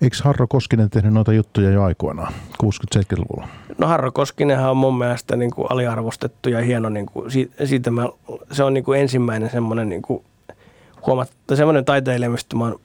Eikö 0.01 0.17
Harro 0.23 0.47
Koskinen 0.47 0.89
tehnyt 0.89 1.13
noita 1.13 1.33
juttuja 1.33 1.69
jo 1.69 1.83
aikoinaan, 1.83 2.33
60-70-luvulla? 2.63 3.47
No 3.77 3.87
Harro 3.87 4.11
Koskinenhan 4.11 4.71
on 4.71 4.77
mun 4.77 4.97
mielestä 4.97 5.35
niin 5.35 5.51
kuin 5.51 5.71
aliarvostettu 5.71 6.49
ja 6.49 6.61
hieno. 6.61 6.89
Niin 6.89 7.05
kuin, 7.05 7.31
siitä 7.65 7.91
mä, 7.91 8.09
se 8.51 8.63
on 8.63 8.73
niin 8.73 8.83
kuin 8.83 8.99
ensimmäinen 9.01 9.49
semmoinen 9.49 9.89
niin 9.89 10.01
kuin 10.01 10.23
huomatta, 11.05 11.55
semmoinen 11.55 11.85
taiteilija, 11.85 12.29
mistä 12.29 12.55
mä 12.55 12.63
oon, 12.63 12.79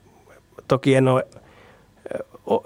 toki 0.69 0.95
en 0.95 1.09
ole 1.09 1.27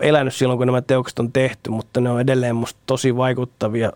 elänyt 0.00 0.34
silloin, 0.34 0.58
kun 0.58 0.66
nämä 0.66 0.82
teokset 0.82 1.18
on 1.18 1.32
tehty, 1.32 1.70
mutta 1.70 2.00
ne 2.00 2.10
on 2.10 2.20
edelleen 2.20 2.56
musta 2.56 2.80
tosi 2.86 3.16
vaikuttavia, 3.16 3.92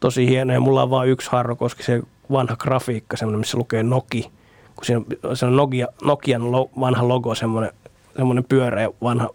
tosi 0.00 0.28
hienoja. 0.28 0.60
Mulla 0.60 0.82
on 0.82 0.90
vain 0.90 1.10
yksi 1.10 1.30
Harro 1.30 1.56
Koskisen 1.56 2.02
vanha 2.32 2.56
grafiikka, 2.56 3.16
semmoinen, 3.16 3.40
missä 3.40 3.58
lukee 3.58 3.82
Noki. 3.82 4.30
Kun 4.76 4.84
siinä 4.84 5.02
on, 5.22 5.36
se 5.36 5.46
on 5.46 5.56
Nokia, 5.56 5.86
Nokian 6.04 6.52
lo, 6.52 6.70
vanha 6.80 7.08
logo, 7.08 7.34
semmoinen, 7.34 7.72
semmoinen 8.16 8.44
pyöreä 8.44 8.90
vanha, 9.02 9.30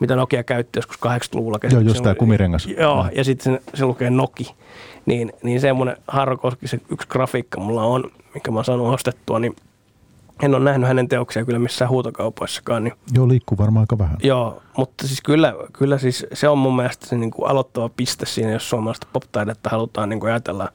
mitä 0.00 0.16
Nokia 0.16 0.42
käytti 0.42 0.78
joskus 0.78 0.96
80-luvulla. 0.96 1.58
Joo, 1.70 1.80
just 1.80 2.02
tämä 2.02 2.14
kumirengas. 2.14 2.66
Joo, 2.66 3.06
ja 3.12 3.24
sitten 3.24 3.52
se, 3.52 3.62
se 3.74 3.84
lukee 3.84 4.10
Noki. 4.10 4.54
Niin, 5.06 5.32
niin 5.42 5.60
semmoinen 5.60 5.96
Harro 6.08 6.36
Koskisen 6.36 6.80
yksi 6.92 7.08
grafiikka 7.08 7.60
mulla 7.60 7.82
on, 7.82 8.04
mikä 8.34 8.50
mä 8.50 8.58
oon 8.58 8.64
saanut 8.64 8.94
ostettua, 8.94 9.38
niin– 9.38 9.56
en 10.42 10.54
ole 10.54 10.64
nähnyt 10.64 10.88
hänen 10.88 11.08
teoksia 11.08 11.44
kyllä 11.44 11.58
missään 11.58 11.90
huutokaupoissakaan. 11.90 12.84
Niin, 12.84 12.94
joo, 13.14 13.28
liikkuu 13.28 13.58
varmaan 13.58 13.82
aika 13.82 13.98
vähän. 13.98 14.16
Joo, 14.22 14.62
mutta 14.76 15.06
siis 15.06 15.20
kyllä, 15.20 15.54
kyllä 15.72 15.98
siis 15.98 16.26
se 16.32 16.48
on 16.48 16.58
mun 16.58 16.76
mielestä 16.76 17.06
se 17.06 17.16
niin 17.16 17.30
kuin 17.30 17.50
aloittava 17.50 17.88
piste 17.88 18.26
siinä, 18.26 18.52
jos 18.52 18.70
suomalaista 18.70 19.06
pop-taidetta 19.12 19.70
halutaan 19.70 20.08
niin 20.08 20.20
kuin 20.20 20.30
ajatella. 20.30 20.68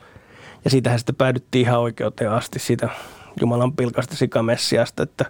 Ja 0.63 0.69
siitähän 0.69 0.99
sitten 0.99 1.15
päädyttiin 1.15 1.65
ihan 1.65 1.79
oikeuteen 1.79 2.31
asti 2.31 2.59
siitä 2.59 2.89
Jumalan 3.41 3.73
pilkasta 3.73 4.15
sikamessiasta, 4.15 5.03
että 5.03 5.25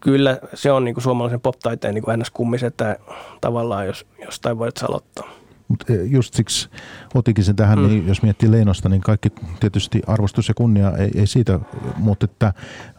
kyllä 0.00 0.38
se 0.54 0.72
on 0.72 0.84
niin 0.84 0.94
kuin 0.94 1.02
suomalaisen 1.02 1.40
pop-taiteen 1.40 1.94
niin 1.94 2.04
kuin 2.04 2.22
kummisetä 2.32 2.96
tavallaan, 3.40 3.86
jos 3.86 4.06
jostain 4.24 4.58
voit 4.58 4.82
aloittaa. 4.82 5.28
Mutta 5.68 5.92
eh, 5.92 5.98
just 6.04 6.34
siksi 6.34 6.68
otinkin 7.14 7.44
sen 7.44 7.56
tähän, 7.56 7.78
mm. 7.78 7.86
niin 7.86 8.08
jos 8.08 8.22
miettii 8.22 8.50
Leinosta, 8.50 8.88
niin 8.88 9.00
kaikki 9.00 9.32
tietysti 9.60 10.02
arvostus 10.06 10.48
ja 10.48 10.54
kunnia 10.54 10.92
ei, 10.96 11.10
ei 11.14 11.26
siitä, 11.26 11.60
mutta, 11.96 12.24
että, 12.24 12.52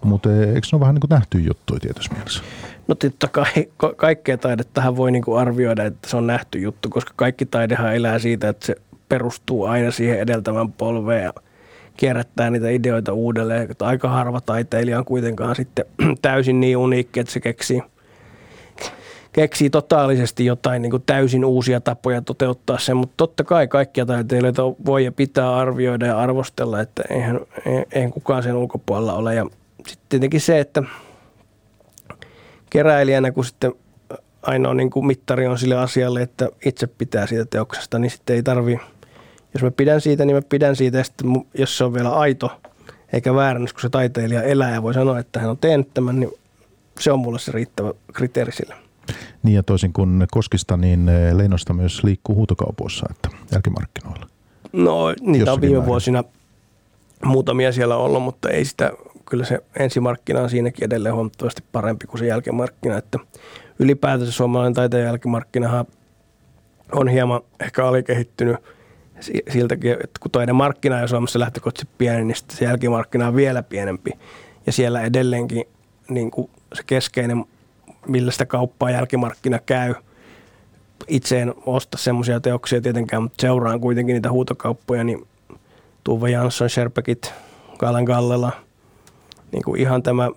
mutta 0.03 0.29
eh, 0.29 0.39
eikö 0.39 0.67
ne 0.71 0.75
ole 0.75 0.79
vähän 0.79 0.95
niin 0.95 1.01
kuin 1.01 1.09
nähty 1.09 1.39
juttuja 1.39 1.79
tietyssä 1.79 2.13
mielessä? 2.13 2.43
No 2.87 2.95
totta 2.95 3.27
kai 3.27 3.67
ka- 3.77 3.93
kaikkea 3.95 4.37
taidettahan 4.37 4.97
voi 4.97 5.11
niin 5.11 5.23
kuin 5.23 5.39
arvioida, 5.39 5.85
että 5.85 6.09
se 6.09 6.17
on 6.17 6.27
nähty 6.27 6.59
juttu, 6.59 6.89
koska 6.89 7.13
kaikki 7.15 7.45
taidehan 7.45 7.95
elää 7.95 8.19
siitä, 8.19 8.49
että 8.49 8.65
se 8.65 8.75
perustuu 9.09 9.65
aina 9.65 9.91
siihen 9.91 10.19
edeltävän 10.19 10.71
polveen 10.71 11.33
kierrättää 11.97 12.49
niitä 12.49 12.69
ideoita 12.69 13.13
uudelleen. 13.13 13.69
Aika 13.79 14.09
harva 14.09 14.41
taiteilija 14.41 14.99
on 14.99 15.05
kuitenkaan 15.05 15.55
sitten 15.55 15.85
täysin 16.21 16.59
niin 16.59 16.77
uniikki, 16.77 17.19
että 17.19 17.33
se 17.33 17.39
keksii– 17.39 17.81
keksii 19.33 19.69
totaalisesti 19.69 20.45
jotain 20.45 20.81
niin 20.81 20.91
kuin 20.91 21.03
täysin 21.05 21.45
uusia 21.45 21.81
tapoja 21.81 22.21
toteuttaa 22.21 22.79
sen, 22.79 22.97
mutta 22.97 23.13
totta 23.17 23.43
kai 23.43 23.67
kaikkia 23.67 24.05
taiteilijoita 24.05 24.63
voi 24.85 25.05
ja 25.05 25.11
pitää 25.11 25.55
arvioida 25.55 26.05
ja 26.05 26.19
arvostella, 26.19 26.79
että 26.79 27.03
eihän, 27.09 27.39
eihän 27.91 28.11
kukaan 28.11 28.43
sen 28.43 28.55
ulkopuolella 28.55 29.13
ole. 29.13 29.35
Ja 29.35 29.45
sitten 29.87 30.09
tietenkin 30.09 30.41
se, 30.41 30.59
että 30.59 30.83
keräilijänä, 32.69 33.31
kun 33.31 33.45
sitten 33.45 33.73
ainoa 34.41 34.73
niin 34.73 34.89
kuin 34.89 35.05
mittari 35.05 35.47
on 35.47 35.59
sille 35.59 35.75
asialle, 35.75 36.21
että 36.21 36.49
itse 36.65 36.87
pitää 36.87 37.27
siitä 37.27 37.45
teoksesta, 37.45 37.99
niin 37.99 38.11
sitten 38.11 38.35
ei 38.35 38.43
tarvi, 38.43 38.79
jos 39.53 39.63
mä 39.63 39.71
pidän 39.71 40.01
siitä, 40.01 40.25
niin 40.25 40.35
mä 40.35 40.41
pidän 40.41 40.75
siitä, 40.75 40.97
ja 40.97 41.03
sitten 41.03 41.45
jos 41.53 41.77
se 41.77 41.83
on 41.83 41.93
vielä 41.93 42.09
aito, 42.09 42.61
eikä 43.13 43.35
väärännys, 43.35 43.73
kun 43.73 43.81
se 43.81 43.89
taiteilija 43.89 44.43
elää 44.43 44.73
ja 44.73 44.83
voi 44.83 44.93
sanoa, 44.93 45.19
että 45.19 45.39
hän 45.39 45.49
on 45.49 45.57
tehnyt 45.57 45.93
tämän, 45.93 46.19
niin 46.19 46.31
se 46.99 47.11
on 47.11 47.19
mulle 47.19 47.39
se 47.39 47.51
riittävä 47.51 47.93
kriteeri 48.13 48.51
sille. 48.51 48.75
Niin 49.43 49.55
ja 49.55 49.63
toisin 49.63 49.93
kuin 49.93 50.27
Koskista, 50.31 50.77
niin 50.77 51.09
eh, 51.09 51.35
Leinosta 51.35 51.73
myös 51.73 52.03
liikkuu 52.03 52.35
huutokaupoissa, 52.35 53.05
että 53.09 53.29
jälkimarkkinoilla. 53.51 54.27
No 54.73 55.13
niitä 55.21 55.53
on 55.53 55.61
viime 55.61 55.75
määrin. 55.75 55.87
vuosina 55.87 56.23
muutamia 57.25 57.71
siellä 57.71 57.97
ollut, 57.97 58.23
mutta 58.23 58.49
ei 58.49 58.65
sitä, 58.65 58.91
kyllä 59.29 59.45
se 59.45 59.59
ensimarkkina 59.79 60.41
on 60.41 60.49
siinäkin 60.49 60.85
edelleen 60.85 61.15
huomattavasti 61.15 61.63
parempi 61.71 62.07
kuin 62.07 62.19
se 62.19 62.25
jälkimarkkina, 62.25 62.97
että 62.97 63.19
ylipäätänsä 63.79 64.31
suomalainen 64.31 64.73
taiteen 64.73 65.05
jälkimarkkinahan 65.05 65.85
on 66.91 67.07
hieman 67.07 67.41
ehkä 67.59 67.87
alikehittynyt 67.87 68.57
siltäkin, 69.49 69.91
että 69.91 70.19
kun 70.19 70.31
toinen 70.31 70.55
markkina 70.55 70.97
on 70.97 71.09
Suomessa 71.09 71.39
lähtökohtaisesti 71.39 71.93
pieni, 71.97 72.25
niin 72.25 72.37
se 72.51 72.65
jälkimarkkina 72.65 73.27
on 73.27 73.35
vielä 73.35 73.63
pienempi. 73.63 74.11
Ja 74.65 74.71
siellä 74.71 75.01
edelleenkin 75.01 75.65
niin 76.09 76.31
kuin 76.31 76.49
se 76.73 76.83
keskeinen 76.85 77.45
millä 78.07 78.31
sitä 78.31 78.45
kauppaa 78.45 78.91
jälkimarkkina 78.91 79.59
käy. 79.59 79.95
Itse 81.07 81.41
en 81.41 81.53
osta 81.65 81.97
semmoisia 81.97 82.39
teoksia 82.39 82.81
tietenkään, 82.81 83.23
mutta 83.23 83.41
seuraan 83.41 83.81
kuitenkin 83.81 84.13
niitä 84.13 84.31
huutokauppoja, 84.31 85.03
niin 85.03 85.27
Tuve 86.03 86.29
Jansson, 86.29 86.69
Sherpekit, 86.69 87.33
Kallen 87.77 88.03
Gallela, 88.03 88.51
niin 89.51 89.63
kuin 89.63 89.81
ihan 89.81 90.03
tämä, 90.03 90.29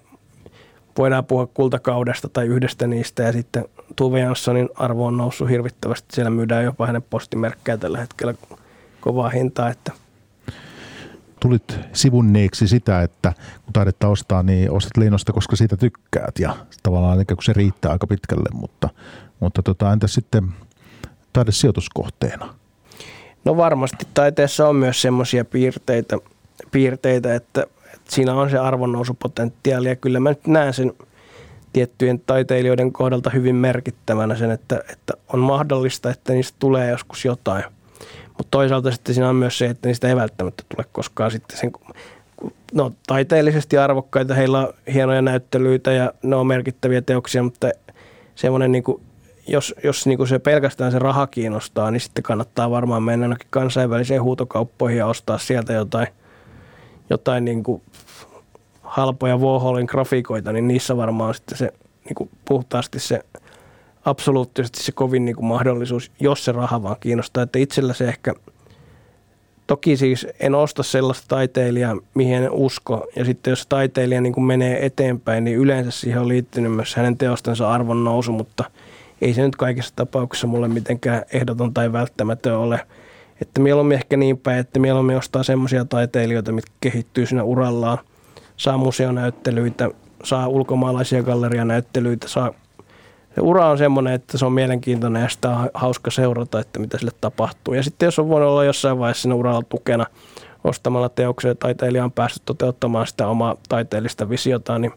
voidaan 0.99 1.25
puhua 1.25 1.47
kultakaudesta 1.47 2.29
tai 2.29 2.47
yhdestä 2.47 2.87
niistä 2.87 3.23
ja 3.23 3.33
sitten 3.33 3.65
Tuve 3.97 4.21
Janssonin 4.21 4.69
arvo 4.75 5.07
on 5.07 5.17
noussut 5.17 5.51
hirvittävästi. 5.51 6.09
Siellä 6.13 6.31
myydään 6.31 6.65
jopa 6.65 6.87
hänen 6.87 7.03
postimerkkejä 7.03 7.77
tällä 7.77 7.99
hetkellä 7.99 8.35
kovaa 9.03 9.29
hintaa, 9.29 9.71
että 9.71 9.93
tulit 11.41 11.79
sivunneeksi 11.93 12.69
sitä, 12.69 13.03
että 13.03 13.33
kun 13.65 13.73
taidetta 13.73 14.09
ostaa, 14.09 14.43
niin 14.43 14.71
ostat 14.71 14.97
Leinosta, 14.97 15.33
koska 15.33 15.57
siitä 15.57 15.77
tykkäät 15.77 16.39
ja 16.39 16.57
tavallaan 16.83 17.21
ikään 17.21 17.37
kuin 17.37 17.45
se 17.45 17.53
riittää 17.53 17.93
aika 17.93 18.07
pitkälle, 18.07 18.49
mutta, 18.53 18.89
mutta 19.41 19.63
tota, 19.63 19.93
entä 19.93 20.07
sitten 20.07 20.49
taidesijoituskohteena? 21.33 22.55
No 23.45 23.57
varmasti 23.57 24.07
taiteessa 24.15 24.69
on 24.69 24.77
myös 24.77 25.03
semmoisia 25.03 25.45
piirteitä, 25.45 26.19
piirteitä 26.71 27.35
että, 27.35 27.67
että 27.95 28.15
siinä 28.15 28.35
on 28.35 28.51
se 28.51 28.59
arvonnousupotentiaali 28.59 29.89
ja 29.89 29.97
kyllä 29.97 30.21
mä 30.21 30.29
nyt 30.29 30.47
näen 30.47 30.75
sen 30.75 30.93
tiettyjen 31.73 32.21
taiteilijoiden 32.21 32.93
kohdalta 32.93 33.31
hyvin 33.31 33.57
merkittävänä 33.57 34.37
sen, 34.37 34.51
että, 34.51 34.81
että 34.93 35.15
on 35.33 35.41
mahdollista, 35.41 36.11
että 36.11 36.33
niistä 36.33 36.57
tulee 36.59 36.91
joskus 36.91 37.25
jotain– 37.25 37.65
mutta 38.43 38.59
toisaalta 38.59 38.91
sitten 38.91 39.15
siinä 39.15 39.29
on 39.29 39.37
myös 39.37 39.59
se, 39.59 39.67
että 39.67 39.89
niistä 39.89 40.09
ei 40.09 40.17
välttämättä 40.17 40.63
tule 40.69 40.87
koskaan 40.93 41.31
sitten 41.31 41.59
sen, 41.59 41.73
no 42.73 42.93
taiteellisesti 43.07 43.79
arvokkaita, 43.79 44.35
heillä 44.35 44.59
on 44.59 44.75
hienoja 44.93 45.23
näyttelyitä 45.23 45.93
ja 45.93 46.13
ne 46.23 46.37
on 46.37 46.47
merkittäviä 46.47 47.03
teoksia, 47.03 47.43
mutta 47.43 47.71
semmoinen 48.35 48.73
niin 48.73 48.83
kuin, 48.83 49.03
jos, 49.49 49.75
jos 49.85 50.07
niin 50.07 50.17
kuin 50.17 50.29
se 50.29 50.39
pelkästään 50.39 50.93
se 50.93 50.99
raha 50.99 51.27
kiinnostaa, 51.27 51.91
niin 51.91 52.01
sitten 52.01 52.23
kannattaa 52.23 52.71
varmaan 52.71 53.03
mennä 53.03 53.25
ainakin 53.25 53.47
kansainvälisiin 53.51 54.23
huutokauppoihin 54.23 54.99
ja 54.99 55.07
ostaa 55.07 55.39
sieltä 55.39 55.73
jotain, 55.73 56.07
jotain 57.11 57.45
niin 57.45 57.63
kuin 57.63 57.83
halpoja 58.83 59.37
Warholin 59.37 59.87
grafiikoita, 59.87 60.53
niin 60.53 60.69
niissä 60.69 60.97
varmaan 60.97 61.35
sitten 61.35 61.59
se 61.59 61.73
niin 62.05 62.15
kuin 62.15 62.31
puhtaasti 62.45 63.01
se 63.01 63.21
absoluuttisesti 64.05 64.83
se 64.83 64.93
kovin 64.93 65.25
niin 65.25 65.37
kuin 65.37 65.47
mahdollisuus, 65.47 66.11
jos 66.21 66.45
se 66.45 66.53
raha 66.53 66.83
vaan 66.83 66.97
kiinnostaa. 67.01 67.43
Että 67.43 67.59
itsellä 67.59 67.95
se 67.95 68.09
ehkä, 68.09 68.35
toki 69.67 69.97
siis 69.97 70.27
en 70.41 70.55
osta 70.55 70.83
sellaista 70.83 71.25
taiteilijaa, 71.29 71.97
mihin 72.15 72.35
en 72.35 72.51
usko. 72.51 73.07
Ja 73.17 73.25
sitten 73.25 73.51
jos 73.51 73.67
taiteilija 73.67 74.21
niin 74.21 74.33
kuin 74.33 74.45
menee 74.45 74.87
eteenpäin, 74.87 75.45
niin 75.45 75.57
yleensä 75.57 75.91
siihen 75.91 76.21
on 76.21 76.29
liittynyt 76.29 76.73
myös 76.73 76.97
hänen 76.97 77.19
teostensa 77.19 77.71
arvon 77.71 78.05
nousu, 78.05 78.33
mutta 78.33 78.65
ei 79.21 79.35
se 79.35 79.43
nyt 79.43 79.57
kaikissa 79.57 79.97
tapauksissa 79.97 80.47
mulle 80.47 80.69
mitenkään 80.69 81.23
ehdoton 81.33 81.75
tai 81.75 81.93
välttämätön 81.93 82.57
ole. 82.57 82.81
Että 83.41 83.61
mieluummin 83.61 83.95
ehkä 83.95 84.17
niin 84.17 84.39
päin, 84.39 84.59
että 84.59 84.79
mieluummin 84.79 85.17
ostaa 85.17 85.43
semmoisia 85.43 85.85
taiteilijoita, 85.85 86.53
mitkä 86.53 86.73
kehittyy 86.81 87.27
siinä 87.27 87.43
urallaan, 87.43 87.99
saa 88.57 88.77
museonäyttelyitä, 88.77 89.91
saa 90.25 90.49
ulkomaalaisia 90.49 91.23
gallerianäyttelyitä, 91.23 92.29
saa 92.29 92.55
ura 93.41 93.67
on 93.67 93.79
semmoinen, 93.79 94.13
että 94.13 94.39
se 94.39 94.47
on 94.47 94.53
mielenkiintoinen 94.53 95.23
ja 95.23 95.29
sitä 95.29 95.51
on 95.51 95.71
hauska 95.75 96.11
seurata, 96.11 96.61
että 96.61 96.79
mitä 96.79 96.99
sille 96.99 97.13
tapahtuu. 97.21 97.75
Ja 97.75 97.83
sitten 97.83 98.07
jos 98.07 98.19
on 98.19 98.29
voinut 98.29 98.49
olla 98.49 98.65
jossain 98.65 98.99
vaiheessa 98.99 99.23
siinä 99.23 99.35
uralla 99.35 99.63
tukena 99.69 100.07
ostamalla 100.65 101.09
teoksia, 101.09 101.55
taiteilija 101.55 102.05
on 102.05 102.13
päässyt 102.13 102.43
toteuttamaan 102.45 103.07
sitä 103.07 103.27
omaa 103.27 103.57
taiteellista 103.69 104.29
visiota, 104.29 104.79
niin 104.79 104.93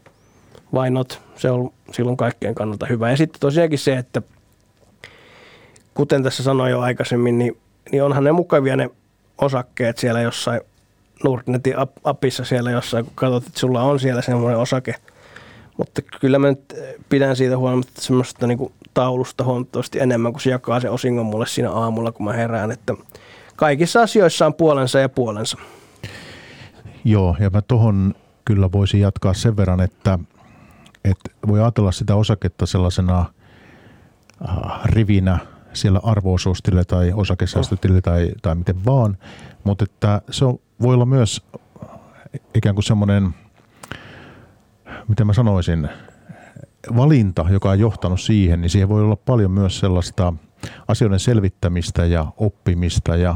why 0.74 0.90
not? 0.90 1.20
Se 1.36 1.50
on 1.50 1.70
silloin 1.92 2.16
kaikkien 2.16 2.54
kannalta 2.54 2.86
hyvä. 2.86 3.10
Ja 3.10 3.16
sitten 3.16 3.40
tosiaankin 3.40 3.78
se, 3.78 3.96
että 3.96 4.22
kuten 5.94 6.22
tässä 6.22 6.42
sanoin 6.42 6.70
jo 6.70 6.80
aikaisemmin, 6.80 7.38
niin, 7.38 7.56
niin 7.92 8.02
onhan 8.02 8.24
ne 8.24 8.32
mukavia 8.32 8.76
ne 8.76 8.90
osakkeet 9.38 9.98
siellä 9.98 10.20
jossain 10.20 10.60
Nordnetin 11.24 11.74
apissa 12.04 12.44
siellä 12.44 12.70
jossain, 12.70 13.04
kun 13.04 13.14
katsot, 13.14 13.46
että 13.46 13.60
sulla 13.60 13.82
on 13.82 14.00
siellä 14.00 14.22
semmoinen 14.22 14.58
osake– 14.58 14.94
mutta 15.76 16.02
kyllä 16.20 16.38
mä 16.38 16.48
nyt 16.48 16.74
pidän 17.08 17.36
siitä 17.36 17.58
huolimatta 17.58 18.02
semmoista 18.02 18.46
niin 18.46 18.58
kuin 18.58 18.72
taulusta 18.94 19.44
huomattavasti 19.44 20.00
enemmän, 20.00 20.32
kun 20.32 20.40
se 20.40 20.50
jakaa 20.50 20.80
se 20.80 20.90
osingon 20.90 21.26
mulle 21.26 21.46
siinä 21.46 21.70
aamulla, 21.70 22.12
kun 22.12 22.26
mä 22.26 22.32
herään. 22.32 22.70
Että 22.70 22.94
kaikissa 23.56 24.02
asioissa 24.02 24.46
on 24.46 24.54
puolensa 24.54 24.98
ja 24.98 25.08
puolensa. 25.08 25.58
Joo, 27.04 27.36
ja 27.40 27.50
mä 27.50 27.62
tuohon 27.62 28.14
kyllä 28.44 28.72
voisi 28.72 29.00
jatkaa 29.00 29.34
sen 29.34 29.56
verran, 29.56 29.80
että, 29.80 30.18
että 31.04 31.30
voi 31.46 31.60
ajatella 31.60 31.92
sitä 31.92 32.14
osaketta 32.14 32.66
sellaisena 32.66 33.20
äh, 34.48 34.84
rivinä 34.84 35.38
siellä 35.72 36.00
arvoosuustilillä 36.02 36.84
tai 36.84 37.12
osakesäästötilillä 37.14 38.00
tai, 38.00 38.30
tai 38.42 38.54
miten 38.54 38.84
vaan, 38.84 39.18
mutta 39.64 39.84
että 39.84 40.22
se 40.30 40.44
voi 40.82 40.94
olla 40.94 41.06
myös 41.06 41.42
ikään 42.54 42.74
kuin 42.74 42.84
semmoinen, 42.84 43.34
miten 45.08 45.26
mä 45.26 45.32
sanoisin, 45.32 45.88
valinta, 46.96 47.46
joka 47.50 47.70
on 47.70 47.78
johtanut 47.78 48.20
siihen, 48.20 48.60
niin 48.60 48.70
siihen 48.70 48.88
voi 48.88 49.02
olla 49.02 49.16
paljon 49.16 49.50
myös 49.50 49.78
sellaista 49.78 50.32
asioiden 50.88 51.20
selvittämistä 51.20 52.04
ja 52.04 52.26
oppimista 52.36 53.16
ja 53.16 53.34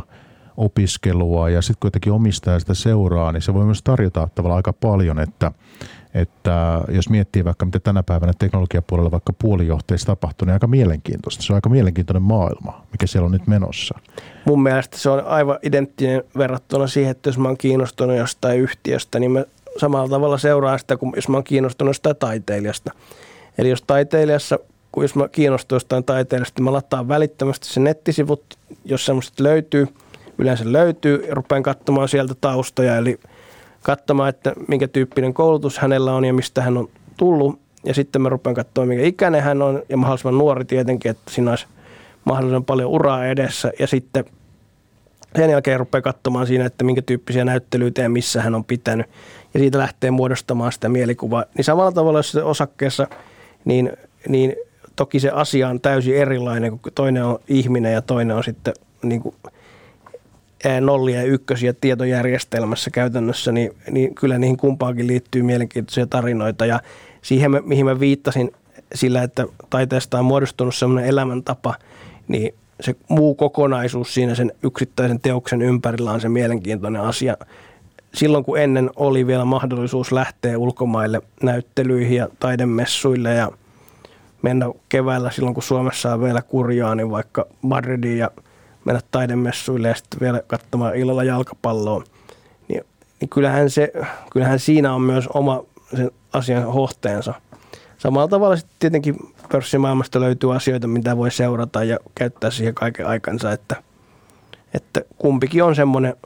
opiskelua 0.56 1.50
ja 1.50 1.62
sitten 1.62 1.80
kuitenkin 1.80 2.12
omistaa 2.12 2.58
sitä 2.58 2.74
seuraa, 2.74 3.32
niin 3.32 3.42
se 3.42 3.54
voi 3.54 3.64
myös 3.64 3.82
tarjota 3.82 4.28
tavallaan 4.34 4.56
aika 4.56 4.72
paljon, 4.72 5.18
että, 5.18 5.52
että 6.14 6.80
jos 6.88 7.08
miettii 7.08 7.44
vaikka 7.44 7.64
mitä 7.64 7.80
tänä 7.80 8.02
päivänä 8.02 8.32
teknologiapuolella 8.38 9.10
vaikka 9.10 9.32
puolijohteissa 9.32 10.06
tapahtuu, 10.06 10.46
niin 10.46 10.52
aika 10.52 10.66
mielenkiintoista. 10.66 11.42
Se 11.42 11.52
on 11.52 11.54
aika 11.54 11.68
mielenkiintoinen 11.68 12.22
maailma, 12.22 12.86
mikä 12.92 13.06
siellä 13.06 13.26
on 13.26 13.32
nyt 13.32 13.46
menossa. 13.46 13.98
Mun 14.44 14.62
mielestä 14.62 14.98
se 14.98 15.10
on 15.10 15.24
aivan 15.24 15.58
identtinen 15.62 16.22
verrattuna 16.38 16.86
siihen, 16.86 17.10
että 17.10 17.28
jos 17.28 17.38
mä 17.38 17.48
oon 17.48 17.56
kiinnostunut 17.56 18.16
jostain 18.16 18.60
yhtiöstä, 18.60 19.18
niin 19.18 19.30
mä 19.30 19.44
samalla 19.76 20.08
tavalla 20.08 20.38
seuraan 20.38 20.78
sitä 20.78 20.96
kuin 20.96 21.12
jos 21.16 21.28
mä 21.28 21.36
oon 21.36 21.44
kiinnostunut 21.44 21.90
jostain 21.90 22.16
taiteilijasta. 22.16 22.92
Eli 23.58 23.70
jos 23.70 23.82
taiteilijassa, 23.82 24.58
kun 24.92 25.04
jos 25.04 25.14
mä 25.14 25.28
kiinnostun 25.28 25.76
jostain 25.76 26.04
taiteilijasta, 26.04 26.62
mä 26.62 26.72
lataan 26.72 27.08
välittömästi 27.08 27.68
se 27.68 27.80
nettisivut, 27.80 28.58
jos 28.84 29.06
semmoista 29.06 29.42
löytyy, 29.42 29.88
yleensä 30.38 30.72
löytyy, 30.72 31.24
ja 31.28 31.34
rupean 31.34 31.62
katsomaan 31.62 32.08
sieltä 32.08 32.34
taustoja, 32.40 32.96
eli 32.96 33.20
katsomaan, 33.82 34.28
että 34.28 34.52
minkä 34.68 34.88
tyyppinen 34.88 35.34
koulutus 35.34 35.78
hänellä 35.78 36.12
on 36.12 36.24
ja 36.24 36.32
mistä 36.32 36.62
hän 36.62 36.76
on 36.76 36.88
tullut. 37.16 37.60
Ja 37.84 37.94
sitten 37.94 38.22
mä 38.22 38.28
rupean 38.28 38.54
katsomaan, 38.54 38.88
minkä 38.88 39.04
ikäinen 39.04 39.42
hän 39.42 39.62
on 39.62 39.82
ja 39.88 39.96
mahdollisimman 39.96 40.38
nuori 40.38 40.64
tietenkin, 40.64 41.10
että 41.10 41.30
siinä 41.30 41.50
olisi 41.50 41.66
mahdollisimman 42.24 42.64
paljon 42.64 42.90
uraa 42.90 43.26
edessä. 43.26 43.72
Ja 43.78 43.86
sitten 43.86 44.24
sen 45.36 45.50
jälkeen 45.50 45.78
rupeaa 45.78 46.02
katsomaan 46.02 46.46
siinä, 46.46 46.64
että 46.64 46.84
minkä 46.84 47.02
tyyppisiä 47.02 47.44
näyttelyitä 47.44 48.02
ja 48.02 48.08
missä 48.08 48.42
hän 48.42 48.54
on 48.54 48.64
pitänyt. 48.64 49.06
Ja 49.54 49.60
siitä 49.60 49.78
lähtee 49.78 50.10
muodostamaan 50.10 50.72
sitä 50.72 50.88
mielikuvaa. 50.88 51.44
Niin 51.56 51.64
samalla 51.64 51.92
tavalla, 51.92 52.18
jos 52.18 52.32
se 52.32 52.42
osakkeessa, 52.42 53.06
niin, 53.64 53.92
niin 54.28 54.56
toki 54.96 55.20
se 55.20 55.30
asia 55.30 55.68
on 55.68 55.80
täysin 55.80 56.16
erilainen, 56.16 56.78
kun 56.78 56.92
toinen 56.94 57.24
on 57.24 57.38
ihminen 57.48 57.92
ja 57.92 58.02
toinen 58.02 58.36
on 58.36 58.44
sitten 58.44 58.74
niin 59.02 59.22
kuin 59.22 59.34
nollia 60.80 61.16
ja 61.16 61.26
ykkösiä 61.26 61.74
tietojärjestelmässä 61.80 62.90
käytännössä, 62.90 63.52
niin, 63.52 63.72
niin 63.90 64.14
kyllä 64.14 64.38
niihin 64.38 64.56
kumpaankin 64.56 65.06
liittyy 65.06 65.42
mielenkiintoisia 65.42 66.06
tarinoita. 66.06 66.66
Ja 66.66 66.80
siihen, 67.22 67.50
mihin 67.64 67.84
mä 67.84 68.00
viittasin 68.00 68.52
sillä, 68.94 69.22
että 69.22 69.46
taiteesta 69.70 70.18
on 70.18 70.24
muodostunut 70.24 70.74
sellainen 70.74 71.10
elämäntapa, 71.10 71.74
niin 72.28 72.54
se 72.80 72.96
muu 73.08 73.34
kokonaisuus 73.34 74.14
siinä 74.14 74.34
sen 74.34 74.52
yksittäisen 74.62 75.20
teoksen 75.20 75.62
ympärillä 75.62 76.12
on 76.12 76.20
se 76.20 76.28
mielenkiintoinen 76.28 77.02
asia. 77.02 77.36
Silloin 78.14 78.44
kun 78.44 78.58
ennen 78.58 78.90
oli 78.96 79.26
vielä 79.26 79.44
mahdollisuus 79.44 80.12
lähteä 80.12 80.58
ulkomaille 80.58 81.22
näyttelyihin 81.42 82.16
ja 82.16 82.28
taidemessuille 82.40 83.34
ja 83.34 83.50
mennä 84.42 84.66
keväällä 84.88 85.30
silloin 85.30 85.54
kun 85.54 85.62
Suomessa 85.62 86.14
on 86.14 86.20
vielä 86.20 86.42
kurjaa, 86.42 86.94
niin 86.94 87.10
vaikka 87.10 87.46
Madridiin 87.62 88.18
ja 88.18 88.30
mennä 88.84 89.00
taidemessuille 89.10 89.88
ja 89.88 89.94
sitten 89.94 90.20
vielä 90.20 90.42
katsomaan 90.46 90.96
illalla 90.96 91.24
jalkapalloa, 91.24 92.04
niin, 92.68 92.84
niin 93.20 93.28
kyllähän, 93.28 93.70
se, 93.70 93.92
kyllähän 94.32 94.58
siinä 94.58 94.94
on 94.94 95.02
myös 95.02 95.28
oma 95.28 95.62
sen 95.96 96.10
asian 96.32 96.64
hohteensa. 96.64 97.34
Samalla 97.98 98.28
tavalla 98.28 98.56
sitten 98.56 98.76
tietenkin 98.78 99.16
pörssimaailmasta 99.52 100.20
löytyy 100.20 100.54
asioita, 100.54 100.86
mitä 100.86 101.16
voi 101.16 101.30
seurata 101.30 101.84
ja 101.84 101.98
käyttää 102.14 102.50
siihen 102.50 102.74
kaiken 102.74 103.06
aikansa, 103.06 103.52
että, 103.52 103.76
että 104.74 105.02
kumpikin 105.18 105.64
on 105.64 105.74
semmoinen 105.74 106.16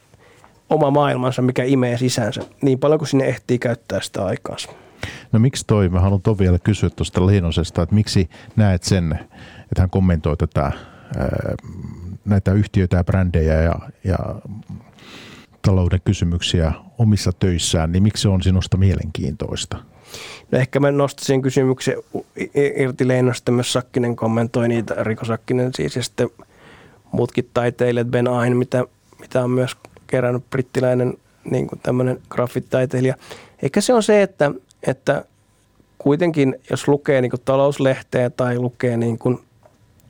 oma 0.71 0.91
maailmansa, 0.91 1.43
mikä 1.43 1.65
imee 1.65 1.99
sisäänsä 1.99 2.41
niin 2.63 2.79
paljon 2.79 2.99
kuin 2.99 3.09
sinne 3.09 3.25
ehtii 3.25 3.59
käyttää 3.59 4.01
sitä 4.01 4.25
aikaa. 4.25 4.57
No 5.33 5.39
miksi 5.39 5.65
toi, 5.67 5.89
mä 5.89 6.01
haluan 6.01 6.23
toi 6.23 6.39
vielä 6.39 6.59
kysyä 6.59 6.91
tuosta 6.91 7.27
Leinosesta, 7.27 7.83
että 7.83 7.95
miksi 7.95 8.29
näet 8.57 8.83
sen, 8.83 9.13
että 9.63 9.81
hän 9.81 9.91
kommentoi 9.91 10.37
tätä 10.37 10.73
näitä 12.25 12.53
yhtiöitä 12.53 12.97
ja 12.97 13.05
brändejä 13.05 13.63
ja, 13.63 13.75
ja 14.05 14.19
talouden 15.63 16.01
kysymyksiä 16.05 16.73
omissa 16.99 17.33
töissään, 17.39 17.93
niin 17.93 18.03
miksi 18.03 18.23
se 18.23 18.29
on 18.29 18.43
sinusta 18.43 18.77
mielenkiintoista? 18.77 19.77
No 20.51 20.59
ehkä 20.59 20.81
mä 20.81 20.91
nostaisin 20.91 21.43
kysymyksen 21.43 21.97
irti 22.55 23.09
Leinosta, 23.09 23.53
myös 23.53 23.73
Sakkinen 23.73 24.17
kommentoi 24.17 24.69
niitä, 24.69 24.95
Riko 24.99 25.25
Sakkinen 25.25 25.71
siis, 25.75 25.97
ja 25.97 26.03
sitten 26.03 26.31
muutkin 27.13 27.51
taiteilijat, 27.55 28.09
Ben 28.09 28.29
Ain, 28.29 28.57
mitä, 28.57 28.85
mitä 29.21 29.45
on 29.45 29.51
myös 29.51 29.77
kerännyt 30.07 30.51
brittiläinen 30.51 31.15
niin 31.51 31.67
kuin 31.67 31.81
tämmöinen 31.83 32.21
graffitaiteilija. 32.31 33.15
Ehkä 33.63 33.81
se 33.81 33.95
on 33.95 34.03
se, 34.03 34.23
että, 34.23 34.51
että 34.87 35.25
kuitenkin 35.99 36.57
jos 36.71 36.89
lukee 36.89 37.21
niin 37.21 37.31
kuin 37.31 37.43
talouslehteä 37.45 38.31
tai 38.31 38.59
lukee 38.59 38.97
niin 38.97 39.19
kuin 39.19 39.39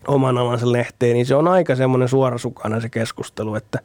oman 0.09 0.39
alansa 0.39 0.73
lehteen, 0.73 1.15
niin 1.15 1.27
se 1.27 1.35
on 1.35 1.49
aika 1.49 1.75
semmoinen 1.75 2.09
suorasukana 2.09 2.81
se 2.81 2.89
keskustelu, 2.89 3.55
että 3.55 3.79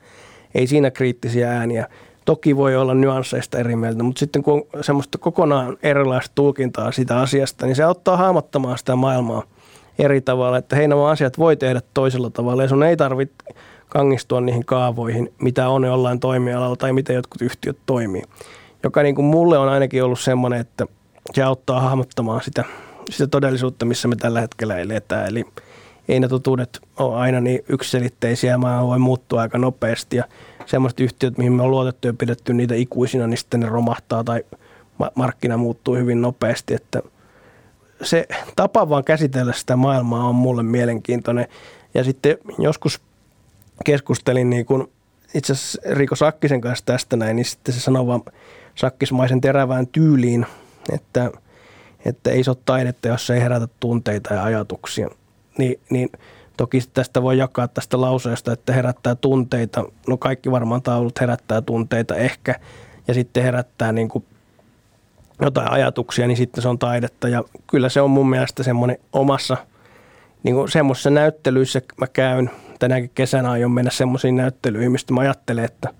ei 0.56 0.68
siinä 0.68 0.92
kriittisiä 0.92 1.52
ääniä. 1.52 1.88
Toki 2.26 2.58
voi 2.58 2.76
olla 2.76 2.94
nyansseista 2.94 3.58
eri 3.58 3.76
mieltä, 3.76 4.04
mutta 4.04 4.20
sitten 4.20 4.44
kun 4.44 4.68
on 4.74 4.84
semmoista 4.84 5.18
kokonaan 5.18 5.78
erilaista 5.84 6.32
tulkintaa 6.36 6.92
sitä 6.92 7.20
asiasta, 7.20 7.66
niin 7.66 7.76
se 7.76 7.84
auttaa 7.84 8.18
hahmottamaan 8.18 8.78
sitä 8.78 8.96
maailmaa 8.96 9.44
eri 10.00 10.22
tavalla, 10.22 10.58
että 10.58 10.76
hei 10.76 10.88
nämä 10.88 11.08
asiat 11.08 11.38
voi 11.38 11.58
tehdä 11.58 11.82
toisella 11.94 12.30
tavalla 12.30 12.64
ja 12.64 12.70
sun 12.70 12.84
ei 12.84 12.98
tarvitse 12.98 13.36
kangistua 13.90 14.42
niihin 14.42 14.66
kaavoihin, 14.66 15.34
mitä 15.42 15.70
on 15.70 15.84
jollain 15.84 16.20
toimialalla 16.20 16.76
tai 16.76 16.94
miten 16.94 17.16
jotkut 17.16 17.42
yhtiöt 17.42 17.78
toimii. 17.86 18.24
Joka 18.84 19.04
niin 19.04 19.16
kuin 19.16 19.26
mulle 19.26 19.58
on 19.58 19.70
ainakin 19.70 20.04
ollut 20.04 20.20
semmoinen, 20.20 20.60
että 20.60 20.86
se 21.34 21.44
auttaa 21.44 21.82
hahmottamaan 21.82 22.42
sitä, 22.42 22.64
sitä 23.10 23.28
todellisuutta, 23.28 23.86
missä 23.86 24.08
me 24.08 24.16
tällä 24.16 24.42
hetkellä 24.42 24.78
eletään. 24.78 25.28
Eli 25.28 25.46
ei 26.08 26.20
ne 26.20 26.28
totuudet 26.28 26.80
ole 27.00 27.16
aina 27.16 27.40
niin 27.40 27.60
yksiselitteisiä, 27.70 28.58
maailma 28.58 28.88
voi 28.88 29.00
muuttua 29.00 29.42
aika 29.42 29.58
nopeasti 29.58 30.18
ja 30.18 30.24
semmoiset 30.66 31.00
yhtiöt, 31.00 31.38
mihin 31.38 31.54
me 31.54 31.64
on 31.64 31.72
luotettu 31.72 32.08
ja 32.08 32.14
pidetty 32.14 32.54
niitä 32.54 32.76
ikuisina, 32.76 33.28
niin 33.28 33.38
sitten 33.38 33.60
ne 33.60 33.70
romahtaa 33.70 34.24
tai 34.24 34.44
markkina 35.16 35.58
muuttuu 35.58 35.96
hyvin 35.96 36.22
nopeasti, 36.22 36.74
että 36.74 37.02
se 38.02 38.28
tapa 38.56 38.90
vaan 38.90 39.04
käsitellä 39.04 39.54
sitä 39.54 39.76
maailmaa 39.76 40.28
on 40.28 40.36
mulle 40.36 40.64
mielenkiintoinen. 40.64 41.48
Ja 41.94 42.04
sitten 42.04 42.38
joskus 42.60 43.02
keskustelin 43.86 44.50
niin 44.50 44.66
kuin 44.66 44.88
itse 45.34 45.54
asiassa 45.54 45.82
Riko 45.92 46.16
Sakkisen 46.16 46.62
kanssa 46.62 46.86
tästä 46.86 47.16
näin, 47.16 47.36
niin 47.36 47.46
sitten 47.46 47.74
se 47.74 47.80
sanoi 47.80 48.08
vaan 48.08 48.22
sakkismaisen 48.76 49.42
terävään 49.42 49.88
tyyliin, 49.88 50.46
että, 50.94 51.32
että 52.06 52.32
ei 52.32 52.44
se 52.44 52.52
ole 52.52 52.58
taidetta, 52.66 53.08
jos 53.08 53.30
ei 53.30 53.42
herätä 53.42 53.68
tunteita 53.80 54.34
ja 54.34 54.44
ajatuksia 54.44 55.10
niin, 55.60 55.80
niin 55.90 56.10
toki 56.58 56.80
tästä 56.94 57.22
voi 57.22 57.38
jakaa 57.38 57.68
tästä 57.68 58.02
lauseesta, 58.02 58.54
että 58.54 58.74
herättää 58.74 59.16
tunteita. 59.16 59.86
No 60.08 60.18
kaikki 60.18 60.52
varmaan 60.52 60.82
taulut 60.82 61.22
herättää 61.22 61.62
tunteita 61.62 62.16
ehkä 62.16 62.56
ja 63.08 63.14
sitten 63.14 63.44
herättää 63.44 63.92
niin 63.92 64.10
kuin 64.10 64.26
jotain 65.42 65.72
ajatuksia, 65.72 66.28
niin 66.28 66.38
sitten 66.38 66.62
se 66.62 66.68
on 66.68 66.80
taidetta. 66.80 67.30
Ja 67.30 67.44
kyllä 67.68 67.90
se 67.90 68.02
on 68.02 68.10
mun 68.10 68.30
mielestä 68.30 68.64
semmoinen 68.64 68.98
omassa, 69.14 69.58
niin 70.44 70.56
kuin 70.56 70.72
semmoisessa 70.72 71.10
näyttelyissä 71.10 71.82
mä 71.98 72.08
käyn, 72.08 72.50
tänäkin 72.80 73.12
kesänä 73.16 73.52
aion 73.52 73.72
mennä 73.72 73.92
semmoisiin 73.92 74.36
näyttelyihin, 74.36 74.92
mistä 74.92 75.14
mä 75.14 75.22
ajattelen, 75.22 75.66
että 75.66 75.94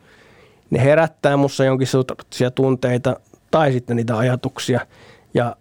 ne 0.70 0.84
herättää 0.84 1.38
mussa 1.38 1.66
jonkin 1.66 1.88
sortisia 1.88 2.52
tunteita 2.52 3.20
tai 3.52 3.72
sitten 3.72 3.96
niitä 3.96 4.18
ajatuksia. 4.18 4.80
Ja 5.34 5.56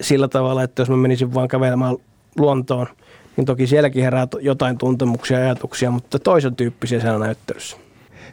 sillä 0.00 0.28
tavalla, 0.28 0.62
että 0.62 0.82
jos 0.82 0.90
mä 0.90 0.96
menisin 0.96 1.34
vaan 1.34 1.48
kävelemään 1.48 1.96
luontoon– 2.36 2.86
niin 3.36 3.44
toki 3.46 3.66
sielläkin 3.66 4.04
herää 4.04 4.28
jotain 4.40 4.78
tuntemuksia 4.78 5.38
ja 5.38 5.44
ajatuksia, 5.44 5.90
mutta 5.90 6.18
toisen 6.18 6.56
tyyppisiä 6.56 7.00
siellä 7.00 7.18
näyttelyssä. 7.18 7.76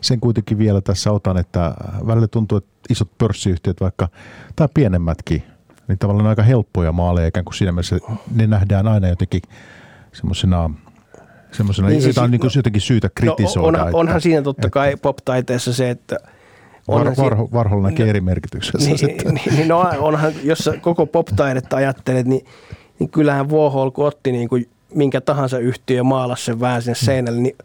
Sen 0.01 0.19
kuitenkin 0.19 0.57
vielä 0.57 0.81
tässä 0.81 1.11
otan, 1.11 1.37
että 1.37 1.73
välillä 2.07 2.27
tuntuu, 2.27 2.57
että 2.57 2.69
isot 2.89 3.17
pörssiyhtiöt 3.17 3.81
vaikka, 3.81 4.07
tai 4.55 4.67
pienemmätkin, 4.73 5.43
niin 5.87 5.99
tavallaan 5.99 6.27
aika 6.27 6.43
helppoja 6.43 6.91
maaleja, 6.91 7.27
ikään 7.27 7.45
kuin 7.45 7.53
siinä 7.55 7.71
mielessä 7.71 7.99
ne 8.35 8.47
nähdään 8.47 8.87
aina 8.87 9.07
jotenkin 9.07 9.41
semmoisena 10.13 10.69
semmoisena, 11.51 11.89
niin, 11.89 12.01
siis, 12.01 12.17
on 12.17 12.31
niin 12.31 12.39
kuin 12.39 12.51
no, 12.55 12.59
jotenkin 12.59 12.81
syytä 12.81 13.07
no, 13.07 13.11
kritisoida. 13.15 13.61
No, 13.61 13.67
onhan, 13.67 13.87
että, 13.87 13.97
onhan 13.97 14.21
siinä 14.21 14.41
totta 14.41 14.69
kai 14.69 14.95
pop-taiteessa 15.01 15.73
se, 15.73 15.89
että 15.89 16.17
Var, 16.87 17.05
var, 17.17 17.37
Varhol 17.53 17.81
näkee 17.81 18.05
no, 18.05 18.09
eri 18.09 18.21
merkityksessä. 18.21 18.89
Niin, 18.89 18.97
niin, 19.33 19.55
niin 19.55 19.67
no, 19.67 19.79
onhan, 19.99 20.33
jos 20.43 20.69
koko 20.81 21.05
pop-taidetta 21.05 21.77
ajattelet, 21.77 22.25
niin, 22.25 22.45
niin 22.99 23.09
kyllähän 23.09 23.49
Warhol 23.49 23.91
kun 23.91 24.07
otti 24.07 24.31
niin 24.31 24.49
kuin 24.49 24.69
minkä 24.95 25.21
tahansa 25.21 25.59
yhtiö 25.59 26.03
maalasi 26.03 26.45
sen 26.45 26.59
vähän 26.59 26.81
sen 26.81 26.95
seinälle, 26.95 27.41
niin 27.41 27.55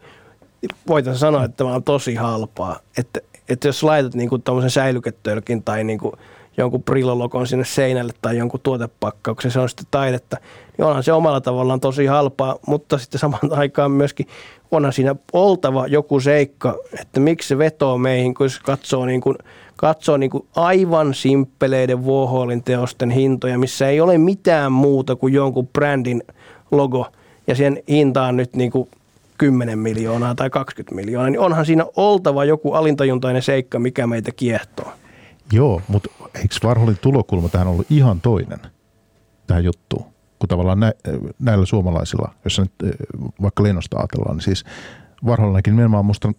voitaisiin 0.87 1.19
sanoa, 1.19 1.43
että 1.43 1.57
tämä 1.57 1.73
on 1.73 1.83
tosi 1.83 2.15
halpaa. 2.15 2.79
Että, 2.97 3.19
että 3.49 3.67
jos 3.67 3.83
laitat 3.83 4.13
niin 4.13 4.29
kuin 4.29 4.43
säilyketölkin 4.67 5.63
tai 5.63 5.83
niin 5.83 5.99
kuin 5.99 6.13
jonkun 6.57 6.83
Brillo-logon 6.83 7.47
sinne 7.47 7.65
seinälle 7.65 8.13
tai 8.21 8.37
jonkun 8.37 8.59
tuotepakkauksen, 8.59 9.51
se 9.51 9.59
on 9.59 9.69
sitten 9.69 9.87
taidetta, 9.91 10.37
niin 10.77 10.85
onhan 10.85 11.03
se 11.03 11.13
omalla 11.13 11.41
tavallaan 11.41 11.79
tosi 11.79 12.05
halpaa, 12.05 12.55
mutta 12.67 12.97
sitten 12.97 13.19
samaan 13.19 13.53
aikaan 13.59 13.91
myöskin 13.91 14.27
onhan 14.71 14.93
siinä 14.93 15.15
oltava 15.33 15.87
joku 15.87 16.19
seikka, 16.19 16.77
että 17.01 17.19
miksi 17.19 17.47
se 17.47 17.57
vetoo 17.57 17.97
meihin, 17.97 18.33
kun 18.33 18.49
se 18.49 18.59
katsoo, 18.63 19.05
niin 19.05 19.21
kuin, 19.21 19.37
katsoo 19.75 20.17
niin 20.17 20.29
kuin 20.29 20.47
aivan 20.55 21.13
simppeleiden 21.13 22.05
Warholin 22.05 22.63
teosten 22.63 23.11
hintoja, 23.11 23.57
missä 23.57 23.87
ei 23.87 24.01
ole 24.01 24.17
mitään 24.17 24.71
muuta 24.71 25.15
kuin 25.15 25.33
jonkun 25.33 25.67
brändin 25.67 26.23
logo, 26.71 27.07
ja 27.47 27.55
sen 27.55 27.83
hinta 27.89 28.23
on 28.23 28.37
nyt 28.37 28.55
niin 28.55 28.71
kuin 28.71 28.89
10 29.37 29.79
miljoonaa 29.79 30.35
tai 30.35 30.49
20 30.49 30.95
miljoonaa, 30.95 31.29
niin 31.29 31.39
onhan 31.39 31.65
siinä 31.65 31.85
oltava 31.95 32.45
joku 32.45 32.73
alintajuntainen 32.73 33.41
seikka, 33.41 33.79
mikä 33.79 34.07
meitä 34.07 34.31
kiehtoo. 34.35 34.91
Joo, 35.51 35.81
mutta 35.87 36.09
eikö 36.35 36.55
Varholin 36.63 36.97
tulokulma 37.01 37.49
tähän 37.49 37.67
ollut 37.67 37.87
ihan 37.89 38.21
toinen 38.21 38.59
tähän 39.47 39.63
juttuun? 39.63 40.14
Kun 40.39 40.49
tavallaan 40.49 40.79
nä, 40.79 40.93
näillä 41.39 41.65
suomalaisilla, 41.65 42.33
jos 42.43 42.59
nyt 42.59 42.71
eh, 42.83 42.91
vaikka 43.41 43.63
Lennosta 43.63 43.97
ajatellaan, 43.97 44.35
niin 44.35 44.43
siis 44.43 44.63
Varholinakin 45.25 45.75
nimenomaan 45.75 46.05
musta 46.05 46.31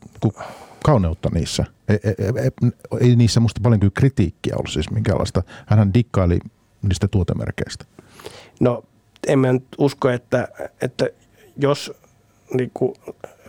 kauneutta 0.84 1.28
niissä. 1.34 1.64
Ei, 1.88 1.99
ei, 2.05 2.14
ei, 2.18 2.70
ei 3.01 3.16
niissä 3.16 3.40
musta 3.40 3.61
paljon 3.61 3.80
kyllä 3.80 3.92
kritiikkiä 3.94 4.55
ollut 4.57 4.72
siis 4.72 4.90
minkäänlaista. 4.90 5.42
Hänhän 5.66 5.94
dikkaili 5.94 6.38
niistä 6.82 7.09
tuotemerkeistä. 7.09 7.84
No 8.61 8.84
en 9.26 9.38
mä 9.38 9.49
usko, 9.78 10.09
että, 10.09 10.49
että 10.80 11.09
jos 11.57 11.92
niin 12.55 12.70
kuin, 12.74 12.94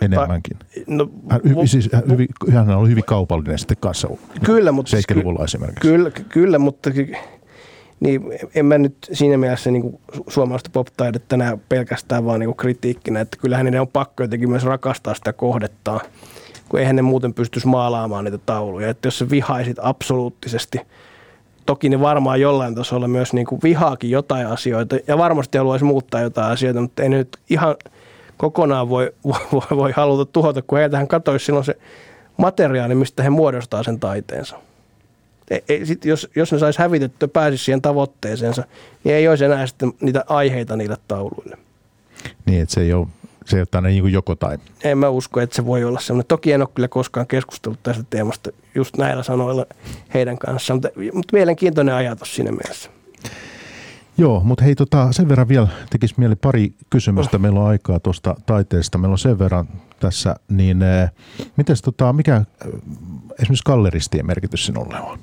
Enemmänkin. 0.01 0.57
Ta, 0.57 0.65
no, 0.87 1.09
hän, 1.29 1.41
hy, 1.43 1.67
siis, 1.67 1.89
hän, 1.93 2.03
hyvin, 2.11 2.27
hän 2.53 2.69
oli 2.69 2.89
hyvin 2.89 3.03
kaupallinen 3.03 3.59
sitten 3.59 3.77
kanssa 3.79 4.07
kyllä, 4.45 4.71
mutta, 4.71 4.97
70-luvulla 4.97 5.43
esimerkiksi. 5.43 5.81
Kyllä, 5.81 6.11
kyllä 6.11 6.59
mutta 6.59 6.89
niin 7.99 8.21
en 8.55 8.65
mä 8.65 8.77
nyt 8.77 8.97
siinä 9.13 9.37
mielessä 9.37 9.71
niin 9.71 9.99
suomalaista 10.27 10.69
pop-taidetta 10.73 11.37
näe 11.37 11.57
pelkästään 11.69 12.25
vaan 12.25 12.39
niin 12.39 12.55
kritiikkinä, 12.55 13.19
että 13.19 13.37
kyllähän 13.37 13.65
ne 13.65 13.81
on 13.81 13.87
pakko 13.87 14.23
jotenkin 14.23 14.49
myös 14.49 14.63
rakastaa 14.63 15.13
sitä 15.13 15.33
kohdettaa, 15.33 15.99
kun 16.69 16.79
eihän 16.79 16.95
ne 16.95 17.01
muuten 17.01 17.33
pystyisi 17.33 17.67
maalaamaan 17.67 18.25
niitä 18.25 18.37
tauluja. 18.37 18.89
Että 18.89 19.07
jos 19.07 19.19
sä 19.19 19.29
vihaisit 19.29 19.77
absoluuttisesti, 19.81 20.81
toki 21.65 21.89
ne 21.89 22.01
varmaan 22.01 22.41
jollain 22.41 22.75
tasolla 22.75 23.07
myös 23.07 23.33
niin 23.33 23.47
kuin 23.47 23.61
vihaakin 23.63 24.09
jotain 24.09 24.47
asioita 24.47 24.97
ja 25.07 25.17
varmasti 25.17 25.57
haluaisi 25.57 25.85
muuttaa 25.85 26.21
jotain 26.21 26.51
asioita, 26.51 26.81
mutta 26.81 27.03
ei 27.03 27.09
nyt 27.09 27.37
ihan– 27.49 27.75
kokonaan 28.37 28.89
voi, 28.95 29.11
voi, 29.25 29.77
voi 29.77 29.91
haluta 29.91 30.31
tuhota, 30.31 30.61
kun 30.61 30.77
heiltähän 30.77 31.07
katoisi 31.07 31.45
silloin 31.45 31.65
se 31.65 31.77
materiaali, 32.37 32.95
mistä 32.95 33.23
he 33.23 33.29
muodostaa 33.29 33.83
sen 33.83 33.99
taiteensa. 33.99 34.59
Ei, 35.69 35.85
sit 35.85 36.05
jos, 36.05 36.29
jos 36.35 36.51
ne 36.51 36.59
saisi 36.59 36.79
hävitettyä, 36.79 37.27
pääsisi 37.27 37.63
siihen 37.63 37.81
tavoitteeseensa, 37.81 38.63
niin 39.03 39.15
ei 39.15 39.27
olisi 39.27 39.45
enää 39.45 39.67
sitten 39.67 39.93
niitä 40.01 40.23
aiheita 40.27 40.75
niille 40.75 40.97
tauluille. 41.07 41.57
Niin, 42.45 42.61
että 42.61 42.73
se 42.73 42.81
ei 42.81 42.93
ole, 42.93 43.07
se 43.45 43.57
ei 43.57 43.63
ole 43.73 43.87
niin 43.87 44.11
joko 44.11 44.35
tai. 44.35 44.57
En 44.83 44.97
mä 44.97 45.09
usko, 45.09 45.41
että 45.41 45.55
se 45.55 45.65
voi 45.65 45.83
olla 45.83 45.99
semmoinen. 45.99 46.27
Toki 46.27 46.51
en 46.51 46.61
ole 46.61 46.69
kyllä 46.73 46.87
koskaan 46.87 47.27
keskustellut 47.27 47.83
tästä 47.83 48.03
teemasta 48.09 48.51
just 48.75 48.97
näillä 48.97 49.23
sanoilla 49.23 49.65
heidän 50.13 50.37
kanssaan, 50.37 50.75
mutta, 50.75 50.89
mutta 51.13 51.35
mielenkiintoinen 51.35 51.95
ajatus 51.95 52.35
siinä 52.35 52.51
mielessä. 52.51 52.89
Joo, 54.17 54.39
mutta 54.43 54.63
hei 54.63 54.75
tota, 54.75 55.11
sen 55.11 55.29
verran 55.29 55.47
vielä 55.47 55.67
tekisi 55.89 56.13
mieli 56.17 56.35
pari 56.35 56.73
kysymystä. 56.89 57.37
Meillä 57.37 57.59
on 57.59 57.67
aikaa 57.67 57.99
tuosta 57.99 58.35
taiteesta. 58.45 58.97
Meillä 58.97 59.13
on 59.13 59.19
sen 59.19 59.39
verran 59.39 59.67
tässä, 59.99 60.35
niin 60.49 60.83
äh, 60.83 61.11
mites, 61.57 61.81
tota, 61.81 62.13
mikä 62.13 62.35
äh, 62.35 62.45
esimerkiksi 63.39 63.63
galleristien 63.65 64.25
merkitys 64.25 64.65
sinulle 64.65 64.99
on? 64.99 65.19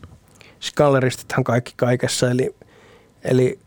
Galleristithan 0.72 1.44
kaikki 1.44 1.72
kaikessa, 1.76 2.30
eli, 2.30 2.54
eli 3.24 3.58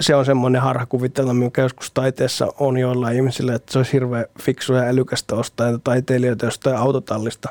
se 0.00 0.14
on 0.14 0.24
semmoinen 0.24 0.62
harhakuvitelma, 0.62 1.34
mikä 1.34 1.62
joskus 1.62 1.90
taiteessa 1.90 2.52
on 2.58 2.78
jollain 2.78 3.16
ihmisillä, 3.16 3.54
että 3.54 3.72
se 3.72 3.78
olisi 3.78 3.92
hirveän 3.92 4.26
fiksu 4.42 4.72
ja 4.72 4.82
älykästä 4.82 5.34
ostaa 5.34 5.78
taiteilijoita 5.84 6.44
jostain 6.44 6.76
autotallista 6.76 7.48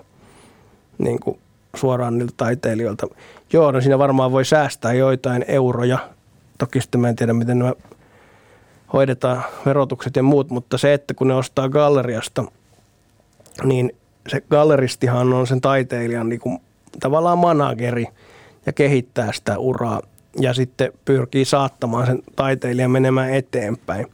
niin 0.98 1.20
kuin 1.20 1.39
suoraan 1.76 2.18
niiltä 2.18 2.34
taiteilijoilta. 2.38 3.08
Joo, 3.54 3.72
no 3.72 3.82
siinä 3.82 4.00
varmaan 4.00 4.32
voi 4.32 4.45
säästää 4.45 4.93
joitain 4.93 5.45
euroja 5.48 6.00
Toki 6.58 6.82
sitten 6.82 7.02
mä 7.02 7.10
en 7.10 7.16
tiedä, 7.16 7.34
miten 7.34 7.60
nämä 7.60 7.74
hoidetaan 8.93 9.43
verotukset 9.66 10.16
ja 10.16 10.24
muut, 10.24 10.50
mutta 10.50 10.78
se, 10.78 10.93
että 10.93 11.14
kun 11.14 11.28
ne 11.28 11.34
ostaa 11.34 11.70
galleriasta, 11.70 12.43
niin 13.64 13.95
se 14.28 14.41
galleristihan 14.41 15.34
on 15.34 15.48
sen 15.48 15.62
taiteilijan 15.62 16.30
niin 16.30 16.39
kuin, 16.39 16.60
tavallaan 17.00 17.38
manageri 17.38 18.06
ja 18.68 18.74
kehittää 18.74 19.32
sitä 19.32 19.57
uraa 19.57 20.01
ja 20.39 20.53
sitten 20.53 20.91
pyrkii 21.05 21.45
saattamaan 21.45 22.05
sen 22.05 22.20
taiteilijan 22.36 22.91
menemään 22.91 23.34
eteenpäin. 23.34 24.05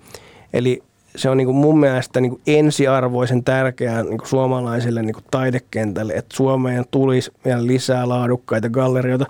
Eli 0.54 0.84
se 1.16 1.30
on 1.30 1.38
niin 1.38 1.46
kuin 1.46 1.56
mun 1.56 1.80
mielestä 1.80 2.22
niin 2.22 2.30
kuin 2.30 2.42
ensiarvoisen 2.48 3.44
tärkeää 3.44 4.04
niin 4.04 4.18
kuin 4.18 4.28
suomalaiselle 4.28 5.02
niin 5.02 5.14
kuin 5.14 5.26
taidekentälle, 5.32 6.14
että 6.14 6.36
Suomeen 6.36 6.86
tulisi 6.92 7.32
vielä 7.46 7.68
lisää 7.68 8.10
laadukkaita 8.10 8.70
gallerioita, 8.70 9.26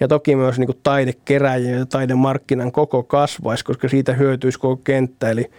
ja 0.00 0.08
toki 0.08 0.36
myös 0.36 0.58
niin 0.58 0.66
kuin 0.66 0.78
taidekeräjien 0.82 1.78
ja 1.78 1.86
taidemarkkinan 1.86 2.72
koko 2.72 3.02
kasvaisi, 3.02 3.64
koska 3.64 3.88
siitä 3.88 4.12
hyötyisi 4.12 4.58
koko 4.58 4.80
kenttä. 4.84 5.30
Eli 5.30 5.50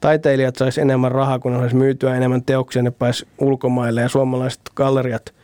taiteilijat 0.00 0.56
saisi 0.56 0.80
enemmän 0.80 1.12
rahaa, 1.12 1.38
kun 1.38 1.52
ne 1.52 1.58
saisi 1.58 1.76
myytyä 1.76 2.16
enemmän 2.16 2.42
teoksia, 2.42 2.82
ne 2.82 2.90
pääsi 2.90 3.26
ulkomaille 3.38 4.00
ja 4.00 4.08
suomalaiset 4.08 4.60
galleriat 4.74 5.34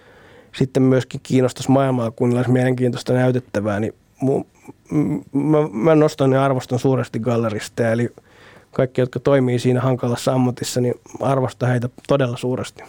sitten 0.53 0.83
myöskin 0.83 1.21
kiinnostaisi 1.23 1.71
maailmaa, 1.71 2.13
olisi 2.21 2.51
mielenkiintoista 2.51 3.13
näytettävää. 3.13 3.81
Niin 3.81 3.95
mu, 4.21 4.45
mä, 5.33 5.59
mä 5.73 5.95
nostan 5.95 6.33
ja 6.33 6.45
arvostan 6.45 6.79
suuresti 6.79 7.19
galleristeja, 7.19 7.93
eli 7.93 8.11
kaikki, 8.73 9.01
jotka 9.01 9.21
toimii 9.21 9.59
siinä 9.59 9.81
hankalassa 9.81 10.33
ammatissa, 10.33 10.81
niin 10.81 10.95
arvostan 11.21 11.69
heitä 11.69 11.89
todella 12.09 12.37
suuresti. 12.37 12.83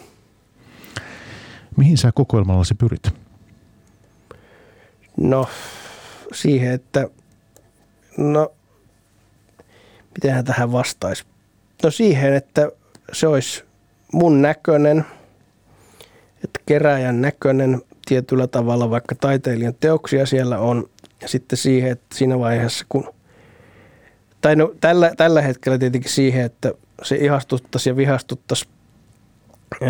Mihin 1.76 1.98
sä 1.98 2.12
kokoelmallasi 2.12 2.74
pyrit? 2.74 3.10
No 5.16 5.48
siihen, 6.32 6.72
että 6.72 7.08
no 8.16 8.52
mitenhän 10.14 10.44
tähän 10.44 10.72
vastaisi? 10.72 11.24
No 11.82 11.90
siihen, 11.90 12.34
että 12.34 12.70
se 13.12 13.26
olisi 13.26 13.64
mun 14.12 14.42
näköinen, 14.42 15.04
että 16.44 16.60
keräjän 16.66 17.20
näköinen 17.20 17.82
tietyllä 18.06 18.46
tavalla, 18.46 18.90
vaikka 18.90 19.14
taiteilijan 19.14 19.74
teoksia 19.80 20.26
siellä 20.26 20.58
on. 20.58 20.88
Ja 21.22 21.28
sitten 21.28 21.56
siihen, 21.56 21.90
että 21.90 22.06
siinä 22.14 22.38
vaiheessa, 22.38 22.86
kun, 22.88 23.14
tai 24.40 24.56
no 24.56 24.74
tällä, 24.80 25.12
tällä 25.16 25.42
hetkellä 25.42 25.78
tietenkin 25.78 26.10
siihen, 26.10 26.44
että 26.44 26.72
se 27.02 27.16
ihastuttaisi 27.16 27.90
ja 27.90 27.96
vihastuttaisi 27.96 28.68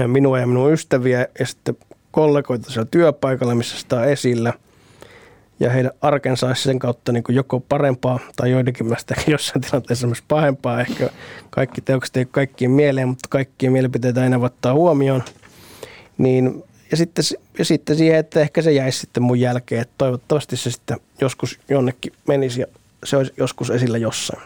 minua 0.07 0.39
ja 0.39 0.47
minun 0.47 0.73
ystäviä 0.73 1.27
ja 1.39 1.47
sitten 1.47 1.77
kollegoita 2.11 2.71
siellä 2.71 2.89
työpaikalla, 2.91 3.55
missä 3.55 3.79
sitä 3.79 3.97
on 3.97 4.09
esillä– 4.09 4.53
ja 5.61 5.71
heidän 5.71 5.93
arkensa 6.01 6.47
olisi 6.47 6.63
sen 6.63 6.79
kautta 6.79 7.13
niin 7.13 7.25
kuin 7.25 7.37
joko 7.37 7.61
parempaa 7.61 8.19
tai 8.37 8.51
joidenkin 8.51 8.87
mielestä 8.87 9.15
jossain 9.27 9.61
tilanteessa 9.61 10.07
myös 10.07 10.23
pahempaa. 10.29 10.81
Ehkä 10.81 11.11
kaikki 11.51 11.81
teokset 11.81 12.17
ei 12.17 12.27
kaikkien 12.31 12.71
mieleen, 12.71 13.09
mutta 13.09 13.29
kaikkien 13.29 13.73
mielipiteitä 13.73 14.21
aina 14.21 14.39
ottaa 14.39 14.75
huomioon. 14.75 15.23
Niin, 16.19 16.63
ja, 16.91 16.97
sitten, 16.97 17.25
ja 17.59 17.65
sitten 17.65 17.97
siihen, 17.97 18.19
että 18.19 18.41
ehkä 18.41 18.63
se 18.63 18.73
jäisi 18.73 18.99
sitten 18.99 19.23
mun 19.23 19.41
jälkeen, 19.41 19.81
että 19.81 19.95
toivottavasti 19.99 20.57
se 20.57 20.71
sitten 20.71 20.97
joskus 21.21 21.59
jonnekin 21.69 22.13
menisi 22.29 22.61
ja 22.61 22.67
se 23.05 23.17
olisi 23.17 23.33
joskus 23.37 23.71
esillä 23.71 23.99
jossain. 23.99 24.43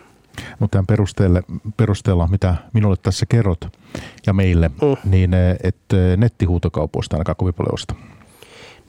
Mutta 0.59 0.73
tämän 0.73 0.87
perusteelle, 0.87 1.43
perusteella, 1.77 2.27
mitä 2.27 2.55
minulle 2.73 2.97
tässä 3.03 3.27
kerrot 3.27 3.79
ja 4.27 4.33
meille, 4.33 4.69
mm. 4.69 5.11
niin 5.11 5.31
että 5.63 5.97
nettihuutokaupoista 6.17 7.17
ainakaan 7.17 7.37
kovin 7.37 7.55
paljon 7.55 7.75
osta. 7.75 7.95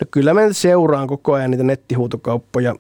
No 0.02 0.08
kyllä 0.12 0.34
mä 0.34 0.42
seuraan 0.52 1.08
koko 1.08 1.34
ajan 1.34 1.52
niitä 1.52 1.64
nettihuutokauppoja. 1.64 2.76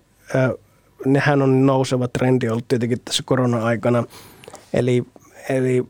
Nehän 1.05 1.41
on 1.41 1.65
nouseva 1.65 2.07
trendi 2.07 2.49
ollut 2.49 2.67
tietenkin 2.67 3.01
tässä 3.05 3.23
korona-aikana. 3.25 4.03
Eli, 4.73 5.03
eli 5.49 5.85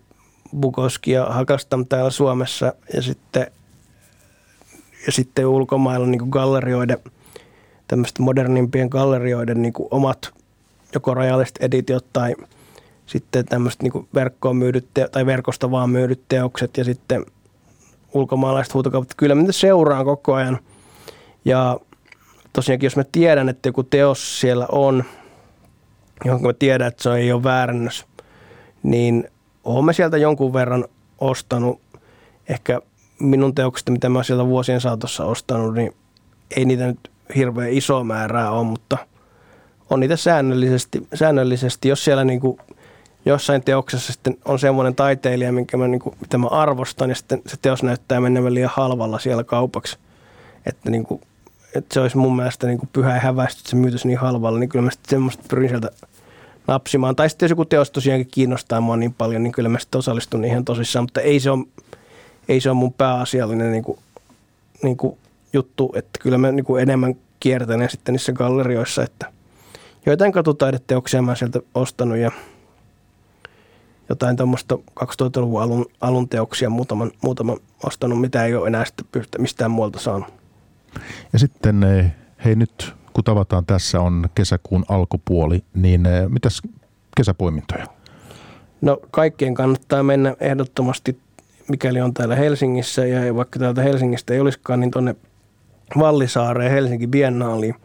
Bukoski 0.60 1.12
ja 1.12 1.26
Hakastam 1.26 1.86
täällä 1.86 2.10
Suomessa 2.10 2.74
ja 2.94 3.02
sitten, 3.02 3.48
ja 5.06 5.12
sitten 5.12 5.48
ulkomailla 5.48 6.08
niin 6.08 6.20
kuin 6.20 6.30
gallerioiden, 6.30 6.98
tämmöisten 7.88 8.26
modernimpien 8.26 8.88
gallerioiden 8.88 9.62
niin 9.62 9.74
kuin 9.74 9.88
omat 9.92 10.34
joko 10.94 11.14
rajalliset 11.14 11.58
editiot 11.62 12.06
tai 12.14 12.36
sitten 13.06 13.46
tämmöiset 13.46 13.82
niin 13.82 14.08
verkkoon 14.14 14.56
myydyt 14.56 14.88
tai 15.12 15.26
verkosta 15.26 15.72
vaan 15.72 15.90
myydyt 15.90 16.22
teokset 16.28 16.78
ja 16.78 16.84
sitten 16.84 17.26
ulkomaalaiset 18.14 18.74
huutokaupat. 18.74 19.14
Kyllä 19.18 19.36
mä 19.36 19.52
seuraan 19.52 20.06
koko 20.06 20.34
ajan– 20.34 20.60
ja 21.46 21.80
tosiaankin, 22.54 22.86
jos 22.86 22.96
mä 22.96 23.04
tiedän, 23.12 23.50
että 23.50 23.70
joku 23.70 23.84
teos 23.84 24.40
siellä 24.40 24.68
on, 24.72 25.04
johon 26.26 26.42
mä 26.42 26.54
tiedän, 26.54 26.88
että 26.88 27.04
se 27.04 27.14
ei 27.14 27.32
ole 27.32 27.44
väärännös, 27.44 28.06
niin 28.84 29.28
olen 29.64 29.86
mä 29.86 29.94
sieltä 29.94 30.18
jonkun 30.18 30.54
verran 30.54 30.86
ostanut. 31.20 31.82
Ehkä 32.50 32.82
minun 33.20 33.56
teoksista, 33.56 33.92
mitä 33.92 34.10
mä 34.10 34.24
sieltä 34.24 34.46
vuosien 34.46 34.82
saatossa 34.82 35.26
ostanut, 35.26 35.74
niin 35.74 35.96
ei 36.56 36.66
niitä 36.66 36.88
nyt 36.88 37.12
hirveän 37.36 37.74
iso 37.74 38.04
määrää 38.04 38.52
ole, 38.52 38.64
mutta 38.64 38.98
on 39.90 40.00
niitä 40.00 40.16
säännöllisesti, 40.16 41.08
säännöllisesti 41.14 41.88
jos 41.88 42.06
siellä 42.06 42.24
niin 42.24 42.40
kuin 42.40 42.58
jossain 43.26 43.64
teoksessa 43.64 44.14
sitten 44.14 44.38
on 44.46 44.60
semmoinen 44.60 44.96
taiteilija, 44.96 45.52
minkä 45.52 45.78
mä, 45.78 45.88
niin 45.88 46.00
kuin, 46.00 46.16
mitä 46.22 46.38
mä 46.38 46.48
arvostan, 46.48 47.10
ja 47.10 47.16
sitten 47.16 47.42
se 47.48 47.58
teos 47.62 47.84
näyttää 47.84 48.22
menevän 48.22 48.54
liian 48.54 48.72
halvalla 48.74 49.20
siellä 49.20 49.44
kaupaksi. 49.44 49.98
Että, 50.66 50.90
niin 50.90 51.04
kuin, 51.04 51.22
että 51.76 51.94
se 51.94 52.00
olisi 52.00 52.18
mun 52.18 52.36
mielestä 52.36 52.68
niin 52.68 52.80
kuin 52.80 52.90
pyhä 52.94 53.14
ja 53.14 53.20
häväistä, 53.20 53.60
että 53.60 53.70
se 53.70 53.76
myytäisi 53.76 54.08
niin 54.08 54.20
halvalla, 54.20 54.60
niin 54.60 54.70
kyllä 54.70 54.86
mä 54.86 54.92
sitten 54.92 55.10
semmoista 55.10 55.44
pyrin 55.50 55.70
sieltä 55.70 55.92
napsimaan. 56.68 57.16
Tai 57.16 57.30
sitten 57.30 57.46
jos 57.46 57.50
joku 57.50 57.66
teos 57.66 57.92
tosiaankin 57.92 58.32
kiinnostaa 58.32 58.82
mua 58.82 58.98
niin 58.98 59.14
paljon, 59.14 59.44
niin 59.44 59.52
kyllä 59.52 59.70
mä 59.70 59.80
sitten 59.80 60.00
osallistun 60.00 60.46
ihan 60.46 60.66
tosissaan, 60.66 61.04
mutta 61.04 61.22
ei 61.22 61.40
se 61.40 61.52
ole, 61.52 61.66
ei 62.50 62.62
se 62.62 62.70
ole 62.70 62.78
mun 62.78 62.94
pääasiallinen 62.94 63.72
niin 63.72 63.84
kuin, 63.84 64.00
niin 64.84 64.98
kuin 64.98 65.18
juttu, 65.54 65.92
että 65.96 66.20
kyllä 66.20 66.38
mä 66.38 66.52
niin 66.52 66.66
kuin 66.66 66.82
enemmän 66.82 67.16
kiertän 67.40 67.90
sitten 67.90 68.14
niissä 68.14 68.34
gallerioissa, 68.34 69.04
että 69.04 69.32
joitain 70.06 70.32
katutaideteoksia 70.32 71.22
mä 71.22 71.36
sieltä 71.36 71.60
ostanut 71.76 72.18
ja 72.18 72.32
jotain 74.10 74.38
tuommoista 74.38 74.76
2000-luvun 75.00 75.62
alun, 75.62 75.86
alun 76.02 76.30
teoksia 76.30 76.70
muutaman, 76.70 77.12
muutaman 77.22 77.58
ostanut, 77.84 78.22
mitä 78.22 78.46
ei 78.46 78.56
ole 78.56 78.68
enää 78.68 78.86
sitten 78.86 79.22
mistään 79.38 79.72
muualta 79.72 80.00
saanut. 80.00 80.34
Ja 81.34 81.40
sitten 81.40 81.84
eh, 81.84 82.12
hei 82.46 82.56
nyt 82.56 82.94
kun 83.14 83.24
tavataan 83.24 83.66
tässä 83.66 84.02
on 84.02 84.30
kesäkuun 84.36 84.86
alkupuoli, 84.90 85.64
niin 85.74 86.06
eh, 86.06 86.30
mitäs 86.30 86.62
kesäpoimintoja? 87.18 87.86
No 88.82 88.98
kaikkien 89.12 89.54
kannattaa 89.54 90.04
mennä 90.04 90.36
ehdottomasti, 90.40 91.20
mikäli 91.70 92.02
on 92.02 92.14
täällä 92.14 92.36
Helsingissä 92.36 93.06
ja 93.06 93.36
vaikka 93.36 93.60
täältä 93.60 93.82
Helsingistä 93.82 94.34
ei 94.34 94.40
olisikaan, 94.40 94.80
niin 94.80 94.92
tuonne 94.92 95.16
Vallisaareen 96.00 96.72
Helsinki 96.72 97.08
Biennaaliin. 97.08 97.76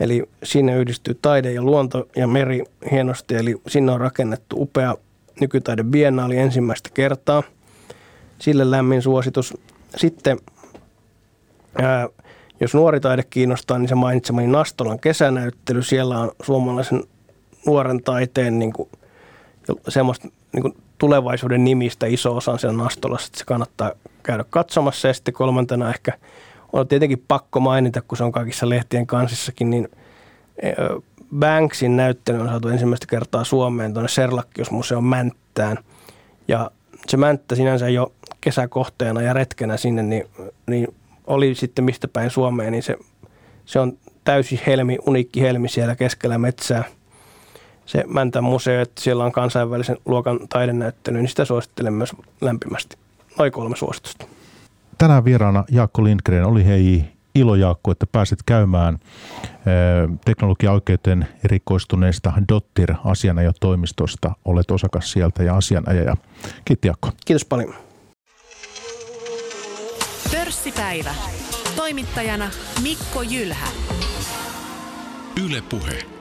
Eli 0.00 0.28
sinne 0.42 0.76
yhdistyy 0.76 1.18
taide 1.22 1.52
ja 1.52 1.62
luonto 1.62 2.08
ja 2.16 2.26
meri 2.26 2.64
hienosti, 2.90 3.34
eli 3.34 3.56
sinne 3.68 3.92
on 3.92 4.00
rakennettu 4.00 4.62
upea 4.62 4.94
nykytaide 5.40 5.84
Biennaali 5.84 6.36
ensimmäistä 6.36 6.90
kertaa. 6.94 7.42
Sille 8.38 8.70
lämmin 8.70 9.02
suositus. 9.02 9.54
Sitten 9.96 10.38
ää, 11.82 12.08
jos 12.60 12.74
nuori 12.74 13.00
taide 13.00 13.22
kiinnostaa, 13.22 13.78
niin 13.78 13.88
se 13.88 13.94
mainitsemani 13.94 14.46
Nastolan 14.46 15.00
kesänäyttely. 15.00 15.82
Siellä 15.82 16.20
on 16.20 16.30
suomalaisen 16.42 17.02
nuoren 17.66 18.02
taiteen 18.02 18.58
niin 18.58 18.72
kuin, 18.72 18.88
semmoista 19.88 20.28
niin 20.52 20.62
kuin 20.62 20.74
tulevaisuuden 20.98 21.64
nimistä 21.64 22.06
iso 22.06 22.36
osa 22.36 22.58
siellä 22.58 22.82
Nastolassa, 22.82 23.26
että 23.26 23.38
se 23.38 23.44
kannattaa 23.44 23.92
käydä 24.22 24.44
katsomassa. 24.50 25.08
Ja 25.08 25.14
sitten 25.14 25.34
kolmantena 25.34 25.88
ehkä 25.88 26.12
on 26.72 26.88
tietenkin 26.88 27.24
pakko 27.28 27.60
mainita, 27.60 28.02
kun 28.02 28.18
se 28.18 28.24
on 28.24 28.32
kaikissa 28.32 28.68
lehtien 28.68 29.06
kansissakin, 29.06 29.70
niin 29.70 29.88
Banksin 31.38 31.96
näyttely 31.96 32.40
on 32.40 32.48
saatu 32.48 32.68
ensimmäistä 32.68 33.06
kertaa 33.06 33.44
Suomeen 33.44 33.92
tuonne 33.92 34.08
Serlakkiusmuseon 34.08 35.04
Mänttään. 35.04 35.78
Ja 36.48 36.70
se 37.06 37.16
Mänttä 37.16 37.54
sinänsä 37.54 37.88
jo 37.88 38.12
kesäkohteena 38.40 39.22
ja 39.22 39.32
retkenä 39.32 39.76
sinne, 39.76 40.02
niin, 40.02 40.24
niin 40.66 40.94
oli 41.26 41.54
sitten 41.54 41.84
mistä 41.84 42.08
päin 42.08 42.30
Suomeen, 42.30 42.72
niin 42.72 42.82
se, 42.82 42.96
se 43.64 43.80
on 43.80 43.98
täysi 44.24 44.60
helmi, 44.66 44.98
uniikki 45.06 45.40
helmi 45.40 45.68
siellä 45.68 45.96
keskellä 45.96 46.38
metsää. 46.38 46.84
Se 47.88 48.04
Mäntän 48.06 48.44
museo, 48.44 48.82
että 48.82 49.02
siellä 49.02 49.24
on 49.24 49.32
kansainvälisen 49.32 49.96
luokan 50.06 50.40
taidenäyttely, 50.48 51.16
niin 51.18 51.28
sitä 51.28 51.44
suosittelen 51.44 51.92
myös 51.92 52.12
lämpimästi. 52.40 52.96
Noin 53.38 53.52
kolme 53.52 53.76
suositusta. 53.76 54.26
Tänään 54.98 55.24
vieraana 55.24 55.64
Jaakko 55.70 56.04
Lindgren 56.04 56.44
oli 56.44 56.64
hei 56.64 57.04
ilo 57.34 57.54
Jaakko, 57.54 57.90
että 57.90 58.06
pääsit 58.12 58.38
käymään 58.46 58.98
teknologiaoikeuteen 60.24 61.28
erikoistuneesta 61.44 62.32
Dottir 62.48 62.94
asianajotoimistosta. 63.04 64.30
Olet 64.44 64.70
osakas 64.70 65.12
sieltä 65.12 65.42
ja 65.42 65.56
asianajaja. 65.56 66.16
Kiitos 66.64 66.86
Jaakko. 66.86 67.10
Kiitos 67.26 67.44
paljon. 67.44 67.74
Pörssipäivä. 70.32 71.14
Toimittajana 71.76 72.50
Mikko 72.82 73.22
Jylhä. 73.22 73.66
Yle 75.46 75.62
Puhe. 75.68 76.17